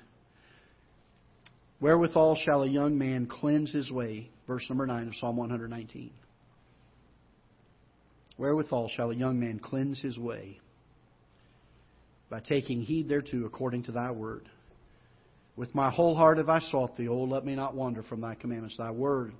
Wherewithal 1.81 2.37
shall 2.45 2.63
a 2.63 2.69
young 2.69 2.99
man 2.99 3.27
cleanse 3.27 3.73
his 3.73 3.91
way? 3.91 4.31
Verse 4.47 4.65
number 4.69 4.87
9 4.87 5.09
of 5.09 5.15
Psalm 5.17 5.37
119. 5.37 6.11
Wherewithal 8.37 8.91
shall 8.97 9.11
a 9.11 9.15
young 9.15 9.39
man 9.39 9.59
cleanse 9.59 10.01
his 10.01 10.19
way? 10.19 10.61
By 12.31 12.41
taking 12.41 12.81
heed 12.81 13.09
thereto 13.09 13.45
according 13.47 13.85
to 13.85 13.93
thy 13.93 14.11
word. 14.11 14.49
With 15.57 15.75
my 15.75 15.91
whole 15.91 16.15
heart 16.15 16.39
have 16.39 16.49
I 16.49 16.61
sought 16.61 16.97
thee, 16.97 17.09
O 17.09 17.23
let 17.23 17.45
me 17.45 17.55
not 17.55 17.75
wander 17.75 18.03
from 18.03 18.21
thy 18.21 18.35
commandments. 18.35 18.77
Thy 18.77 18.91
word 18.91 19.33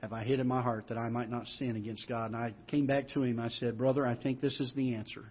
have 0.00 0.12
I 0.12 0.22
hid 0.22 0.38
in 0.38 0.46
my 0.46 0.62
heart 0.62 0.86
that 0.88 0.98
I 0.98 1.08
might 1.08 1.30
not 1.30 1.46
sin 1.46 1.76
against 1.76 2.08
God? 2.08 2.26
And 2.26 2.36
I 2.36 2.54
came 2.68 2.86
back 2.86 3.08
to 3.14 3.22
him. 3.22 3.40
I 3.40 3.48
said, 3.48 3.78
Brother, 3.78 4.06
I 4.06 4.16
think 4.16 4.40
this 4.40 4.60
is 4.60 4.72
the 4.76 4.94
answer. 4.94 5.24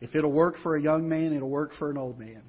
If 0.00 0.14
it'll 0.14 0.32
work 0.32 0.54
for 0.62 0.76
a 0.76 0.80
young 0.80 1.08
man, 1.08 1.32
it'll 1.32 1.50
work 1.50 1.72
for 1.78 1.90
an 1.90 1.98
old 1.98 2.18
man. 2.18 2.42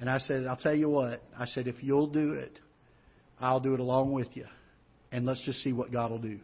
And 0.00 0.08
I 0.08 0.18
said, 0.18 0.46
I'll 0.46 0.56
tell 0.56 0.74
you 0.74 0.88
what. 0.88 1.22
I 1.38 1.46
said, 1.46 1.68
if 1.68 1.82
you'll 1.82 2.06
do 2.06 2.32
it, 2.32 2.58
I'll 3.38 3.60
do 3.60 3.74
it 3.74 3.80
along 3.80 4.12
with 4.12 4.28
you. 4.34 4.46
And 5.12 5.26
let's 5.26 5.42
just 5.42 5.62
see 5.62 5.72
what 5.72 5.92
God 5.92 6.10
will 6.10 6.18
do. 6.18 6.40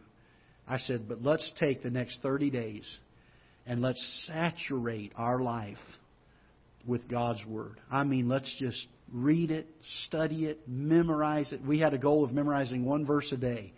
I 0.67 0.77
said, 0.77 1.07
but 1.07 1.21
let's 1.21 1.51
take 1.59 1.81
the 1.81 1.89
next 1.89 2.19
30 2.21 2.51
days 2.51 2.99
and 3.67 3.81
let's 3.81 4.23
saturate 4.27 5.11
our 5.17 5.41
life 5.41 5.77
with 6.87 7.07
God's 7.09 7.45
Word. 7.45 7.79
I 7.91 8.03
mean, 8.05 8.29
let's 8.29 8.51
just 8.57 8.87
read 9.11 9.51
it, 9.51 9.67
study 10.05 10.45
it, 10.45 10.61
memorize 10.67 11.51
it. 11.51 11.61
We 11.61 11.79
had 11.79 11.93
a 11.93 11.97
goal 11.97 12.23
of 12.23 12.31
memorizing 12.31 12.85
one 12.85 13.05
verse 13.05 13.29
a 13.33 13.37
day. 13.37 13.73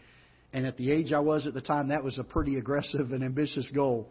And 0.54 0.66
at 0.66 0.78
the 0.78 0.92
age 0.92 1.12
I 1.12 1.20
was 1.20 1.48
at 1.48 1.54
the 1.54 1.62
time, 1.62 1.90
that 1.90 2.04
was 2.04 2.18
a 2.20 2.24
pretty 2.24 2.58
aggressive 2.58 3.12
and 3.12 3.24
ambitious 3.24 3.68
goal. 3.74 4.10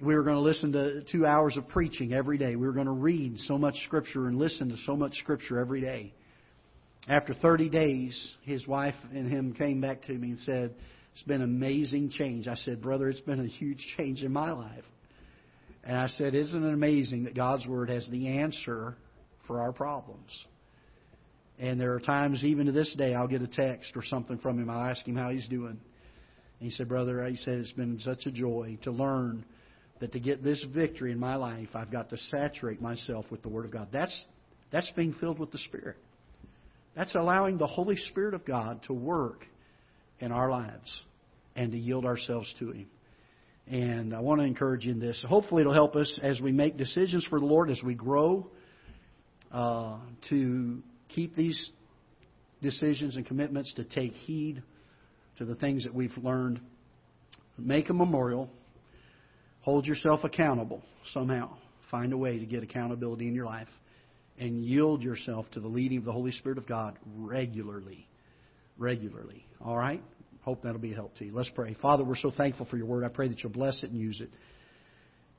We 0.00 0.14
were 0.14 0.22
going 0.22 0.36
to 0.36 0.42
listen 0.42 0.72
to 0.72 1.02
two 1.10 1.24
hours 1.24 1.56
of 1.56 1.68
preaching 1.68 2.12
every 2.12 2.36
day. 2.36 2.56
We 2.56 2.66
were 2.66 2.72
going 2.72 2.86
to 2.86 2.92
read 2.92 3.38
so 3.40 3.56
much 3.56 3.76
Scripture 3.84 4.26
and 4.26 4.38
listen 4.38 4.68
to 4.68 4.76
so 4.84 4.96
much 4.96 5.14
Scripture 5.16 5.58
every 5.58 5.80
day. 5.80 6.12
After 7.08 7.34
30 7.34 7.68
days, 7.68 8.28
his 8.42 8.66
wife 8.66 8.94
and 9.12 9.30
him 9.30 9.54
came 9.54 9.80
back 9.80 10.02
to 10.02 10.12
me 10.12 10.30
and 10.30 10.38
said, 10.40 10.74
It's 11.12 11.22
been 11.24 11.42
amazing 11.42 12.10
change. 12.10 12.48
I 12.48 12.54
said, 12.56 12.80
Brother, 12.80 13.08
it's 13.08 13.20
been 13.20 13.40
a 13.40 13.46
huge 13.46 13.84
change 13.96 14.22
in 14.22 14.32
my 14.32 14.52
life. 14.52 14.84
And 15.84 15.96
I 15.96 16.06
said, 16.08 16.34
Isn't 16.34 16.64
it 16.64 16.72
amazing 16.72 17.24
that 17.24 17.34
God's 17.34 17.66
Word 17.66 17.90
has 17.90 18.08
the 18.10 18.38
answer 18.38 18.96
for 19.46 19.60
our 19.60 19.72
problems? 19.72 20.30
And 21.58 21.80
there 21.80 21.92
are 21.92 22.00
times, 22.00 22.44
even 22.44 22.66
to 22.66 22.72
this 22.72 22.94
day, 22.96 23.14
I'll 23.14 23.28
get 23.28 23.42
a 23.42 23.46
text 23.46 23.92
or 23.94 24.02
something 24.02 24.38
from 24.38 24.58
him. 24.58 24.70
I'll 24.70 24.90
ask 24.90 25.06
him 25.06 25.16
how 25.16 25.30
he's 25.30 25.46
doing. 25.48 25.78
And 26.60 26.70
he 26.70 26.70
said, 26.70 26.88
Brother, 26.88 27.24
he 27.26 27.36
said, 27.36 27.54
it's 27.54 27.72
been 27.72 28.00
such 28.00 28.26
a 28.26 28.30
joy 28.30 28.78
to 28.82 28.90
learn 28.90 29.44
that 30.00 30.12
to 30.12 30.20
get 30.20 30.42
this 30.42 30.64
victory 30.74 31.12
in 31.12 31.18
my 31.18 31.36
life, 31.36 31.68
I've 31.74 31.92
got 31.92 32.10
to 32.10 32.16
saturate 32.16 32.80
myself 32.80 33.26
with 33.30 33.42
the 33.42 33.48
Word 33.48 33.64
of 33.64 33.70
God. 33.70 33.88
That's, 33.92 34.16
that's 34.72 34.90
being 34.96 35.14
filled 35.20 35.38
with 35.38 35.52
the 35.52 35.58
Spirit. 35.58 35.96
That's 36.96 37.14
allowing 37.14 37.58
the 37.58 37.68
Holy 37.68 37.96
Spirit 37.96 38.34
of 38.34 38.44
God 38.44 38.82
to 38.88 38.92
work 38.92 39.46
in 40.22 40.32
our 40.32 40.50
lives 40.50 41.02
and 41.54 41.72
to 41.72 41.78
yield 41.78 42.06
ourselves 42.06 42.52
to 42.58 42.70
Him. 42.70 42.86
And 43.66 44.14
I 44.14 44.20
want 44.20 44.40
to 44.40 44.46
encourage 44.46 44.84
you 44.84 44.92
in 44.92 45.00
this. 45.00 45.24
Hopefully, 45.28 45.60
it'll 45.60 45.74
help 45.74 45.94
us 45.94 46.18
as 46.22 46.40
we 46.40 46.50
make 46.50 46.78
decisions 46.78 47.26
for 47.28 47.38
the 47.38 47.46
Lord, 47.46 47.70
as 47.70 47.80
we 47.82 47.94
grow, 47.94 48.50
uh, 49.52 49.98
to 50.30 50.82
keep 51.08 51.36
these 51.36 51.70
decisions 52.62 53.16
and 53.16 53.26
commitments, 53.26 53.72
to 53.74 53.84
take 53.84 54.12
heed 54.12 54.62
to 55.36 55.44
the 55.44 55.54
things 55.54 55.84
that 55.84 55.94
we've 55.94 56.16
learned. 56.16 56.60
Make 57.58 57.90
a 57.90 57.94
memorial 57.94 58.48
Hold 59.62 59.86
yourself 59.86 60.24
accountable 60.24 60.82
somehow. 61.12 61.56
Find 61.90 62.12
a 62.12 62.18
way 62.18 62.38
to 62.38 62.46
get 62.46 62.62
accountability 62.62 63.28
in 63.28 63.34
your 63.34 63.46
life 63.46 63.68
and 64.38 64.64
yield 64.64 65.02
yourself 65.02 65.46
to 65.52 65.60
the 65.60 65.68
leading 65.68 65.98
of 65.98 66.04
the 66.04 66.12
Holy 66.12 66.32
Spirit 66.32 66.58
of 66.58 66.66
God 66.66 66.98
regularly. 67.16 68.08
Regularly. 68.78 69.46
All 69.64 69.76
right? 69.76 70.02
Hope 70.42 70.62
that'll 70.62 70.80
be 70.80 70.92
a 70.92 70.96
help 70.96 71.16
to 71.16 71.24
you. 71.24 71.32
Let's 71.32 71.50
pray. 71.50 71.76
Father, 71.80 72.04
we're 72.04 72.16
so 72.16 72.32
thankful 72.36 72.66
for 72.66 72.76
your 72.76 72.86
word. 72.86 73.04
I 73.04 73.08
pray 73.08 73.28
that 73.28 73.42
you'll 73.42 73.52
bless 73.52 73.82
it 73.84 73.90
and 73.90 74.00
use 74.00 74.20
it. 74.20 74.30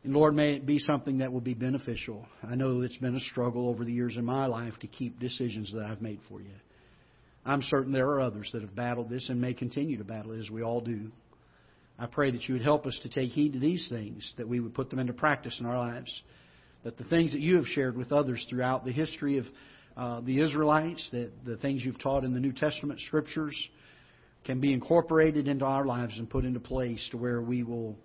And 0.04 0.14
Lord, 0.14 0.36
may 0.36 0.54
it 0.54 0.66
be 0.66 0.80
something 0.80 1.20
that 1.20 1.32
will 1.32 1.42
be 1.42 1.54
beneficial. 1.54 2.26
I 2.42 2.56
know 2.56 2.82
it's 2.82 2.98
been 2.98 3.16
a 3.16 3.22
struggle 3.22 3.70
over 3.70 3.86
the 3.86 3.92
years 3.92 4.16
in 4.18 4.26
my 4.26 4.46
life 4.48 4.74
to 4.82 4.88
keep 4.88 5.20
decisions 5.20 5.72
that 5.74 5.84
I've 5.84 6.02
made 6.02 6.20
for 6.30 6.42
you. 6.42 6.52
I'm 7.46 7.62
certain 7.64 7.92
there 7.92 8.10
are 8.10 8.22
others 8.22 8.50
that 8.54 8.62
have 8.62 8.76
battled 8.76 9.10
this 9.10 9.28
and 9.30 9.40
may 9.40 9.54
continue 9.54 9.98
to 9.98 10.04
battle 10.04 10.32
it 10.34 10.40
as 10.40 10.50
we 10.50 10.62
all 10.62 10.82
do. 10.82 11.12
I 12.00 12.06
pray 12.06 12.32
that 12.32 12.48
you 12.48 12.56
would 12.56 12.64
help 12.64 12.86
us 12.86 12.98
to 13.04 13.10
take 13.10 13.32
heed 13.32 13.54
to 13.54 13.60
these 13.60 13.88
things, 13.90 14.34
that 14.38 14.48
we 14.48 14.60
would 14.60 14.74
put 14.74 14.90
them 14.90 15.00
into 15.00 15.14
practice 15.14 15.56
in 15.60 15.66
our 15.66 15.78
lives. 15.78 16.22
That 16.84 16.98
the 16.98 17.04
things 17.06 17.32
that 17.32 17.42
you 17.42 17.58
have 17.58 17.68
shared 17.68 17.96
with 17.96 18.12
others 18.12 18.46
throughout 18.50 18.84
the 18.84 18.92
history 18.92 19.38
of 19.38 19.46
uh, 19.96 20.22
the 20.22 20.40
Israelites, 20.42 21.08
that 21.12 21.32
the 21.46 21.58
things 21.58 21.84
you've 21.86 22.00
taught 22.00 22.24
in 22.24 22.34
the 22.34 22.40
New 22.40 22.54
Testament 22.54 23.00
scriptures, 23.08 23.56
can 24.46 24.60
be 24.60 24.74
incorporated 24.74 25.48
into 25.48 25.66
our 25.66 25.86
lives 25.86 26.18
and 26.18 26.30
put 26.30 26.46
into 26.46 26.60
place 26.60 27.08
to 27.12 27.18
where 27.18 27.42
we 27.42 27.64
will 27.64 27.98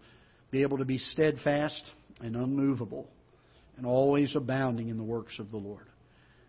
be 0.50 0.62
able 0.62 0.78
to 0.78 0.84
be 0.84 0.98
steadfast 0.98 1.90
and 2.20 2.36
unmovable 2.36 3.08
and 3.76 3.86
always 3.86 4.34
abounding 4.36 4.88
in 4.88 4.96
the 4.96 5.04
works 5.04 5.38
of 5.38 5.50
the 5.50 5.56
Lord. 5.56 5.86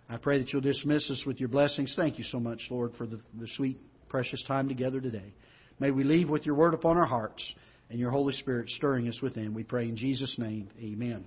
I 0.10 0.18
pray 0.18 0.40
that 0.40 0.52
you'll 0.52 0.62
dismiss 0.62 1.10
us 1.12 1.24
with 1.26 1.40
your 1.40 1.50
blessings. 1.50 1.94
Thank 1.96 2.18
you 2.18 2.24
so 2.24 2.40
much, 2.40 2.62
Lord, 2.70 2.94
for 2.98 3.06
the, 3.06 3.20
the 3.40 3.48
sweet, 3.56 3.80
precious 4.10 4.44
time 4.48 4.68
together 4.68 5.00
today. 5.00 5.34
May 5.80 5.92
we 5.92 6.04
leave 6.04 6.30
with 6.30 6.46
your 6.46 6.56
word 6.56 6.74
upon 6.74 6.98
our 6.98 7.06
hearts 7.06 7.44
and 7.90 8.00
your 8.00 8.12
Holy 8.12 8.34
Spirit 8.34 8.70
stirring 8.70 9.08
us 9.08 9.22
within. 9.22 9.54
We 9.54 9.64
pray 9.64 9.88
in 9.88 9.96
Jesus' 9.96 10.36
name. 10.38 10.70
Amen. 10.82 11.26